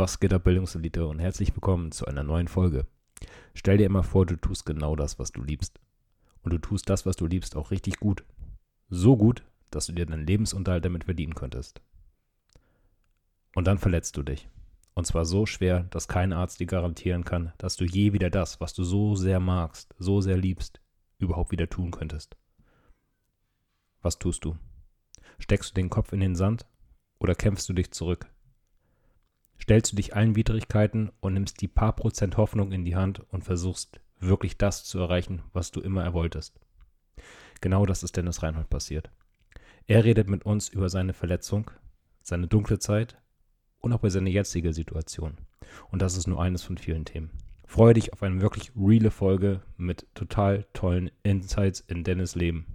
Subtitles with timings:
[0.00, 2.86] Was geht ab, Bildungselite und herzlich willkommen zu einer neuen Folge.
[3.52, 5.78] Stell dir immer vor, du tust genau das, was du liebst.
[6.40, 8.24] Und du tust das, was du liebst, auch richtig gut.
[8.88, 11.82] So gut, dass du dir deinen Lebensunterhalt damit verdienen könntest.
[13.54, 14.48] Und dann verletzt du dich.
[14.94, 18.58] Und zwar so schwer, dass kein Arzt dir garantieren kann, dass du je wieder das,
[18.58, 20.80] was du so sehr magst, so sehr liebst,
[21.18, 22.38] überhaupt wieder tun könntest.
[24.00, 24.56] Was tust du?
[25.38, 26.64] Steckst du den Kopf in den Sand
[27.18, 28.30] oder kämpfst du dich zurück?
[29.60, 33.44] Stellst du dich allen Widrigkeiten und nimmst die paar Prozent Hoffnung in die Hand und
[33.44, 36.58] versuchst wirklich das zu erreichen, was du immer erwolltest.
[37.60, 39.10] Genau das ist Dennis Reinhold passiert.
[39.86, 41.70] Er redet mit uns über seine Verletzung,
[42.22, 43.18] seine dunkle Zeit
[43.80, 45.36] und auch über seine jetzige Situation.
[45.90, 47.30] Und das ist nur eines von vielen Themen.
[47.66, 52.66] Freue dich auf eine wirklich reale Folge mit total tollen Insights in Dennis Leben.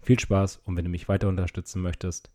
[0.00, 2.30] Viel Spaß und wenn du mich weiter unterstützen möchtest,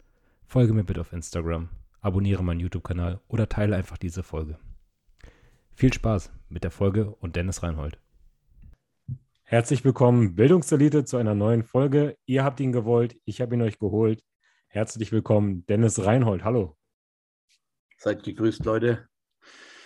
[0.46, 1.70] folge mir bitte auf Instagram
[2.02, 4.60] abonniere meinen YouTube-Kanal oder teile einfach diese Folge.
[5.74, 8.00] Viel Spaß mit der Folge und Dennis Reinhold.
[9.44, 12.18] Herzlich willkommen, Bildungselite, zu einer neuen Folge.
[12.26, 14.24] Ihr habt ihn gewollt, ich habe ihn euch geholt.
[14.68, 16.44] Herzlich willkommen, Dennis Reinhold.
[16.44, 16.78] Hallo.
[17.98, 19.08] Seid gegrüßt, Leute.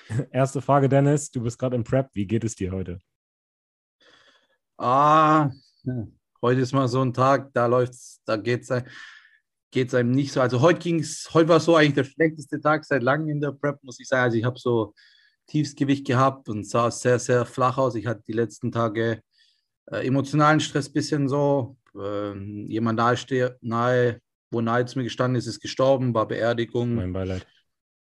[0.31, 1.31] Erste Frage, Dennis.
[1.31, 2.09] Du bist gerade im Prep.
[2.13, 2.99] Wie geht es dir heute?
[4.77, 5.49] Ah,
[6.41, 8.69] heute ist mal so ein Tag, da läuft's, da geht's
[9.75, 10.39] geht es einem nicht so.
[10.39, 13.51] Also heute ging es, heute war so eigentlich der schlechteste Tag seit langem in der
[13.51, 14.23] Prep, muss ich sagen.
[14.23, 14.95] Also ich habe so
[15.47, 17.95] Tiefsgewicht gehabt und sah sehr, sehr flach aus.
[17.95, 19.21] Ich hatte die letzten Tage
[19.91, 21.75] äh, emotionalen Stress bisschen so.
[21.93, 22.37] Äh,
[22.67, 26.95] jemand nahe, nahe, wo nahe zu mir gestanden ist, ist gestorben, war Beerdigung.
[26.95, 27.45] Mein Beileid.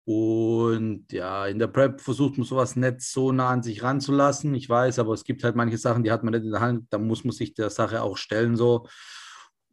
[0.06, 4.56] Und ja, in der Prep versucht man sowas nicht so nah an sich ranzulassen.
[4.56, 6.86] Ich weiß, aber es gibt halt manche Sachen, die hat man nicht in der Hand.
[6.92, 8.88] Da muss man sich der Sache auch stellen so.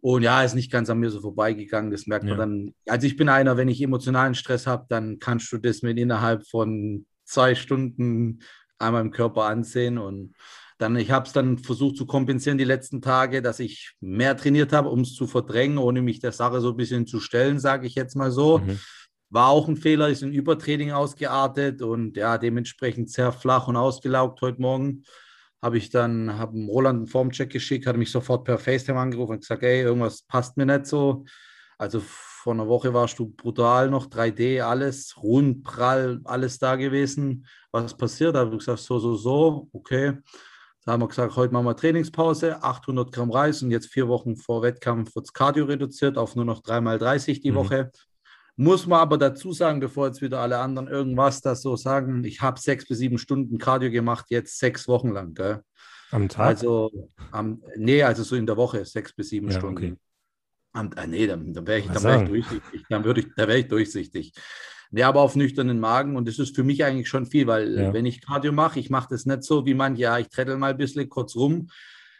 [0.04, 1.90] Und ja, ist nicht ganz an mir so vorbeigegangen.
[1.90, 2.74] Das merkt man dann.
[2.86, 6.46] Also ich bin einer, wenn ich emotionalen Stress habe, dann kannst du das mit innerhalb
[6.46, 8.40] von zwei Stunden
[8.78, 9.96] einmal im Körper ansehen.
[9.96, 10.34] Und
[10.76, 14.74] dann, ich habe es dann versucht zu kompensieren die letzten Tage, dass ich mehr trainiert
[14.74, 17.86] habe, um es zu verdrängen, ohne mich der Sache so ein bisschen zu stellen, sage
[17.86, 18.58] ich jetzt mal so.
[18.58, 18.78] Mhm.
[19.30, 24.42] War auch ein Fehler, ist ein Übertraining ausgeartet und ja, dementsprechend sehr flach und ausgelaugt
[24.42, 25.04] heute Morgen
[25.64, 29.40] habe ich dann habe Roland einen Formcheck geschickt, hatte mich sofort per FaceTime angerufen und
[29.40, 31.24] gesagt, ey, irgendwas passt mir nicht so.
[31.78, 37.46] Also vor einer Woche warst du brutal noch, 3D, alles, rund, prall, alles da gewesen.
[37.72, 38.34] Was passiert?
[38.34, 40.18] Da habe ich gesagt, so, so, so, okay.
[40.84, 44.36] Da haben wir gesagt, heute machen wir Trainingspause, 800 Gramm Reis und jetzt vier Wochen
[44.36, 47.54] vor Wettkampf wird das Cardio reduziert auf nur noch 3x30 die mhm.
[47.54, 47.90] Woche.
[48.56, 52.40] Muss man aber dazu sagen, bevor jetzt wieder alle anderen irgendwas das so sagen, ich
[52.40, 55.34] habe sechs bis sieben Stunden Cardio gemacht, jetzt sechs Wochen lang.
[55.34, 55.62] Gell?
[56.12, 56.46] Am Tag?
[56.46, 59.76] Also, am, nee, also so in der Woche, sechs bis sieben ja, Stunden.
[59.76, 59.96] Okay.
[60.72, 62.84] Am, äh, nee, dann, dann wäre ich, wär ich durchsichtig.
[62.88, 64.32] Dann, würde ich, dann wäre ich durchsichtig.
[64.92, 67.92] Nee, aber auf nüchternen Magen und das ist für mich eigentlich schon viel, weil ja.
[67.92, 70.70] wenn ich Cardio mache, ich mache das nicht so wie manche, ja, ich trettel mal
[70.70, 71.68] ein bisschen kurz rum,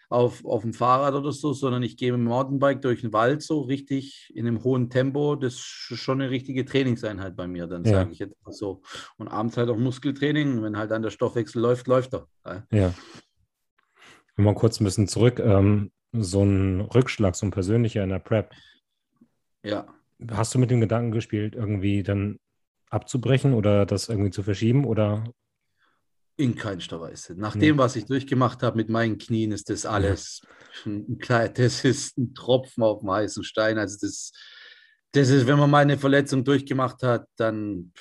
[0.09, 3.42] auf, auf dem Fahrrad oder so, sondern ich gehe mit dem Mountainbike durch den Wald
[3.42, 5.37] so richtig in einem hohen Tempo.
[5.37, 7.92] Das ist schon eine richtige Trainingseinheit bei mir, dann ja.
[7.92, 8.82] sage ich jetzt mal so.
[9.16, 10.62] Und abends halt auch Muskeltraining.
[10.62, 12.28] Wenn halt dann der Stoffwechsel läuft, läuft er.
[12.70, 12.94] Ja.
[14.37, 15.38] Mal kurz ein bisschen zurück.
[15.38, 18.53] Ähm, so ein Rückschlag, so ein persönlicher in der Prep.
[19.64, 19.87] Ja.
[20.31, 22.38] Hast du mit dem Gedanken gespielt, irgendwie dann
[22.91, 25.25] abzubrechen oder das irgendwie zu verschieben oder
[26.36, 27.34] in keinster Weise.
[27.36, 30.42] Nach dem, was ich durchgemacht habe mit meinen Knien, ist das alles
[30.84, 33.78] ein klein, das ist ein Tropfen auf dem heißen Stein.
[33.78, 34.32] Also das,
[35.12, 37.92] das ist, wenn man mal eine Verletzung durchgemacht hat, dann,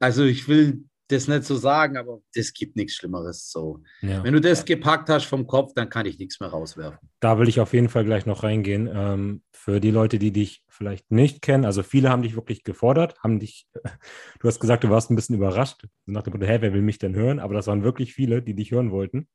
[0.00, 3.50] also ich will das nicht so sagen, aber das gibt nichts Schlimmeres.
[3.50, 3.82] So.
[4.02, 4.22] Ja.
[4.22, 7.08] Wenn du das gepackt hast vom Kopf, dann kann ich nichts mehr rauswerfen.
[7.20, 8.88] Da will ich auf jeden Fall gleich noch reingehen.
[8.92, 13.18] Ähm, für die Leute, die dich vielleicht nicht kennen, also viele haben dich wirklich gefordert,
[13.22, 13.66] haben dich,
[14.40, 16.98] du hast gesagt, du warst ein bisschen überrascht, nach dem Motto, hä, wer will mich
[16.98, 17.40] denn hören?
[17.40, 19.28] Aber das waren wirklich viele, die dich hören wollten.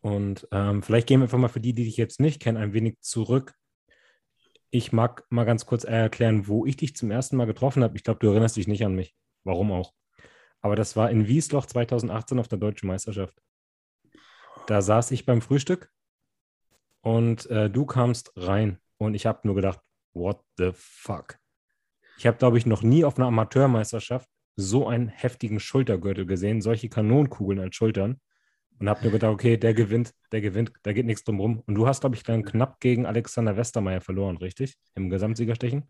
[0.00, 2.72] Und ähm, vielleicht gehen wir einfach mal für die, die dich jetzt nicht kennen, ein
[2.72, 3.54] wenig zurück.
[4.70, 7.96] Ich mag mal ganz kurz erklären, wo ich dich zum ersten Mal getroffen habe.
[7.96, 9.14] Ich glaube, du erinnerst dich nicht an mich.
[9.44, 9.94] Warum auch?
[10.60, 13.40] Aber das war in Wiesloch 2018 auf der Deutschen Meisterschaft.
[14.66, 15.90] Da saß ich beim Frühstück
[17.00, 19.80] und äh, du kamst rein und ich habe nur gedacht,
[20.12, 21.38] what the fuck?
[22.18, 26.88] Ich habe, glaube ich, noch nie auf einer Amateurmeisterschaft so einen heftigen Schultergürtel gesehen, solche
[26.88, 28.20] Kanonenkugeln als Schultern.
[28.80, 31.62] Und habe mir gedacht, okay, der gewinnt, der gewinnt, da geht nichts drum rum.
[31.66, 34.76] Und du hast, glaube ich, dann knapp gegen Alexander Westermeier verloren, richtig?
[34.94, 35.84] Im Gesamtsiegerstechen?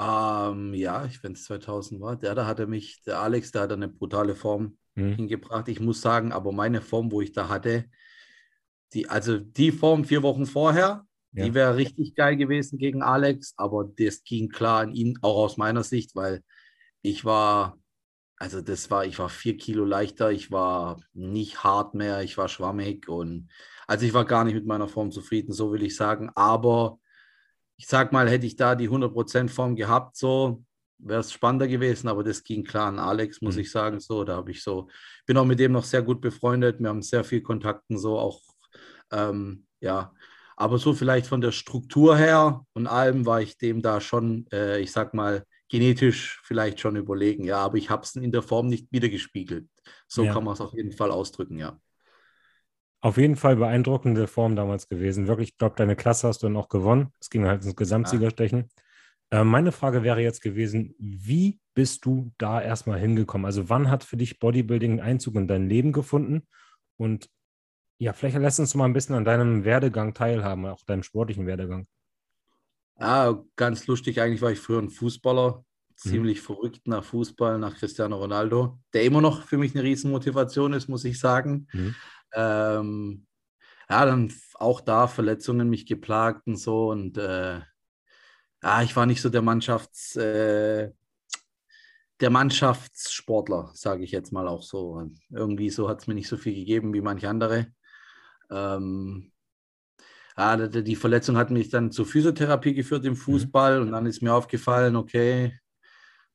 [0.00, 3.72] Ähm, ja, ich, wenn es 2000 war, der da hatte mich, der Alex, der hat
[3.72, 5.16] eine brutale Form hm.
[5.16, 5.68] hingebracht.
[5.68, 7.84] Ich muss sagen, aber meine Form, wo ich da hatte,
[8.92, 11.44] die, also die Form vier Wochen vorher, ja.
[11.44, 15.56] die wäre richtig geil gewesen gegen Alex, aber das ging klar an ihn, auch aus
[15.56, 16.42] meiner Sicht, weil
[17.02, 17.78] ich war,
[18.36, 22.48] also das war, ich war vier Kilo leichter, ich war nicht hart mehr, ich war
[22.48, 23.48] schwammig und
[23.86, 26.98] also ich war gar nicht mit meiner Form zufrieden, so will ich sagen, aber
[27.76, 30.64] ich sag mal, hätte ich da die 100% Form gehabt, so
[30.98, 33.62] wäre es spannender gewesen, aber das ging klar an Alex, muss mhm.
[33.62, 34.88] ich sagen, so, da habe ich so,
[35.26, 38.40] bin auch mit dem noch sehr gut befreundet, wir haben sehr viel Kontakten, so auch,
[39.10, 40.12] ähm, ja,
[40.56, 44.80] aber so vielleicht von der Struktur her und allem war ich dem da schon, äh,
[44.80, 48.68] ich sag mal, genetisch vielleicht schon überlegen, ja, aber ich habe es in der Form
[48.68, 49.68] nicht wiedergespiegelt.
[50.06, 50.32] So ja.
[50.32, 51.80] kann man es auf jeden Fall ausdrücken, ja.
[53.04, 55.26] Auf jeden Fall beeindruckende Form damals gewesen.
[55.26, 57.12] Wirklich, ich glaube, deine Klasse hast du dann auch gewonnen.
[57.20, 58.70] Es ging halt ins Gesamtsiegerstechen.
[59.30, 59.42] Ja.
[59.42, 63.44] Äh, meine Frage wäre jetzt gewesen, wie bist du da erstmal hingekommen?
[63.44, 66.46] Also wann hat für dich Bodybuilding einen Einzug in dein Leben gefunden?
[66.96, 67.28] Und
[67.98, 71.86] ja, vielleicht lässt uns mal ein bisschen an deinem Werdegang teilhaben, auch deinem sportlichen Werdegang.
[72.98, 74.22] Ja, ganz lustig.
[74.22, 75.94] Eigentlich war ich früher ein Fußballer, mhm.
[75.94, 76.44] ziemlich mhm.
[76.44, 81.04] verrückt nach Fußball, nach Cristiano Ronaldo, der immer noch für mich eine Riesenmotivation ist, muss
[81.04, 81.66] ich sagen.
[81.74, 81.94] Mhm.
[82.34, 83.26] Ähm,
[83.88, 86.90] ja, dann auch da Verletzungen mich geplagt und so.
[86.90, 87.60] Und äh,
[88.62, 90.90] ja, ich war nicht so der Mannschafts, äh,
[92.20, 94.92] der Mannschaftssportler, sage ich jetzt mal auch so.
[94.92, 97.68] Und irgendwie so hat es mir nicht so viel gegeben wie manche andere.
[98.50, 99.32] Ähm,
[100.36, 103.18] ja, die Verletzung hat mich dann zur Physiotherapie geführt im mhm.
[103.18, 103.86] Fußball mhm.
[103.86, 105.58] und dann ist mir aufgefallen, okay,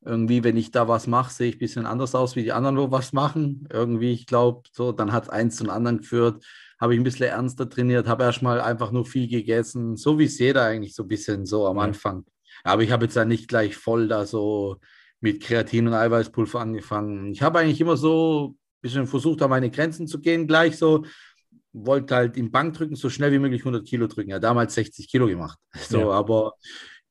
[0.03, 2.77] irgendwie, wenn ich da was mache, sehe ich ein bisschen anders aus, wie die anderen
[2.77, 3.67] wo was machen.
[3.71, 6.45] Irgendwie, ich glaube, so, dann hat es eins zum anderen geführt,
[6.79, 10.39] habe ich ein bisschen ernster trainiert, habe erstmal einfach nur viel gegessen, so wie es
[10.39, 12.25] jeder eigentlich so ein bisschen so am Anfang.
[12.63, 14.77] Aber ich habe jetzt dann nicht gleich voll da so
[15.21, 17.31] mit Kreatin und Eiweißpulver angefangen.
[17.31, 21.05] Ich habe eigentlich immer so ein bisschen versucht, an meine Grenzen zu gehen, gleich so.
[21.71, 24.31] Wollte halt im Bankdrücken so schnell wie möglich 100 Kilo drücken.
[24.31, 25.59] Ja, damals 60 Kilo gemacht.
[25.89, 26.09] So, ja.
[26.11, 26.53] aber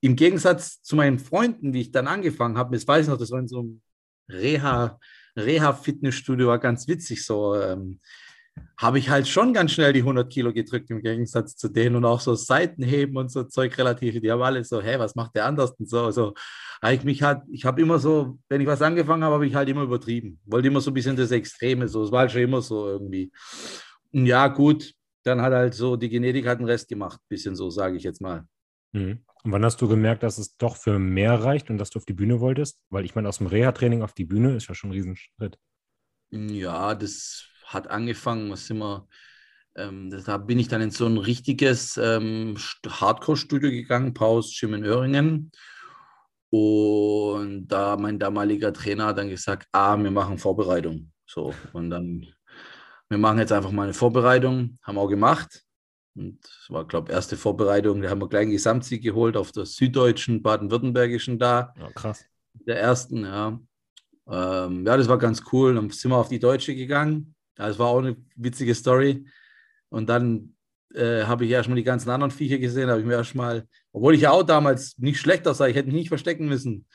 [0.01, 3.31] im Gegensatz zu meinen Freunden, wie ich dann angefangen habe, das weiß ich noch, das
[3.31, 3.83] war in so einem
[4.31, 4.99] Reha,
[5.37, 7.55] Reha-Fitnessstudio, war ganz witzig so.
[7.57, 8.01] Ähm,
[8.77, 12.05] habe ich halt schon ganz schnell die 100 Kilo gedrückt im Gegensatz zu denen und
[12.05, 14.21] auch so Seitenheben und so Zeug relativ.
[14.21, 16.03] Die haben alle so, hey, was macht der anders und so.
[16.03, 16.35] Also,
[16.91, 19.69] ich mich halt, ich habe immer so, wenn ich was angefangen habe, habe ich halt
[19.69, 20.41] immer übertrieben.
[20.45, 22.05] Wollte immer so ein bisschen das Extreme, so.
[22.05, 23.33] Es war halt schon immer so irgendwie.
[24.13, 24.93] Und ja, gut,
[25.25, 28.21] dann hat halt so, die Genetik hat den Rest gemacht, bisschen so, sage ich jetzt
[28.21, 28.45] mal.
[28.93, 29.25] Mhm.
[29.45, 32.05] Und wann hast du gemerkt, dass es doch für mehr reicht und dass du auf
[32.05, 32.81] die Bühne wolltest?
[32.91, 35.59] Weil ich meine, aus dem Reha-Training auf die Bühne ist ja schon ein Riesenschritt.
[36.31, 39.09] Ja, das hat angefangen, was immer,
[39.77, 42.57] ähm, da bin ich dann in so ein richtiges ähm,
[42.87, 45.53] Hardcore-Studio gegangen, Paus Gym in Öhringen.
[46.51, 51.13] Und da mein damaliger Trainer hat dann gesagt, ah, wir machen Vorbereitung.
[51.27, 52.27] So, und dann,
[53.09, 55.63] wir machen jetzt einfach mal eine Vorbereitung, haben auch gemacht.
[56.19, 58.03] Und das war, glaube ich, erste Vorbereitung.
[58.03, 61.73] Da haben wir gleich einen Gesamtsieg geholt auf der süddeutschen, baden-württembergischen da.
[61.79, 62.25] Ja, krass.
[62.67, 63.61] Der ersten, ja.
[64.29, 65.75] Ähm, ja, das war ganz cool.
[65.75, 67.35] Dann sind wir auf die Deutsche gegangen.
[67.55, 69.27] Das war auch eine witzige Story.
[69.91, 70.55] Und dann
[70.95, 72.91] äh, habe ich erstmal die ganzen anderen Viecher gesehen.
[72.91, 75.97] habe ich mir erstmal, obwohl ich ja auch damals nicht schlecht aussah, ich hätte mich
[75.97, 76.87] nicht verstecken müssen.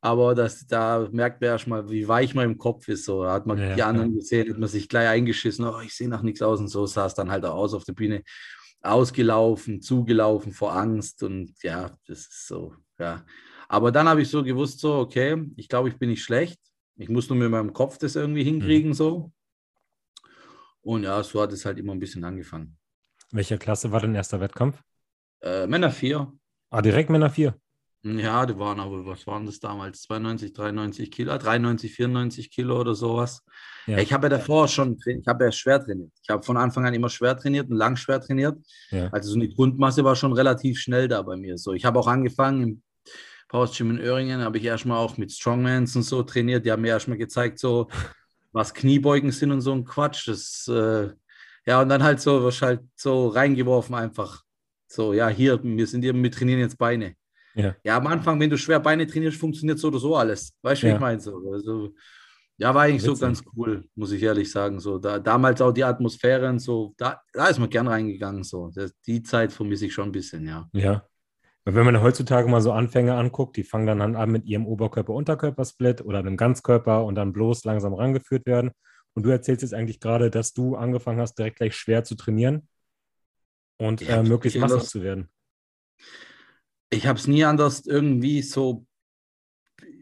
[0.00, 3.04] Aber das, da merkt man erstmal, wie weich man im Kopf ist.
[3.04, 4.18] So, hat man ja, die anderen ja.
[4.18, 5.64] gesehen, hat man sich gleich eingeschissen.
[5.64, 7.84] Oh, ich sehe nach nichts aus und so sah es dann halt auch aus auf
[7.84, 8.22] der Bühne
[8.82, 13.24] ausgelaufen, zugelaufen vor Angst und ja, das ist so, ja.
[13.68, 16.58] Aber dann habe ich so gewusst, so, okay, ich glaube, ich bin nicht schlecht.
[16.96, 18.60] Ich muss nur mit meinem Kopf das irgendwie mhm.
[18.60, 18.94] hinkriegen, mhm.
[18.94, 19.32] so.
[20.80, 22.78] Und ja, so hat es halt immer ein bisschen angefangen.
[23.30, 24.82] Welcher Klasse war dein erster Wettkampf?
[25.42, 26.32] Äh, Männer 4.
[26.70, 27.54] Ah, direkt Männer 4?
[28.16, 30.02] Ja, die waren aber, was waren das damals?
[30.02, 33.44] 92, 93 Kilo, 93, 94 Kilo oder sowas.
[33.86, 33.98] Ja.
[33.98, 36.12] Ich habe ja davor schon, ich habe ja schwer trainiert.
[36.22, 38.58] Ich habe von Anfang an immer schwer trainiert und lang schwer trainiert.
[38.90, 39.08] Ja.
[39.08, 41.58] Also so eine Grundmasse war schon relativ schnell da bei mir.
[41.58, 42.82] So, ich habe auch angefangen im
[43.48, 46.66] Power Gym in Öhringen, habe ich erstmal auch mit Strongmans und so trainiert.
[46.66, 47.88] Die haben mir erstmal gezeigt, so
[48.52, 50.28] was Kniebeugen sind und so ein Quatsch.
[50.28, 51.08] Das, äh,
[51.66, 54.42] ja, und dann halt so, was halt so reingeworfen einfach.
[54.86, 57.14] So, ja, hier, wir sind hier, wir trainieren jetzt Beine.
[57.58, 57.74] Ja.
[57.82, 60.54] ja, am Anfang, wenn du schwer Beine trainierst, funktioniert so oder so alles.
[60.62, 60.92] Weißt du, ja.
[60.92, 61.20] wie ich meine?
[61.20, 61.92] So, also,
[62.56, 63.18] ja, war eigentlich Witzig.
[63.18, 64.78] so ganz cool, muss ich ehrlich sagen.
[64.78, 68.44] So, da, damals auch die Atmosphäre und so, da, da ist man gern reingegangen.
[68.44, 68.70] So.
[68.72, 70.68] Das, die Zeit vermisse ich schon ein bisschen, ja.
[70.72, 71.04] Ja.
[71.64, 76.00] Weil wenn man heutzutage mal so Anfänger anguckt, die fangen dann an mit ihrem Oberkörper-Unterkörper-Split
[76.02, 78.70] oder einem Ganzkörper und dann bloß langsam rangeführt werden.
[79.14, 82.68] Und du erzählst jetzt eigentlich gerade, dass du angefangen hast, direkt gleich schwer zu trainieren
[83.78, 85.28] und äh, möglichst massig zu werden.
[86.90, 88.86] Ich habe es nie anders irgendwie so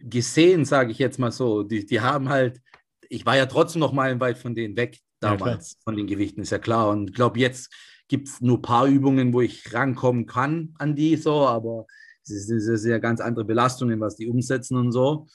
[0.03, 1.63] gesehen, sage ich jetzt mal so.
[1.63, 2.61] Die, die haben halt,
[3.09, 6.51] ich war ja trotzdem noch meilenweit von denen weg damals, ja, von den Gewichten, ist
[6.51, 6.91] ja klar.
[6.91, 7.73] Und ich glaube, jetzt
[8.09, 11.87] gibt es nur ein paar Übungen, wo ich rankommen kann an die so, aber
[12.23, 15.27] es sind sehr ganz andere Belastungen, was die umsetzen und so.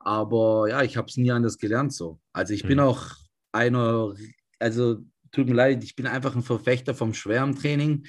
[0.00, 2.20] Aber ja, ich habe es nie anders gelernt so.
[2.32, 2.68] Also ich mhm.
[2.68, 3.02] bin auch
[3.52, 4.14] einer,
[4.58, 4.98] also
[5.32, 8.06] tut mir leid, ich bin einfach ein Verfechter vom schweren Training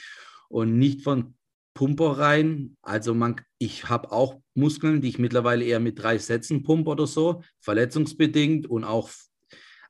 [0.49, 1.35] und nicht von
[1.73, 2.77] Pumpereien.
[2.81, 7.07] Also man, ich habe auch Muskeln, die ich mittlerweile eher mit drei Sätzen pumpe oder
[7.07, 9.09] so, verletzungsbedingt und auch,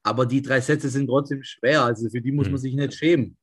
[0.04, 2.58] aber die drei Sätze sind trotzdem schwer, also für die muss man mhm.
[2.58, 3.38] sich nicht schämen.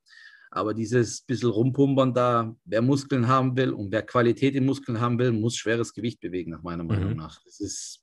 [0.50, 5.18] Aber dieses bisschen rumpumpern da, wer Muskeln haben will und wer Qualität in Muskeln haben
[5.18, 7.18] will, muss schweres Gewicht bewegen, nach meiner Meinung mhm.
[7.18, 7.42] nach.
[7.44, 8.02] Das ist,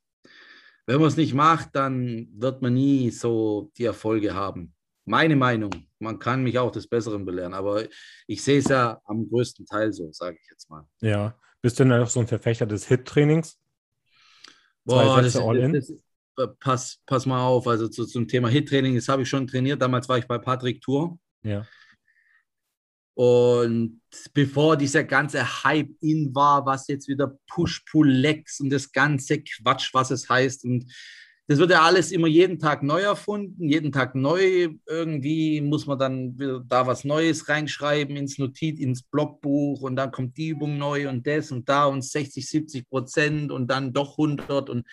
[0.86, 4.75] wenn man es nicht macht, dann wird man nie so die Erfolge haben.
[5.05, 5.71] Meine Meinung.
[6.00, 7.83] Man kann mich auch des Besseren belehren, aber
[8.27, 10.88] ich sehe es ja am größten Teil so, sage ich jetzt mal.
[11.01, 11.38] Ja.
[11.62, 13.59] Bist du denn auch so ein Verfechter des Hit-Trainings?
[14.83, 15.43] Boah, das, das,
[16.35, 19.81] das, pass, pass mal auf, also zu, zum Thema Hit-Training, das habe ich schon trainiert.
[19.81, 21.17] Damals war ich bei Patrick Tour.
[21.43, 21.65] Ja.
[23.15, 24.01] Und
[24.33, 30.12] bevor dieser ganze Hype in war, was jetzt wieder Push-Pull-Legs und das ganze Quatsch, was
[30.12, 30.65] es heißt.
[30.65, 30.91] Und
[31.48, 34.70] das wird ja alles immer jeden Tag neu erfunden, jeden Tag neu.
[34.88, 40.38] Irgendwie muss man dann da was Neues reinschreiben ins Notiz, ins Blogbuch und dann kommt
[40.38, 44.72] die Übung neu und das und da und 60, 70 Prozent und dann doch 100.
[44.72, 44.88] Und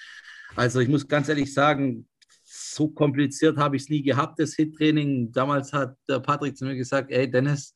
[0.54, 2.06] also ich muss ganz ehrlich sagen,
[2.44, 5.32] so kompliziert habe ich es nie gehabt, das Hit-Training.
[5.32, 7.74] Damals hat der Patrick zu mir gesagt, ey Dennis,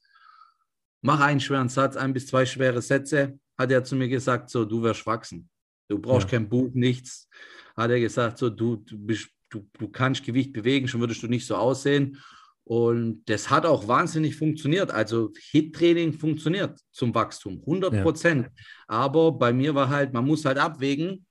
[1.00, 4.66] mach einen schweren Satz, ein bis zwei schwere Sätze, hat er zu mir gesagt, so,
[4.66, 5.48] du wirst wachsen.
[5.88, 6.38] Du brauchst ja.
[6.38, 7.28] kein Buch, nichts.
[7.76, 11.28] Hat er gesagt, so, du, du, bist, du, du kannst Gewicht bewegen, schon würdest du
[11.28, 12.18] nicht so aussehen.
[12.64, 14.90] Und das hat auch wahnsinnig funktioniert.
[14.90, 18.46] Also HIT-Training funktioniert zum Wachstum, 100 Prozent.
[18.46, 18.64] Ja.
[18.88, 21.24] Aber bei mir war halt, man muss halt abwägen,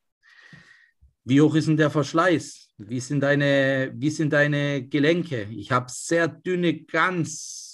[1.25, 2.69] wie hoch ist denn der Verschleiß?
[2.77, 5.47] Wie sind deine, wie sind deine Gelenke?
[5.51, 7.64] Ich habe sehr dünne, ganz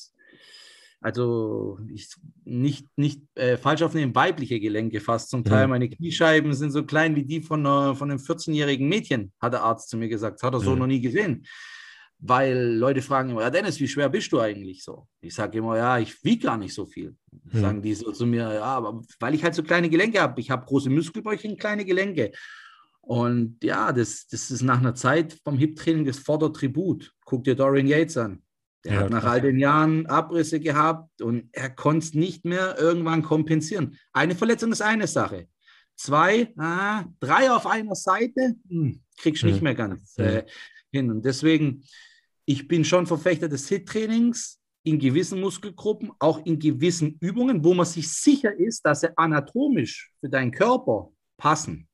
[1.02, 2.10] also ich,
[2.46, 5.66] nicht, nicht äh, falsch aufnehmen, weibliche Gelenke fast zum Teil.
[5.66, 5.72] Mhm.
[5.72, 9.64] Meine Kniescheiben sind so klein wie die von, äh, von einem 14-jährigen Mädchen, hat der
[9.64, 10.36] Arzt zu mir gesagt.
[10.36, 10.80] Das hat er so mhm.
[10.80, 11.46] noch nie gesehen.
[12.20, 15.08] Weil Leute fragen immer, ja Dennis, wie schwer bist du eigentlich so?
[15.22, 17.16] Ich sage immer, ja, ich wiege gar nicht so viel.
[17.52, 17.60] Mhm.
[17.60, 20.40] Sagen die so zu mir, ja, aber weil ich halt so kleine Gelenke habe.
[20.40, 22.32] Ich habe große Muskelbäuche kleine Gelenke.
[23.02, 27.12] Und ja, das, das ist nach einer Zeit vom Hip-Training das fordert Tribut.
[27.26, 28.44] Guck dir Dorian Yates an.
[28.84, 32.78] Der ja, hat nach all den Jahren Abrisse gehabt und er konnte es nicht mehr
[32.80, 33.98] irgendwann kompensieren.
[34.12, 35.48] Eine Verletzung ist eine Sache.
[35.96, 40.44] Zwei, ah, drei auf einer Seite, hm, kriegst du nicht mehr ganz äh,
[40.92, 41.12] hin.
[41.12, 41.84] Und deswegen,
[42.46, 47.86] ich bin schon Verfechter des HIT-Trainings in gewissen Muskelgruppen, auch in gewissen Übungen, wo man
[47.86, 51.88] sich sicher ist, dass sie anatomisch für deinen Körper passen.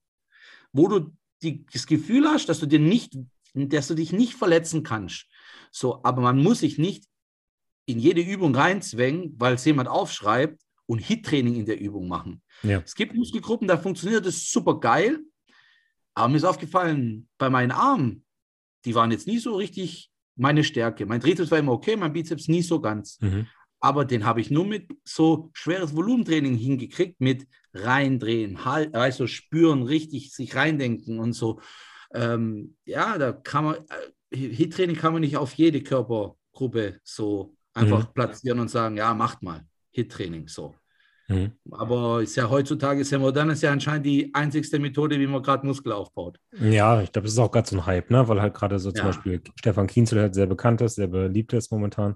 [0.72, 1.12] Wo du
[1.44, 3.18] die, das Gefühl hast, dass du dir nicht,
[3.54, 5.28] dass du dich nicht verletzen kannst
[5.72, 7.06] so, aber man muss sich nicht
[7.86, 12.42] in jede Übung reinzwängen, weil es jemand aufschreibt und Hit-Training in der Übung machen.
[12.64, 12.82] Ja.
[12.84, 15.20] Es gibt Muskelgruppen, da funktioniert das super geil.
[16.14, 18.26] Aber mir ist aufgefallen, bei meinen Armen,
[18.86, 21.06] die waren jetzt nie so richtig meine Stärke.
[21.06, 23.20] Mein Trizeps war immer okay, mein Bizeps nie so ganz.
[23.22, 23.48] Mhm.
[23.80, 29.84] Aber den habe ich nur mit so schweres Volumentraining hingekriegt, mit reindrehen, halt, also spüren,
[29.84, 31.62] richtig sich reindenken und so.
[32.14, 38.08] Ähm, ja, da kann man, äh, Hit-Training kann man nicht auf jede Körpergruppe so einfach
[38.08, 38.14] mhm.
[38.14, 40.76] platzieren und sagen, ja, macht mal Hit-Training so.
[41.30, 41.52] Mhm.
[41.72, 45.44] Aber ist ja heutzutage ist ja modern, ist ja anscheinend die einzigste Methode, wie man
[45.44, 46.40] gerade Muskel aufbaut.
[46.60, 48.28] Ja, ich glaube, das ist auch gerade so ein Hype, ne?
[48.28, 49.06] weil halt gerade so zum ja.
[49.08, 52.16] Beispiel Stefan Kienzel halt sehr bekannt ist, sehr beliebt ist momentan.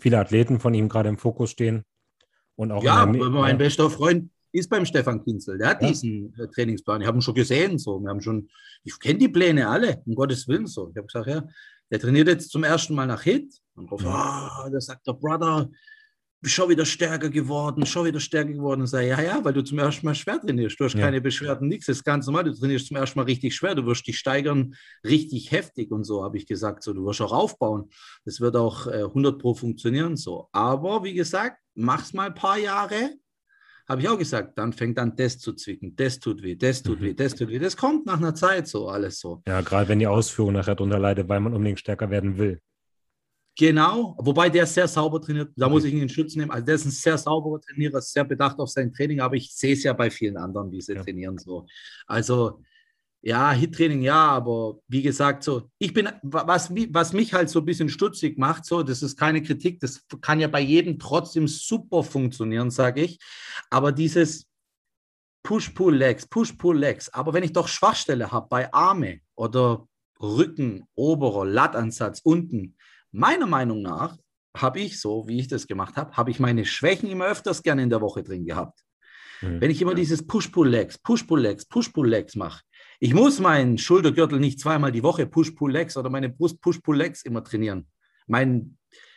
[0.00, 1.84] Viele Athleten von ihm gerade im Fokus stehen.
[2.56, 5.58] Und auch ja, mein bester Freund ist beim Stefan Kinzel.
[5.58, 5.88] Der hat ja.
[5.88, 7.00] diesen äh, Trainingsplan.
[7.00, 7.78] Ich habe ihn schon gesehen.
[7.78, 8.00] So.
[8.00, 8.48] Wir haben schon,
[8.84, 10.66] ich kenne die Pläne alle, um Gottes Willen.
[10.66, 10.90] So.
[10.90, 11.44] Ich habe gesagt, ja,
[11.90, 13.52] der trainiert jetzt zum ersten Mal nach Hit.
[13.74, 14.64] Und drauf, ja.
[14.64, 15.68] oh, da sagt der Brother,
[16.42, 18.80] schon wieder stärker geworden, schon wieder stärker geworden.
[18.80, 20.78] Und sage, ja, ja, weil du zum ersten Mal schwer trainierst.
[20.80, 21.00] Du hast ja.
[21.00, 21.86] keine Beschwerden, nichts.
[21.86, 22.44] Das ist ganz normal.
[22.44, 23.74] Du trainierst zum ersten Mal richtig schwer.
[23.74, 26.82] Du wirst dich steigern, richtig heftig und so, habe ich gesagt.
[26.82, 27.90] So, du wirst auch aufbauen.
[28.24, 30.16] Das wird auch äh, 100 Pro funktionieren.
[30.16, 30.48] So.
[30.52, 33.14] Aber wie gesagt, mach's mal ein paar Jahre
[33.90, 37.00] habe ich auch gesagt, dann fängt an, das zu zwicken, das tut weh, das tut
[37.00, 37.06] mhm.
[37.06, 37.58] weh, das tut weh.
[37.58, 39.42] Das kommt nach einer Zeit so alles so.
[39.48, 42.60] Ja, gerade wenn die Ausführung nachher darunter leidet, weil man unbedingt stärker werden will.
[43.58, 45.50] Genau, wobei der sehr sauber trainiert.
[45.56, 46.52] Da muss ich ihn in Schutz nehmen.
[46.52, 49.72] Also der ist ein sehr sauberer Trainierer, sehr bedacht auf sein Training, aber ich sehe
[49.72, 51.02] es ja bei vielen anderen, wie sie ja.
[51.02, 51.36] trainieren.
[51.36, 51.66] So.
[52.06, 52.62] Also
[53.22, 57.64] ja, Hit-Training ja, aber wie gesagt, so, ich bin, was, was mich halt so ein
[57.64, 62.02] bisschen stutzig macht, so, das ist keine Kritik, das kann ja bei jedem trotzdem super
[62.02, 63.18] funktionieren, sage ich.
[63.68, 64.46] Aber dieses
[65.42, 69.86] Push-Pull-Legs, Push-Pull-Legs, aber wenn ich doch Schwachstelle habe bei Arme oder
[70.20, 72.76] Rücken, oberer, Lattansatz, unten,
[73.12, 74.16] meiner Meinung nach
[74.56, 77.82] habe ich, so wie ich das gemacht habe, habe ich meine Schwächen immer öfters gerne
[77.82, 78.80] in der Woche drin gehabt.
[79.40, 79.60] Mhm.
[79.60, 82.62] Wenn ich immer dieses Push-Pull-Legs, Push-Pull-Legs, Push-Pull-Legs mache,
[83.00, 87.86] ich muss meinen Schultergürtel nicht zweimal die Woche Push-Pull-Legs oder meine Brust Push-Pull-Legs immer trainieren.
[88.26, 88.76] Mein,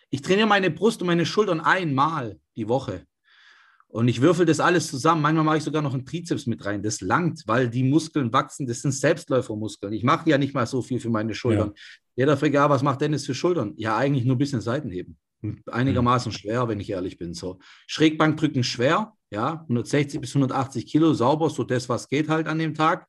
[0.09, 3.05] ich trainiere meine Brust und meine Schultern einmal die Woche.
[3.89, 5.21] Und ich würfel das alles zusammen.
[5.21, 6.81] Manchmal mache ich sogar noch einen Trizeps mit rein.
[6.81, 8.65] Das langt, weil die Muskeln wachsen.
[8.65, 9.93] Das sind Selbstläufermuskeln.
[9.93, 11.73] Ich mache ja nicht mal so viel für meine Schultern.
[11.75, 11.81] Ja.
[12.15, 13.73] Jeder fragt, ja, was macht Dennis für Schultern?
[13.75, 15.17] Ja, eigentlich nur ein bisschen Seitenheben.
[15.69, 16.35] Einigermaßen mhm.
[16.35, 17.33] schwer, wenn ich ehrlich bin.
[17.33, 22.59] So Schrägbankdrücken schwer, ja, 160 bis 180 Kilo sauber, so das, was geht halt an
[22.59, 23.07] dem Tag.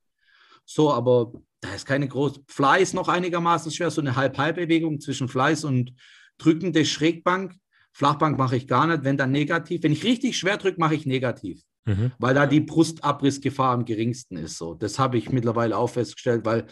[0.64, 2.40] So, aber da ist keine große.
[2.48, 5.94] Fleiß noch einigermaßen schwer, so eine Halb-Halb-Bewegung zwischen Fleiß und
[6.38, 7.54] Drücken der Schrägbank.
[7.92, 9.82] Flachbank mache ich gar nicht, wenn dann negativ.
[9.82, 12.10] Wenn ich richtig schwer drücke, mache ich negativ, mhm.
[12.18, 14.58] weil da die Brustabrissgefahr am geringsten ist.
[14.58, 16.66] So, das habe ich mittlerweile auch festgestellt, weil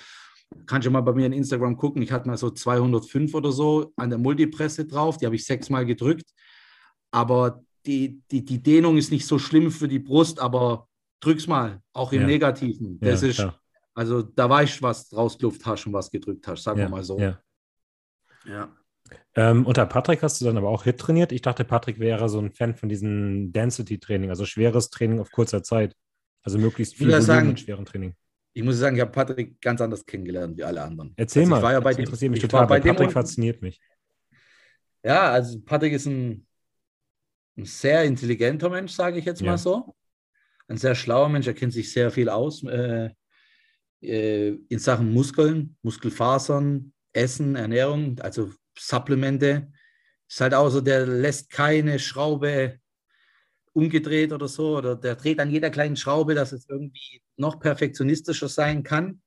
[0.67, 2.03] kannst du mal bei mir in Instagram gucken.
[2.03, 5.17] Ich hatte mal so 205 oder so an der Multipresse drauf.
[5.17, 6.29] Die habe ich sechsmal gedrückt.
[7.11, 10.89] Aber die, die, die Dehnung ist nicht so schlimm für die Brust, aber
[11.21, 12.27] drück's mal, auch im ja.
[12.27, 12.99] Negativen.
[13.01, 13.62] Das ja, ist, klar.
[13.95, 17.05] Also da weißt du, was rausgeluft hast und was gedrückt hast, sagen ja, wir mal
[17.05, 17.19] so.
[17.19, 17.43] Ja.
[18.47, 18.75] ja.
[19.35, 21.33] Ähm, unter Patrick hast du dann aber auch Hit trainiert.
[21.33, 25.63] Ich dachte, Patrick wäre so ein Fan von diesem Density-Training, also schweres Training auf kurzer
[25.63, 25.95] Zeit.
[26.43, 28.15] Also möglichst viel Volumen sagen, mit schwerem Training.
[28.55, 31.15] Ich muss sagen, ich habe Patrick ganz anders kennengelernt wie alle anderen.
[31.17, 33.11] Erzähl also mal, ich war ja bei das dem, interessiert mich total, bei Patrick dem,
[33.11, 33.81] fasziniert mich.
[35.05, 36.47] Ja, also Patrick ist ein,
[37.57, 39.53] ein sehr intelligenter Mensch, sage ich jetzt ja.
[39.53, 39.95] mal so.
[40.69, 42.63] Ein sehr schlauer Mensch, er kennt sich sehr viel aus.
[42.65, 43.11] Äh,
[44.03, 49.71] in Sachen Muskeln, Muskelfasern, Essen, Ernährung, also Supplemente.
[50.29, 52.79] Ist halt auch so, der lässt keine Schraube
[53.75, 58.49] umgedreht oder so, oder der dreht an jeder kleinen Schraube, dass es irgendwie noch perfektionistischer
[58.49, 59.23] sein kann.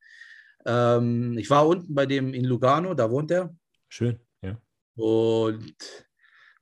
[0.66, 3.56] Ähm, ich war unten bei dem in Lugano, da wohnt er.
[3.88, 4.60] Schön, ja.
[4.96, 5.76] Und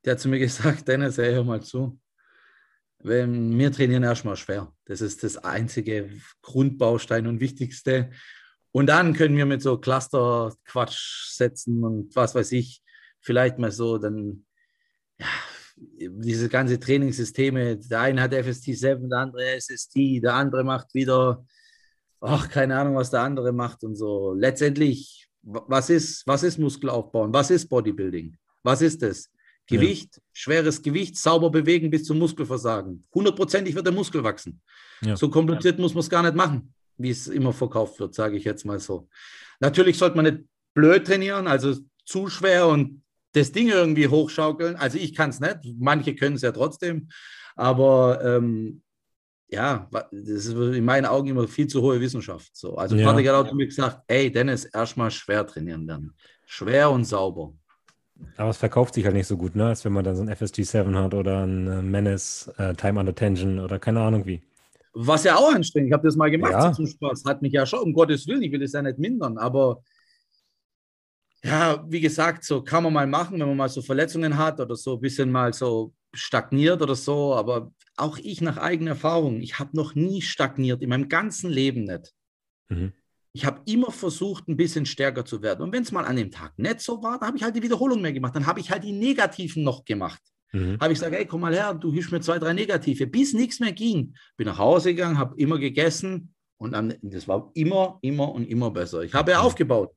[0.05, 1.99] der hat zu mir gesagt, Dennis, hör mal zu
[3.03, 4.73] wir trainieren erstmal schwer.
[4.85, 6.09] Das ist das einzige
[6.41, 8.11] Grundbaustein und wichtigste.
[8.71, 12.81] Und dann können wir mit so Cluster-Quatsch setzen und was weiß ich,
[13.21, 14.45] vielleicht mal so dann,
[15.19, 15.27] ja,
[15.75, 21.45] diese ganze Trainingssysteme, der eine hat FST 7, der andere SST, der andere macht wieder,
[22.21, 24.33] ach, keine Ahnung, was der andere macht und so.
[24.33, 27.33] Letztendlich, was ist, was ist Muskelaufbauen?
[27.33, 28.37] Was ist Bodybuilding?
[28.63, 29.29] Was ist das?
[29.67, 30.21] Gewicht, ja.
[30.33, 33.05] schweres Gewicht, sauber bewegen bis zum Muskelversagen.
[33.13, 34.61] Hundertprozentig wird der Muskel wachsen.
[35.01, 35.15] Ja.
[35.15, 38.43] So kompliziert muss man es gar nicht machen, wie es immer verkauft wird, sage ich
[38.43, 39.07] jetzt mal so.
[39.59, 44.75] Natürlich sollte man nicht blöd trainieren, also zu schwer und das Ding irgendwie hochschaukeln.
[44.75, 47.09] Also ich kann es nicht, manche können es ja trotzdem,
[47.55, 48.81] aber ähm,
[49.47, 52.49] ja, das ist in meinen Augen immer viel zu hohe Wissenschaft.
[52.55, 52.75] So.
[52.75, 53.05] Also ja.
[53.05, 56.13] Patrick hat auch zu mir gesagt, ey Dennis, erstmal schwer trainieren lernen.
[56.45, 57.53] Schwer und sauber.
[58.37, 59.67] Aber es verkauft sich halt nicht so gut, ne?
[59.67, 63.15] als wenn man dann so ein FSG7 hat oder ein äh, Menace äh, Time Under
[63.15, 64.41] Tension oder keine Ahnung wie.
[64.93, 65.89] Was ja auch anstrengend.
[65.89, 66.71] Ich habe das mal gemacht ja.
[66.71, 67.25] zum Spaß.
[67.25, 69.81] Hat mich ja schon, um Gottes Willen, ich will es ja nicht mindern, aber
[71.43, 74.75] ja, wie gesagt, so kann man mal machen, wenn man mal so Verletzungen hat oder
[74.75, 77.35] so ein bisschen mal so stagniert oder so.
[77.35, 81.83] Aber auch ich nach eigener Erfahrung, ich habe noch nie stagniert, in meinem ganzen Leben
[81.83, 82.13] nicht.
[82.69, 82.93] Mhm.
[83.33, 85.61] Ich habe immer versucht, ein bisschen stärker zu werden.
[85.63, 87.63] Und wenn es mal an dem Tag nicht so war, dann habe ich halt die
[87.63, 88.35] Wiederholung mehr gemacht.
[88.35, 90.21] Dann habe ich halt die Negativen noch gemacht.
[90.51, 90.77] Mhm.
[90.79, 93.59] Habe ich gesagt, hey, komm mal her, du hilfst mir zwei, drei Negative, bis nichts
[93.59, 94.13] mehr ging.
[94.37, 98.69] Bin nach Hause gegangen, habe immer gegessen und dann, das war immer, immer und immer
[98.69, 99.01] besser.
[99.01, 99.45] Ich habe ja mhm.
[99.47, 99.91] aufgebaut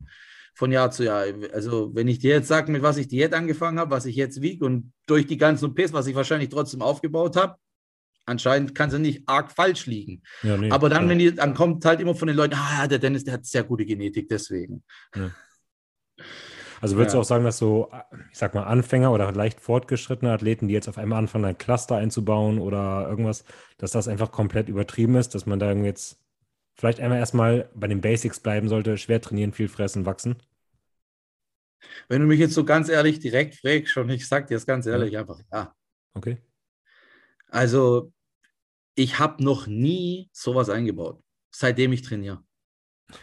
[0.54, 1.26] von Jahr zu Jahr.
[1.52, 4.40] Also wenn ich dir jetzt sage, mit was ich Diät angefangen habe, was ich jetzt
[4.40, 7.56] wiege und durch die ganzen OPs, was ich wahrscheinlich trotzdem aufgebaut habe,
[8.26, 10.22] anscheinend kann sie nicht arg falsch liegen.
[10.42, 11.08] Ja, nee, Aber dann, ja.
[11.10, 13.64] wenn die, dann kommt halt immer von den Leuten, ah, der Dennis, der hat sehr
[13.64, 14.84] gute Genetik, deswegen.
[15.14, 15.30] Ja.
[16.80, 17.90] Also würdest du auch sagen, dass so,
[18.30, 21.96] ich sag mal, Anfänger oder leicht fortgeschrittene Athleten, die jetzt auf einmal anfangen, ein Cluster
[21.96, 23.44] einzubauen oder irgendwas,
[23.78, 26.18] dass das einfach komplett übertrieben ist, dass man da jetzt
[26.74, 30.36] vielleicht einmal erstmal bei den Basics bleiben sollte, schwer trainieren, viel fressen, wachsen?
[32.08, 34.86] Wenn du mich jetzt so ganz ehrlich direkt fragst, und ich sag dir das ganz
[34.86, 35.74] ehrlich einfach, ja.
[36.14, 36.38] Okay.
[37.48, 38.12] Also
[38.96, 41.22] ich habe noch nie sowas eingebaut,
[41.54, 42.42] seitdem ich trainiere.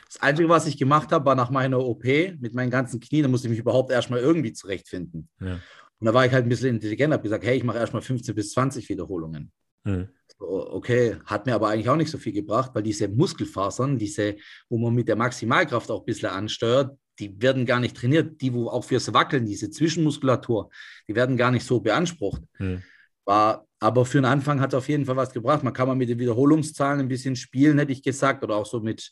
[0.06, 3.28] Das Einzige, was ich gemacht habe, war nach meiner OP mit meinen ganzen Knien, da
[3.28, 5.28] musste ich mich überhaupt erstmal irgendwie zurechtfinden.
[5.42, 5.60] Ja.
[6.00, 8.34] Und da war ich halt ein bisschen intelligent, habe gesagt, hey, ich mache erstmal 15
[8.34, 9.52] bis 20 Wiederholungen.
[9.84, 10.08] Mhm.
[10.38, 14.38] So, okay, hat mir aber eigentlich auch nicht so viel gebracht, weil diese Muskelfasern, diese,
[14.70, 18.42] wo man mit der Maximalkraft auch ein bisschen ansteuert, die werden gar nicht trainiert.
[18.42, 20.70] Die, wo auch fürs Wackeln, diese Zwischenmuskulatur,
[21.08, 22.42] die werden gar nicht so beansprucht.
[22.58, 22.82] Mhm.
[23.26, 25.62] War, aber für den Anfang hat es auf jeden Fall was gebracht.
[25.62, 28.80] Man kann mal mit den Wiederholungszahlen ein bisschen spielen, hätte ich gesagt, oder auch so
[28.80, 29.12] mit,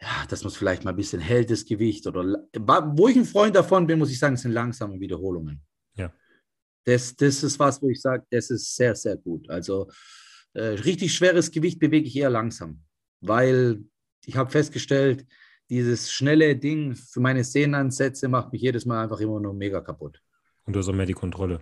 [0.00, 2.06] ja, dass man es vielleicht mal ein bisschen hält, das Gewicht.
[2.06, 2.22] Oder
[2.96, 5.60] wo ich ein Freund davon bin, muss ich sagen, sind langsame Wiederholungen.
[5.96, 6.10] Ja.
[6.84, 9.50] Das, das ist was, wo ich sage, das ist sehr, sehr gut.
[9.50, 9.90] Also
[10.54, 12.82] äh, richtig schweres Gewicht bewege ich eher langsam,
[13.20, 13.84] weil
[14.24, 15.26] ich habe festgestellt,
[15.68, 20.22] dieses schnelle Ding für meine Sehnenansätze macht mich jedes Mal einfach immer nur mega kaputt.
[20.64, 21.60] Und du hast auch mehr die Kontrolle.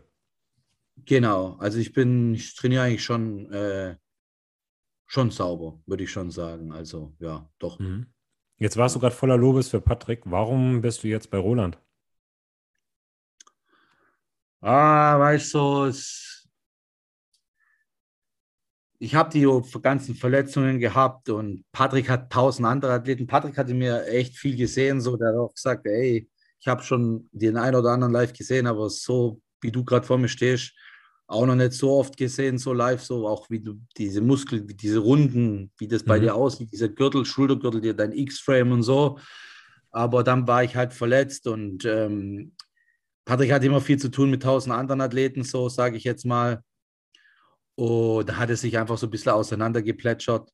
[1.04, 3.96] Genau, also ich bin, ich trainiere eigentlich schon, äh,
[5.06, 6.72] schon sauber, würde ich schon sagen.
[6.72, 7.78] Also ja, doch.
[7.78, 8.06] Mhm.
[8.58, 10.22] Jetzt warst du gerade voller Lobes für Patrick.
[10.24, 11.78] Warum bist du jetzt bei Roland?
[14.60, 16.48] Ah, weißt du, es,
[18.98, 19.46] ich habe die
[19.80, 23.26] ganzen Verletzungen gehabt und Patrick hat tausend andere Athleten.
[23.26, 27.28] Patrick hatte mir echt viel gesehen, so der hat auch gesagt, ey, ich habe schon
[27.32, 30.72] den einen oder anderen live gesehen, aber so wie du gerade vor mir stehst,
[31.28, 34.98] auch noch nicht so oft gesehen, so live, so auch wie du diese Muskeln, diese
[34.98, 36.22] Runden, wie das bei mhm.
[36.22, 39.18] dir aussieht, dieser Gürtel, Schultergürtel, dir dein X-Frame und so.
[39.90, 42.52] Aber dann war ich halt verletzt und ähm,
[43.26, 46.62] Patrick hat immer viel zu tun mit tausend anderen Athleten, so sage ich jetzt mal.
[47.74, 50.50] Und da hat er sich einfach so ein bisschen auseinandergeplätschert.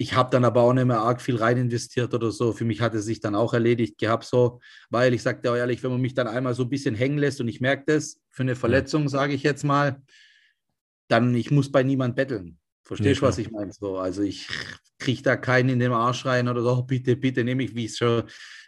[0.00, 2.52] Ich habe dann aber auch nicht mehr arg viel rein investiert oder so.
[2.52, 5.82] Für mich hat es sich dann auch erledigt gehabt, so, weil ich sagte auch ehrlich,
[5.82, 8.44] wenn man mich dann einmal so ein bisschen hängen lässt und ich merke das für
[8.44, 10.00] eine Verletzung, sage ich jetzt mal,
[11.08, 12.58] dann ich muss bei niemand betteln.
[12.84, 13.72] Verstehst du, ja, was ich meine?
[13.72, 14.48] So, also ich
[14.98, 17.86] kriege da keinen in den Arsch rein oder so, oh, bitte, bitte nehme ich, wie
[17.86, 18.22] es schon.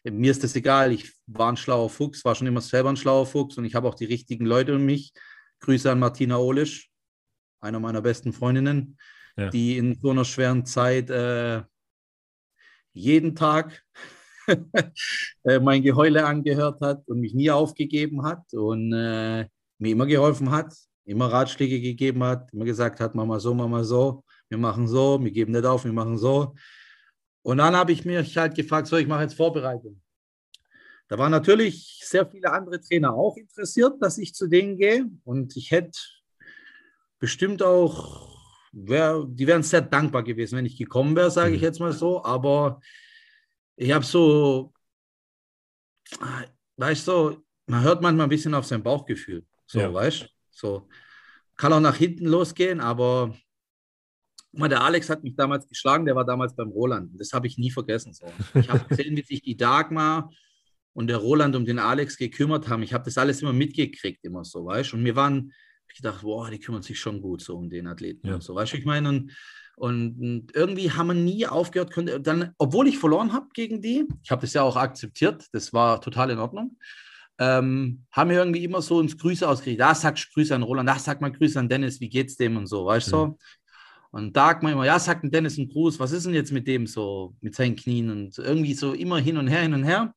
[0.04, 0.92] Mir ist das egal.
[0.92, 3.88] Ich war ein schlauer Fuchs, war schon immer selber ein schlauer Fuchs und ich habe
[3.88, 5.12] auch die richtigen Leute um mich.
[5.60, 6.90] Grüße an Martina Olisch,
[7.60, 8.98] einer meiner besten Freundinnen,
[9.40, 9.50] ja.
[9.50, 11.62] die in so einer schweren Zeit äh,
[12.92, 13.82] jeden Tag
[15.44, 19.46] äh, mein Geheule angehört hat und mich nie aufgegeben hat und äh,
[19.78, 20.74] mir immer geholfen hat
[21.10, 24.86] immer Ratschläge gegeben hat, immer gesagt hat, mach mal so, mach mal so, wir machen
[24.86, 26.54] so, wir geben nicht auf, wir machen so.
[27.42, 30.00] Und dann habe ich mich halt gefragt, so, ich mache jetzt Vorbereitung.
[31.08, 35.10] Da waren natürlich sehr viele andere Trainer auch interessiert, dass ich zu denen gehe.
[35.24, 35.98] Und ich hätte
[37.18, 38.39] bestimmt auch,
[38.72, 41.64] wär, die wären sehr dankbar gewesen, wenn ich gekommen wäre, sage ich mhm.
[41.64, 42.24] jetzt mal so.
[42.24, 42.80] Aber
[43.76, 44.72] ich habe so,
[46.76, 49.44] weißt du, man hört manchmal ein bisschen auf sein Bauchgefühl.
[49.66, 49.92] So, ja.
[49.92, 50.26] weißt du?
[50.50, 50.88] So
[51.60, 53.36] kann auch nach hinten losgehen, aber
[54.50, 57.12] mal, der Alex hat mich damals geschlagen, der war damals beim Roland.
[57.20, 58.14] Das habe ich nie vergessen.
[58.14, 58.32] So.
[58.54, 60.32] Ich habe gesehen, wie sich die Dagmar
[60.94, 62.82] und der Roland um den Alex gekümmert haben.
[62.82, 64.96] Ich habe das alles immer mitgekriegt, immer so, weißt du?
[64.96, 65.52] Und mir waren,
[65.94, 68.34] ich dachte, boah, die kümmern sich schon gut so um den Athleten ja.
[68.34, 69.08] und so, weißt du, ich meine?
[69.08, 69.32] Und,
[69.76, 74.30] und, irgendwie haben wir nie aufgehört, konnte, dann, obwohl ich verloren habe gegen die, ich
[74.30, 76.76] habe das ja auch akzeptiert, das war total in Ordnung
[77.40, 79.80] ähm, haben wir irgendwie immer so uns Grüße ausgerichtet.
[79.80, 82.66] Da sagst Grüße an Roland, da sag mal Grüße an Dennis, wie geht's dem und
[82.66, 83.26] so, weißt du?
[83.26, 83.36] Mhm.
[84.10, 86.52] Und da sagt man immer, ja, sagt ein Dennis einen Gruß, was ist denn jetzt
[86.52, 89.84] mit dem so, mit seinen Knien und irgendwie so immer hin und her, hin und
[89.84, 90.14] her.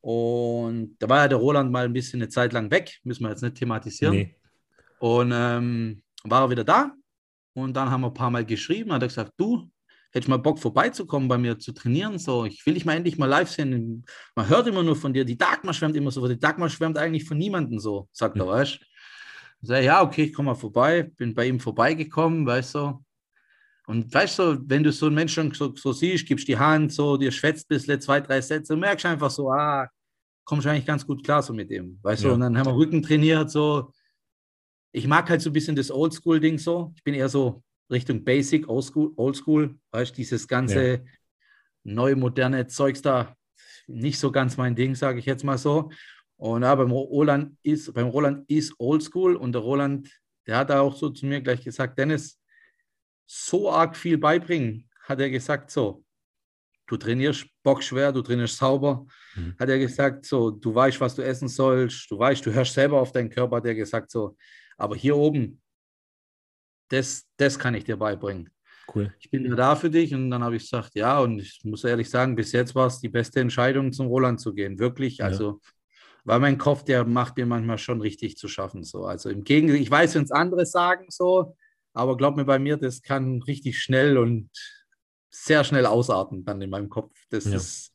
[0.00, 3.30] Und da war ja der Roland mal ein bisschen eine Zeit lang weg, müssen wir
[3.30, 4.14] jetzt nicht thematisieren.
[4.14, 4.36] Nee.
[5.00, 6.92] Und ähm, war er wieder da
[7.54, 9.70] und dann haben wir ein paar Mal geschrieben, hat er gesagt, du,
[10.12, 12.18] hätte ich mal Bock vorbeizukommen, bei mir zu trainieren.
[12.18, 14.04] So, ich will dich mal endlich mal live sehen.
[14.34, 16.28] Man hört immer nur von dir, die Dagmar schwärmt immer so.
[16.28, 18.84] Die Dagmar schwärmt eigentlich von niemandem so, sagt er, weißt du.
[19.62, 21.10] Sag, ja, okay, ich komme mal vorbei.
[21.16, 23.04] Bin bei ihm vorbeigekommen, weißt du.
[23.86, 27.16] Und weißt du, wenn du so einen Menschen so, so siehst, gibst die Hand, so,
[27.16, 29.88] dir schwätzt ein bisschen, zwei, drei Sätze, merkst einfach so, ah,
[30.44, 32.28] kommst du eigentlich ganz gut klar so mit dem, weißt ja.
[32.28, 32.34] du.
[32.34, 33.92] Und dann haben wir Rücken trainiert, so.
[34.92, 36.92] Ich mag halt so ein bisschen das Oldschool-Ding so.
[36.96, 40.98] Ich bin eher so Richtung Basic, Oldschool, Oldschool weißt dieses ganze ja.
[41.84, 43.36] neue, moderne Zeugs da,
[43.86, 45.90] nicht so ganz mein Ding, sage ich jetzt mal so.
[46.36, 50.08] Und ja, beim Roland ist, beim Roland ist Oldschool und der Roland,
[50.46, 52.40] der hat auch so zu mir gleich gesagt, Dennis,
[53.26, 56.04] so arg viel beibringen, hat er gesagt, so,
[56.86, 59.54] du trainierst bockschwer, du trainierst sauber, mhm.
[59.58, 63.00] hat er gesagt, so, du weißt, was du essen sollst, du weißt, du hörst selber
[63.00, 64.36] auf deinen Körper, hat er gesagt, so,
[64.80, 65.60] aber hier oben,
[66.88, 68.50] das, das kann ich dir beibringen.
[68.92, 69.14] Cool.
[69.20, 70.12] Ich bin ja da für dich.
[70.14, 73.00] Und dann habe ich gesagt, ja, und ich muss ehrlich sagen, bis jetzt war es
[73.00, 74.78] die beste Entscheidung, zum Roland zu gehen.
[74.80, 75.18] Wirklich.
[75.18, 75.26] Ja.
[75.26, 75.60] Also,
[76.24, 78.82] weil mein Kopf, der macht mir manchmal schon richtig zu schaffen.
[78.82, 79.04] So.
[79.04, 81.56] Also im Gegenteil, ich weiß, wenn es andere sagen so,
[81.92, 84.50] aber glaub mir, bei mir, das kann richtig schnell und
[85.30, 87.14] sehr schnell ausarten dann in meinem Kopf.
[87.30, 87.54] Das Ja.
[87.56, 87.92] ist,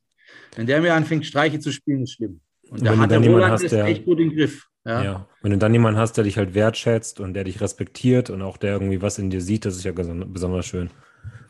[0.55, 2.39] wenn der mir anfängt, Streiche zu spielen, ist schlimm.
[2.69, 4.65] Und du hat der Roland hast, das der- echt gut im Griff.
[4.85, 5.03] Ja.
[5.03, 5.27] Ja.
[5.41, 8.57] Wenn du dann jemanden hast, der dich halt wertschätzt und der dich respektiert und auch
[8.57, 10.89] der irgendwie was in dir sieht, das ist ja besonders schön.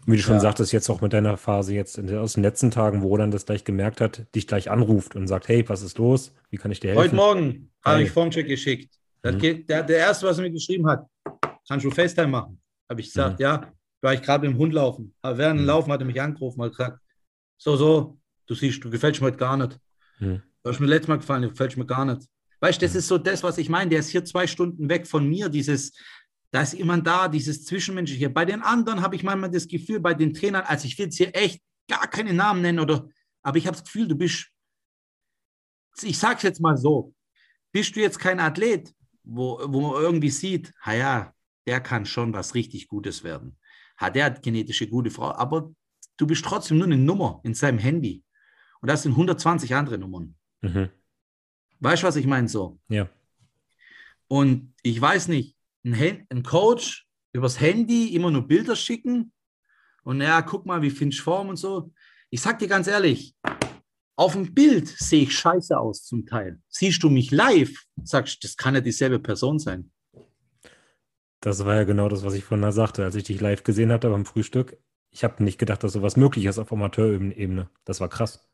[0.05, 0.39] Und wie du schon Ja.
[0.39, 3.63] sagtest, jetzt auch mit deiner Phase jetzt aus den letzten Tagen, wo Roland das gleich
[3.63, 6.33] gemerkt hat, dich gleich anruft und sagt, hey, was ist los?
[6.49, 7.03] Wie kann ich dir helfen?
[7.03, 8.05] Heute Morgen habe Geil.
[8.05, 8.95] ich Formcheck geschickt.
[9.23, 9.35] Der, Mhm.
[9.41, 11.05] hat der, der erste, was er mir geschrieben hat,
[11.67, 12.61] kannst du FaceTime machen?
[12.89, 13.43] Habe ich gesagt, Mhm.
[13.43, 13.71] ja,
[14.01, 15.13] war ich gerade mit dem Hund laufen.
[15.23, 15.67] Aber während dem Mhm.
[15.67, 16.99] Laufen hat er mich angerufen und gesagt,
[17.57, 19.79] so, so, du siehst, du gefällst mir heute gar nicht.
[20.19, 20.41] Hm.
[20.63, 22.27] Du hast mir letztes Mal gefallen, du gefällst mir gar nicht.
[22.65, 23.91] Weißt du, das ist so das, was ich meine.
[23.91, 25.93] Der ist hier zwei Stunden weg von mir, dieses,
[26.49, 28.27] da ist jemand da, dieses Zwischenmenschliche.
[28.31, 31.17] Bei den anderen habe ich manchmal das Gefühl, bei den Trainern, also ich will jetzt
[31.17, 33.07] hier echt gar keine Namen nennen, oder,
[33.43, 34.47] aber ich habe das Gefühl, du bist,
[36.01, 37.13] ich sage es jetzt mal so,
[37.71, 38.91] bist du jetzt kein Athlet,
[39.23, 41.35] wo, wo man irgendwie sieht, ha ja,
[41.67, 43.59] der kann schon was richtig Gutes werden.
[44.01, 45.71] Ha, der hat genetische gute Frau, aber
[46.17, 48.23] du bist trotzdem nur eine Nummer in seinem Handy.
[48.81, 50.35] Und das sind 120 andere Nummern.
[50.61, 50.89] Mhm.
[51.79, 52.47] Weißt du, was ich meine?
[52.47, 52.79] So.
[52.89, 53.09] Ja.
[54.27, 59.31] Und ich weiß nicht, ein, ein Coach übers Handy immer nur Bilder schicken
[60.03, 61.91] und ja, guck mal, wie findest du Form und so.
[62.29, 63.35] Ich sag dir ganz ehrlich,
[64.15, 66.61] auf dem Bild sehe ich scheiße aus zum Teil.
[66.69, 69.91] Siehst du mich live, sagst du, das kann ja dieselbe Person sein.
[71.41, 74.09] Das war ja genau das, was ich vorhin sagte, als ich dich live gesehen hatte
[74.09, 74.77] beim Frühstück.
[75.11, 77.69] Ich habe nicht gedacht, dass sowas möglich ist auf Amateurebene.
[77.83, 78.47] Das war krass.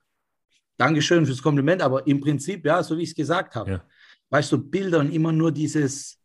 [0.82, 3.72] Dankeschön fürs Kompliment, aber im Prinzip, ja, so wie ich es gesagt habe.
[3.72, 3.86] Ja.
[4.32, 6.20] Weißt du, Bilder und immer nur dieses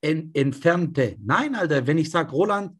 [0.00, 1.16] en Entfernte.
[1.20, 2.76] Nein, Alter, wenn ich sage, Roland,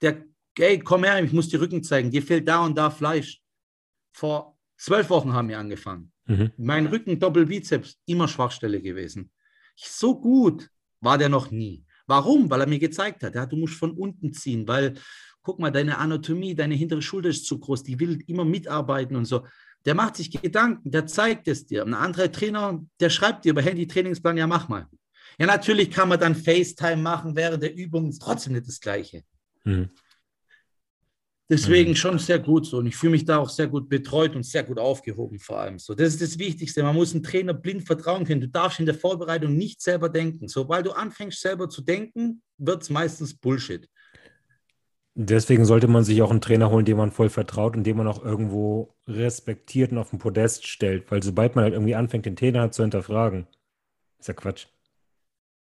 [0.00, 0.24] der,
[0.58, 3.42] ey, komm her, ich muss dir Rücken zeigen, dir fehlt da und da Fleisch.
[4.14, 6.10] Vor zwölf Wochen haben wir angefangen.
[6.24, 6.52] Mhm.
[6.56, 9.30] Mein Rücken, Doppelbizeps, immer Schwachstelle gewesen.
[9.76, 11.84] So gut war der noch nie.
[12.06, 12.48] Warum?
[12.48, 14.94] Weil er mir gezeigt hat, ja, du musst von unten ziehen, weil,
[15.42, 19.26] guck mal, deine Anatomie, deine hintere Schulter ist zu groß, die will immer mitarbeiten und
[19.26, 19.46] so.
[19.84, 21.82] Der macht sich Gedanken, der zeigt es dir.
[21.84, 24.86] Ein anderer Trainer, der schreibt dir über Handy-Trainingsplan, ja, mach mal.
[25.38, 29.24] Ja, natürlich kann man dann FaceTime machen während der Übung, ist trotzdem nicht das Gleiche.
[29.64, 29.90] Mhm.
[31.50, 31.96] Deswegen Mhm.
[31.96, 32.78] schon sehr gut so.
[32.78, 35.78] Und ich fühle mich da auch sehr gut betreut und sehr gut aufgehoben vor allem.
[35.78, 36.82] So, das ist das Wichtigste.
[36.82, 38.40] Man muss einem Trainer blind vertrauen können.
[38.40, 40.48] Du darfst in der Vorbereitung nicht selber denken.
[40.48, 43.86] Sobald du anfängst, selber zu denken, wird es meistens Bullshit.
[45.14, 48.06] Deswegen sollte man sich auch einen Trainer holen, dem man voll vertraut und den man
[48.06, 51.10] auch irgendwo respektiert und auf den Podest stellt.
[51.10, 53.46] Weil sobald man halt irgendwie anfängt, den Trainer zu hinterfragen,
[54.18, 54.68] ist ja Quatsch.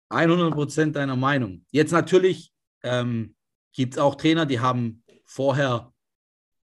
[0.09, 1.65] 100 Prozent deiner Meinung.
[1.71, 3.35] Jetzt natürlich ähm,
[3.73, 5.93] gibt es auch Trainer, die haben vorher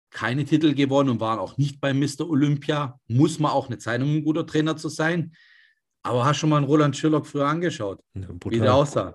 [0.10, 2.30] keine Titel gewonnen und waren auch nicht bei Mr.
[2.30, 3.00] Olympia.
[3.08, 5.34] Muss man auch nicht sein, um ein guter Trainer zu sein.
[6.04, 9.14] Aber hast schon mal einen Roland Schirlock früher angeschaut, wie der aussah?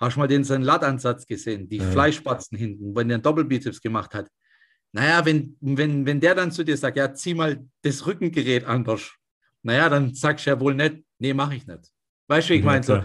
[0.00, 1.84] Hast du mal den seinen Lattansatz gesehen, die Ja.
[1.84, 4.28] Fleischspatzen hinten, wenn der einen Doppelbizeps gemacht hat?
[4.92, 9.12] Naja, wenn, wenn, wenn der dann zu dir sagt, ja, zieh mal das Rückengerät anders.
[9.62, 11.92] Naja, dann sagst du ja wohl nicht, nee, mache ich nicht.
[12.28, 12.82] Weißt du, wie ich Ja, meine?
[12.82, 13.04] So,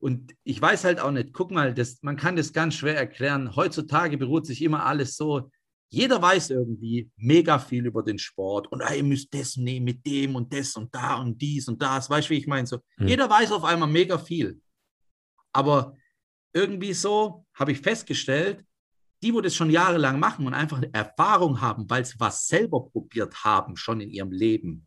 [0.00, 3.54] und ich weiß halt auch nicht, guck mal, das, man kann das ganz schwer erklären.
[3.54, 5.50] Heutzutage beruht sich immer alles so,
[5.92, 10.06] jeder weiß irgendwie mega viel über den Sport und ah, ihr müsst das nehmen mit
[10.06, 12.08] dem und das und da und dies und das.
[12.08, 12.66] Weißt du, wie ich meine?
[12.66, 13.08] So, Hm.
[13.08, 14.60] Jeder weiß auf einmal mega viel.
[15.52, 15.96] Aber
[16.52, 18.64] irgendwie so habe ich festgestellt,
[19.22, 23.44] die, wo das schon jahrelang machen und einfach Erfahrung haben, weil sie was selber probiert
[23.44, 24.86] haben, schon in ihrem Leben,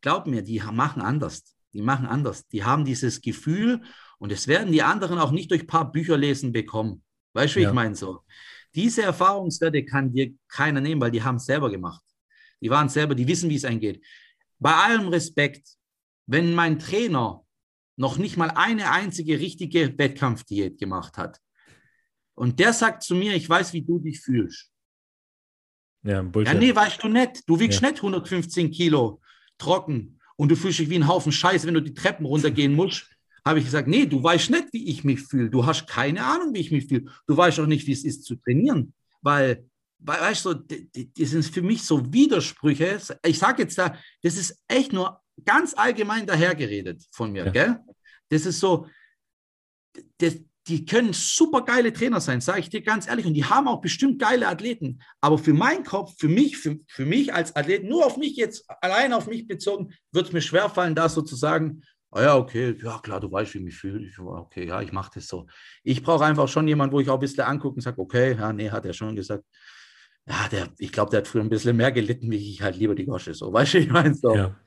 [0.00, 1.56] glaub mir, die machen anders.
[1.72, 2.46] Die machen anders.
[2.48, 3.82] Die haben dieses Gefühl
[4.18, 7.02] und das werden die anderen auch nicht durch ein paar Bücher lesen bekommen.
[7.34, 7.68] Weißt du, wie Ja.
[7.70, 8.20] ich meine so?
[8.74, 12.02] Diese Erfahrungswerte kann dir keiner nehmen, weil die haben es selber gemacht.
[12.60, 14.04] Die waren selber, die wissen, wie es eingeht.
[14.58, 15.68] Bei allem Respekt,
[16.26, 17.44] wenn mein Trainer
[17.98, 21.40] noch nicht mal eine einzige richtige Wettkampfdiät gemacht hat
[22.34, 24.70] und der sagt zu mir, ich weiß, wie du dich fühlst.
[26.04, 26.54] Ja, Bullshit.
[26.54, 27.42] Ja, nee, weißt du nicht.
[27.48, 27.90] Du wiegst Ja.
[27.90, 29.20] nicht 115 Kilo
[29.58, 33.10] trocken und du fühlst dich wie ein Haufen Scheiße, wenn du die Treppen runtergehen musst.
[33.44, 35.50] Habe ich gesagt, nee, du weißt nicht, wie ich mich fühle.
[35.50, 37.10] Du hast keine Ahnung, wie ich mich fühle.
[37.26, 38.94] Du weißt auch nicht, wie es ist zu trainieren.
[39.22, 43.00] Weil, weißt du, das sind für mich so Widersprüche.
[43.26, 47.50] Ich sage jetzt da, das ist echt nur ganz allgemein dahergeredet von mir, Ja.
[47.52, 47.78] gell?
[48.30, 48.86] Das ist so,
[50.18, 53.24] das, die können super geile Trainer sein, sage ich dir ganz ehrlich.
[53.24, 55.00] Und die haben auch bestimmt geile Athleten.
[55.20, 58.64] Aber für meinen Kopf, für mich, für, für mich als Athlet, nur auf mich jetzt,
[58.82, 63.18] allein auf mich bezogen, wird es mir schwerfallen, da sozusagen, ah ja, okay, ja klar,
[63.20, 64.06] du weißt, wie ich mich fühle.
[64.06, 65.46] Ich, okay, ja, ich mache das so.
[65.84, 68.52] Ich brauche einfach schon jemanden, wo ich auch ein bisschen angucke und sage, okay, ja,
[68.52, 69.44] nee, hat er schon gesagt.
[70.28, 72.94] Ja, der, ich glaube, der hat früher ein bisschen mehr gelitten, wie ich halt lieber
[72.94, 73.32] die Gosche.
[73.32, 74.34] So, weißt du, ich meine so.
[74.34, 74.60] Ja.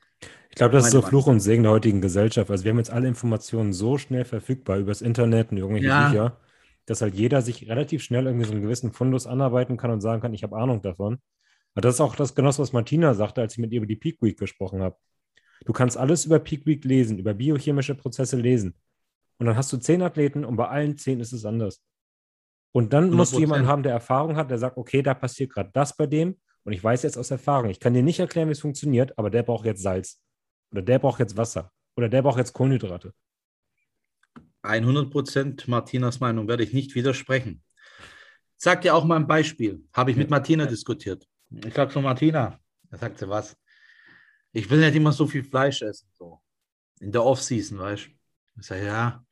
[0.50, 2.50] Ich glaube, das ist so Fluch und Segen der heutigen Gesellschaft.
[2.50, 6.08] Also wir haben jetzt alle Informationen so schnell verfügbar übers Internet und irgendwelche Ja.
[6.08, 6.38] Bücher.
[6.86, 10.20] dass halt jeder sich relativ schnell irgendwie so einen gewissen Fundus anarbeiten kann und sagen
[10.20, 11.20] kann, ich habe Ahnung davon.
[11.74, 13.94] Aber das ist auch das Genoss, was Martina sagte, als ich mit ihr über die
[13.96, 14.96] Peak Week gesprochen habe.
[15.64, 18.74] Du kannst alles über Peak Week lesen, über biochemische Prozesse lesen.
[19.38, 21.82] Und dann hast du zehn Athleten und bei allen zehn ist es anders.
[22.72, 23.14] Und dann 100%.
[23.14, 26.06] musst du jemanden haben, der Erfahrung hat, der sagt, okay, da passiert gerade das bei
[26.06, 29.16] dem und ich weiß jetzt aus Erfahrung, ich kann dir nicht erklären, wie es funktioniert,
[29.18, 30.20] aber der braucht jetzt Salz
[30.70, 33.14] oder der braucht jetzt Wasser oder der braucht jetzt Kohlenhydrate.
[34.62, 37.62] 100 Prozent Martinas Meinung werde ich nicht widersprechen.
[38.56, 39.84] Sag dir auch mal ein Beispiel.
[39.92, 41.26] Habe ich mit Martina diskutiert.
[41.50, 43.56] Ich sage so, Martina, da sagt sie was.
[44.52, 46.08] Ich will nicht immer so viel Fleisch essen.
[46.12, 46.40] So.
[47.00, 48.10] In der Off-Season, weißt du.
[48.60, 49.24] Ich sage, ja,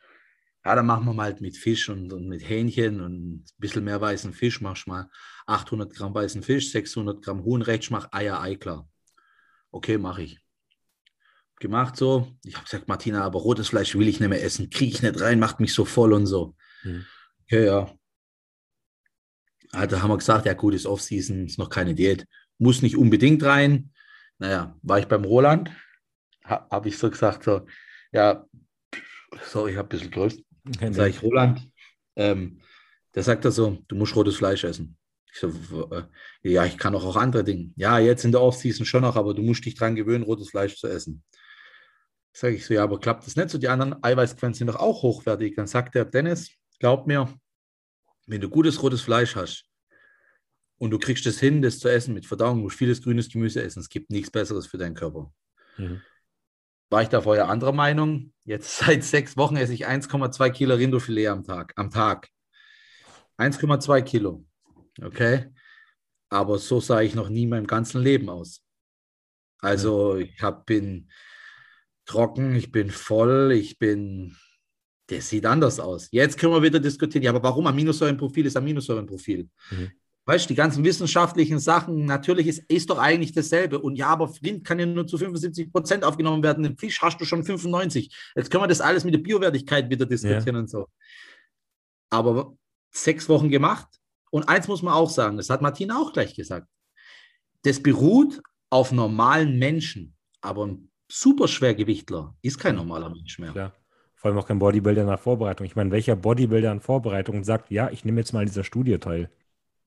[0.65, 3.85] ja, dann machen wir mal halt mit Fisch und, und, mit Hähnchen und ein bisschen
[3.85, 4.61] mehr weißen Fisch.
[4.61, 5.11] Machst mal
[5.47, 8.89] 800 Gramm weißen Fisch, 600 Gramm Huhn, rechts mach Eier, Ei klar.
[9.71, 10.41] Okay, mache ich.
[11.61, 12.37] Gemacht so.
[12.45, 14.71] Ich habe gesagt, Martina, aber rotes Fleisch will ich nicht mehr essen.
[14.71, 16.57] Kriege ich nicht rein, macht mich so voll und so.
[16.83, 17.07] Mhm.
[17.45, 17.95] Okay, ja.
[19.73, 22.27] Also haben wir gesagt, ja gut, ist Off-Season, ist noch keine Diät.
[22.59, 23.93] Muss nicht unbedingt rein.
[24.39, 25.71] Naja, war ich beim Roland,
[26.45, 27.67] habe ich so gesagt, so,
[28.11, 28.47] ja,
[29.45, 30.43] so, ich habe ein bisschen Durst.
[30.65, 31.69] Dann sage ich, Roland,
[32.17, 32.61] ähm,
[33.15, 34.97] der sagt da so, du musst rotes Fleisch essen.
[35.33, 35.49] Ich so,
[35.93, 36.03] äh,
[36.43, 37.73] ja, ich kann auch, auch andere Dinge.
[37.77, 40.77] Ja, jetzt in der Off-Season schon noch, aber du musst dich dran gewöhnen, rotes Fleisch
[40.77, 41.23] zu essen.
[42.33, 43.59] Sage ich so, ja, aber klappt das nicht so?
[43.59, 45.55] Die anderen Eiweißquellen sind doch auch hochwertig.
[45.57, 47.33] Dann sagt der Dennis, glaub mir,
[48.27, 49.65] wenn du gutes rotes Fleisch hast
[50.79, 53.63] und du kriegst es hin, das zu essen mit Verdauung, du musst vieles grünes Gemüse
[53.63, 53.81] essen.
[53.81, 55.33] Es gibt nichts Besseres für deinen Körper.
[55.77, 56.01] Mhm
[56.91, 58.33] war ich da vorher anderer Meinung.
[58.45, 61.73] Jetzt seit sechs Wochen esse ich 1,2 Kilo Rindofilet am Tag.
[61.77, 62.29] Am Tag.
[63.39, 64.45] 1,2 Kilo.
[65.01, 65.47] Okay.
[66.29, 68.63] Aber so sah ich noch nie in meinem ganzen Leben aus.
[69.59, 71.11] Also ich hab, bin
[72.05, 74.37] trocken, ich bin voll, ich bin.
[75.07, 76.09] Das sieht anders aus.
[76.13, 77.25] Jetzt können wir wieder diskutieren.
[77.25, 79.49] Ja, aber warum Aminosäurenprofil ist Aminosäurenprofil?
[79.71, 79.91] Mhm.
[80.27, 83.81] Weißt du, die ganzen wissenschaftlichen Sachen, natürlich ist, ist doch eigentlich dasselbe.
[83.81, 86.65] Und ja, aber Rind kann ja nur zu 75 Prozent aufgenommen werden.
[86.65, 88.15] Im Fisch hast du schon 95.
[88.37, 90.61] Jetzt können wir das alles mit der Biowertigkeit wieder diskutieren ja.
[90.61, 90.89] und so.
[92.11, 92.55] Aber
[92.91, 93.89] sechs Wochen gemacht.
[94.31, 96.69] Und eins muss man auch sagen, das hat Martina auch gleich gesagt.
[97.63, 100.15] Das beruht auf normalen Menschen.
[100.41, 103.53] Aber ein Superschwergewichtler ist kein normaler Mensch mehr.
[103.55, 103.73] Ja.
[104.15, 105.67] Vor allem auch kein Bodybuilder nach Vorbereitung.
[105.67, 108.99] Ich meine, welcher Bodybuilder in Vorbereitung sagt, ja, ich nehme jetzt mal an dieser Studie
[108.99, 109.31] teil?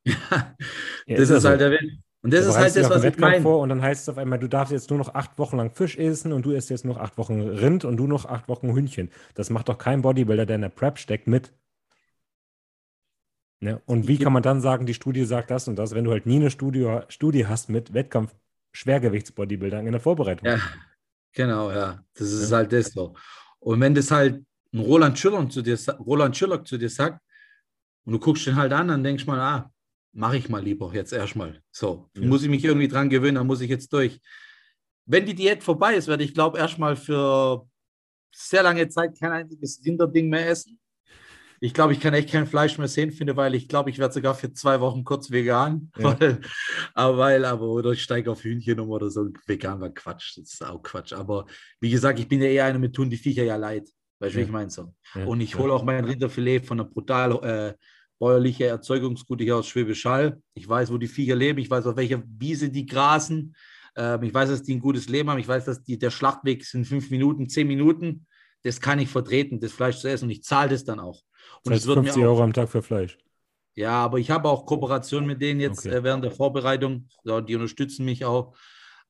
[0.06, 0.16] Ja,
[1.08, 1.92] das ist, ist halt der Welt.
[2.24, 3.42] Und das ist halt das, was ich meine.
[3.42, 5.72] Vor und dann heißt es auf einmal, du darfst jetzt nur noch acht Wochen lang
[5.72, 8.74] Fisch essen und du isst jetzt noch acht Wochen Rind und du noch acht Wochen
[8.74, 9.12] Hühnchen.
[9.34, 11.52] Das macht doch kein Bodybuilder, der in der Prep steckt, mit.
[13.60, 13.82] Ne?
[13.86, 16.26] Und wie kann man dann sagen, die Studie sagt das und das, wenn du halt
[16.26, 18.34] nie eine Studie, Studie hast mit Wettkampf
[18.72, 20.48] Schwergewichtsbodybuildern in der Vorbereitung?
[20.48, 20.60] Ja,
[21.34, 22.04] genau, ja.
[22.13, 22.58] Das ist ja.
[22.58, 23.16] halt das so.
[23.60, 27.22] Und wenn das halt ein Roland Schiller zu dir, Roland Schiller zu dir sagt
[28.06, 29.73] und du guckst den halt an, dann denkst du mal, ah,
[30.13, 31.62] mache ich mal lieber jetzt erstmal.
[31.71, 32.26] So, ja.
[32.26, 34.19] muss ich mich irgendwie dran gewöhnen, dann muss ich jetzt durch.
[35.06, 37.67] Wenn die Diät vorbei ist, werde ich glaube erstmal für
[38.34, 40.80] sehr lange Zeit kein einziges Hinterding mehr essen.
[41.60, 44.13] Ich glaube, ich kann echt kein Fleisch mehr sehen, finde, weil ich glaube, ich werde
[44.13, 45.91] sogar für zwei Wochen kurz vegan.
[45.97, 46.04] Ja.
[46.19, 46.41] Weil,
[46.93, 49.30] aber, weil, aber, oder ich steige auf Hühnchen um oder so.
[49.47, 51.13] Vegan war Quatsch, das ist auch Quatsch.
[51.13, 51.45] Aber
[51.80, 53.89] wie gesagt, ich bin ja eher einer mit tun die Viecher ja leid.
[54.19, 54.43] Weißt du, ja.
[54.43, 54.93] wie ich meine so?
[55.15, 55.26] Ja.
[55.26, 57.73] Und ich hole auch mein Rinderfilet von einer brutal äh,
[58.24, 60.42] bäuerliche Erzeugungsgute hier aus Schwäbisch Hall.
[60.54, 61.60] Ich weiß, wo die Viecher leben.
[61.60, 63.54] Ich weiß, auf welcher Wiese die grasen.
[63.98, 65.40] Ähm, ich weiß, dass die ein gutes Leben haben.
[65.40, 68.26] Ich weiß, dass die, der Schlachtweg sind fünf Minuten, zehn Minuten.
[68.62, 70.26] Das kann ich vertreten, das Fleisch zu essen.
[70.26, 71.22] Und ich zahle das dann auch.
[71.66, 73.18] Und das heißt, 50 Euro am Tag für Fleisch.
[73.76, 75.98] Ja, aber ich habe auch Kooperation mit denen jetzt okay.
[75.98, 77.10] äh, während der Vorbereitung.
[77.26, 78.56] Ja, die unterstützen mich auch.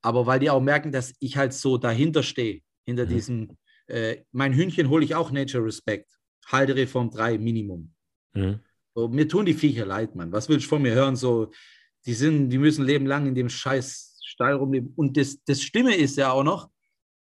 [0.01, 3.09] Aber weil die auch merken, dass ich halt so dahinter stehe, hinter mhm.
[3.09, 6.11] diesem, äh, mein Hühnchen hole ich auch Nature Respect.
[6.47, 7.93] Haltereform 3 Minimum.
[8.33, 8.59] Mhm.
[8.95, 10.31] So, mir tun die Viecher leid, Mann.
[10.31, 11.15] Was willst du von mir hören?
[11.15, 11.51] So,
[12.05, 14.93] die sind, die müssen leben lang in dem scheiß Stall rumleben.
[14.95, 16.69] Und das, das Stimme ist ja auch noch,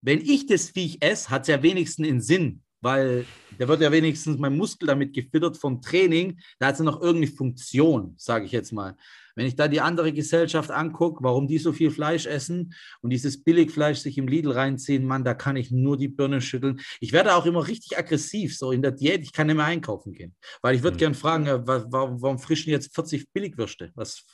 [0.02, 3.26] wenn ich das Viech esse, hat es ja wenigstens einen Sinn, weil
[3.58, 6.39] da wird ja wenigstens mein Muskel damit gefüttert vom Training.
[6.60, 8.96] Da hat es ja noch irgendeine Funktion, sage ich jetzt mal.
[9.38, 13.43] Wenn ich da die andere Gesellschaft angucke, warum die so viel Fleisch essen und dieses
[13.43, 16.80] Billigfleisch sich im Lidl reinziehen, Mann, da kann ich nur die Birne schütteln.
[17.00, 20.14] Ich werde auch immer richtig aggressiv, so in der Diät, ich kann nicht mehr einkaufen
[20.14, 20.36] gehen.
[20.64, 20.99] Weil ich würde mhm.
[20.99, 23.91] gerne fragen, äh, warum, warum frischen jetzt 40 Billigwürste?
[23.93, 24.26] Was,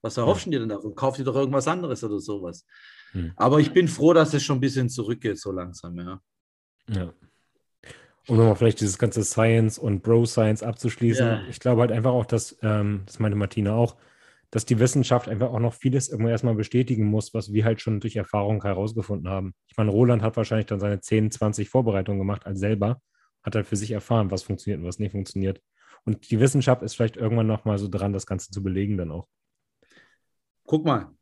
[0.00, 0.94] was erhoffst du dir denn davon?
[0.94, 2.64] Kauft ihr doch irgendwas anderes oder sowas?
[3.14, 3.32] Mhm.
[3.34, 6.20] Aber ich bin froh, dass es schon ein bisschen zurückgeht, so langsam, ja.
[6.88, 7.12] Ja.
[8.28, 11.26] Um nochmal vielleicht dieses ganze Science und Bro-Science abzuschließen.
[11.26, 11.42] Ja.
[11.50, 13.96] Ich glaube halt einfach auch, dass, ähm, das meinte Martina auch,
[14.52, 18.00] dass die Wissenschaft einfach auch noch vieles irgendwo erstmal bestätigen muss, was wir halt schon
[18.00, 19.54] durch Erfahrung herausgefunden haben.
[19.66, 23.00] Ich meine, Roland hat wahrscheinlich dann seine 10, 20 Vorbereitungen gemacht als selber,
[23.42, 25.62] hat halt für sich erfahren, was funktioniert und was nicht funktioniert.
[26.04, 29.26] Und die Wissenschaft ist vielleicht irgendwann nochmal so dran, das Ganze zu belegen dann auch.
[30.64, 31.14] Guck mal,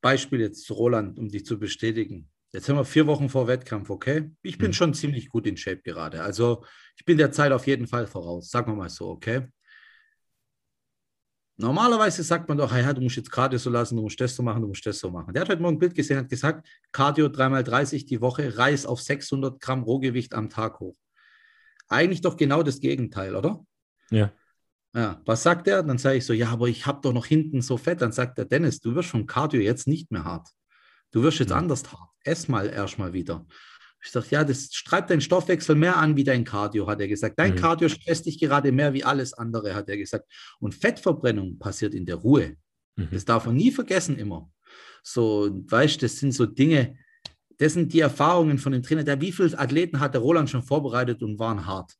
[0.00, 2.30] Beispiel jetzt Roland, um dich zu bestätigen.
[2.52, 4.30] Jetzt haben wir vier Wochen vor Wettkampf, okay?
[4.42, 4.74] Ich bin mhm.
[4.74, 6.22] schon ziemlich gut in Shape gerade.
[6.22, 6.64] Also
[6.96, 9.48] ich bin der Zeit auf jeden Fall voraus, sagen wir mal so, okay?
[11.60, 14.44] Normalerweise sagt man doch, ja, du musst jetzt Cardio so lassen, du musst das so
[14.44, 15.34] machen, du musst das so machen.
[15.34, 19.00] Der hat heute Morgen ein Bild gesehen, hat gesagt, Cardio 3x30 die Woche, Reis auf
[19.00, 20.96] 600 Gramm Rohgewicht am Tag hoch.
[21.88, 23.64] Eigentlich doch genau das Gegenteil, oder?
[24.10, 24.32] Ja.
[24.94, 25.82] Ja, was sagt er?
[25.82, 28.02] Dann sage ich so, ja, aber ich habe doch noch hinten so Fett.
[28.02, 30.48] Dann sagt er, Dennis, du wirst vom Cardio jetzt nicht mehr hart.
[31.10, 31.56] Du wirst jetzt ja.
[31.56, 32.10] anders hart.
[32.22, 33.46] Ess mal erstmal wieder.
[34.02, 37.38] Ich sage, ja, das streibt deinen Stoffwechsel mehr an wie dein Cardio, hat er gesagt.
[37.38, 37.56] Dein mhm.
[37.56, 40.30] Cardio stresst dich gerade mehr wie alles andere, hat er gesagt.
[40.60, 42.56] Und Fettverbrennung passiert in der Ruhe.
[42.96, 43.08] Mhm.
[43.10, 44.50] Das darf man nie vergessen immer.
[45.02, 46.96] So, weißt du, das sind so Dinge,
[47.58, 49.04] das sind die Erfahrungen von dem Trainer.
[49.04, 51.92] Der, wie viele Athleten hat der Roland schon vorbereitet und waren hart?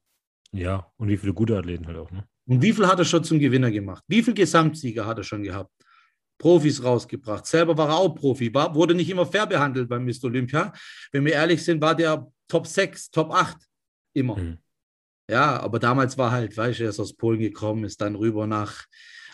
[0.53, 2.11] Ja, und wie viele gute Athleten halt auch.
[2.11, 2.25] Ne?
[2.47, 4.03] Und wie viel hat er schon zum Gewinner gemacht?
[4.07, 5.73] Wie viele Gesamtsieger hat er schon gehabt?
[6.39, 7.47] Profis rausgebracht.
[7.47, 10.25] Selber war er auch Profi, war, wurde nicht immer fair behandelt beim Mr.
[10.25, 10.73] Olympia.
[11.13, 13.57] Wenn wir ehrlich sind, war der Top 6, Top 8
[14.15, 14.37] immer.
[14.37, 14.59] Mhm.
[15.31, 18.47] Ja, aber damals war halt, weißt du, er ist aus Polen gekommen, ist dann rüber
[18.47, 18.87] nach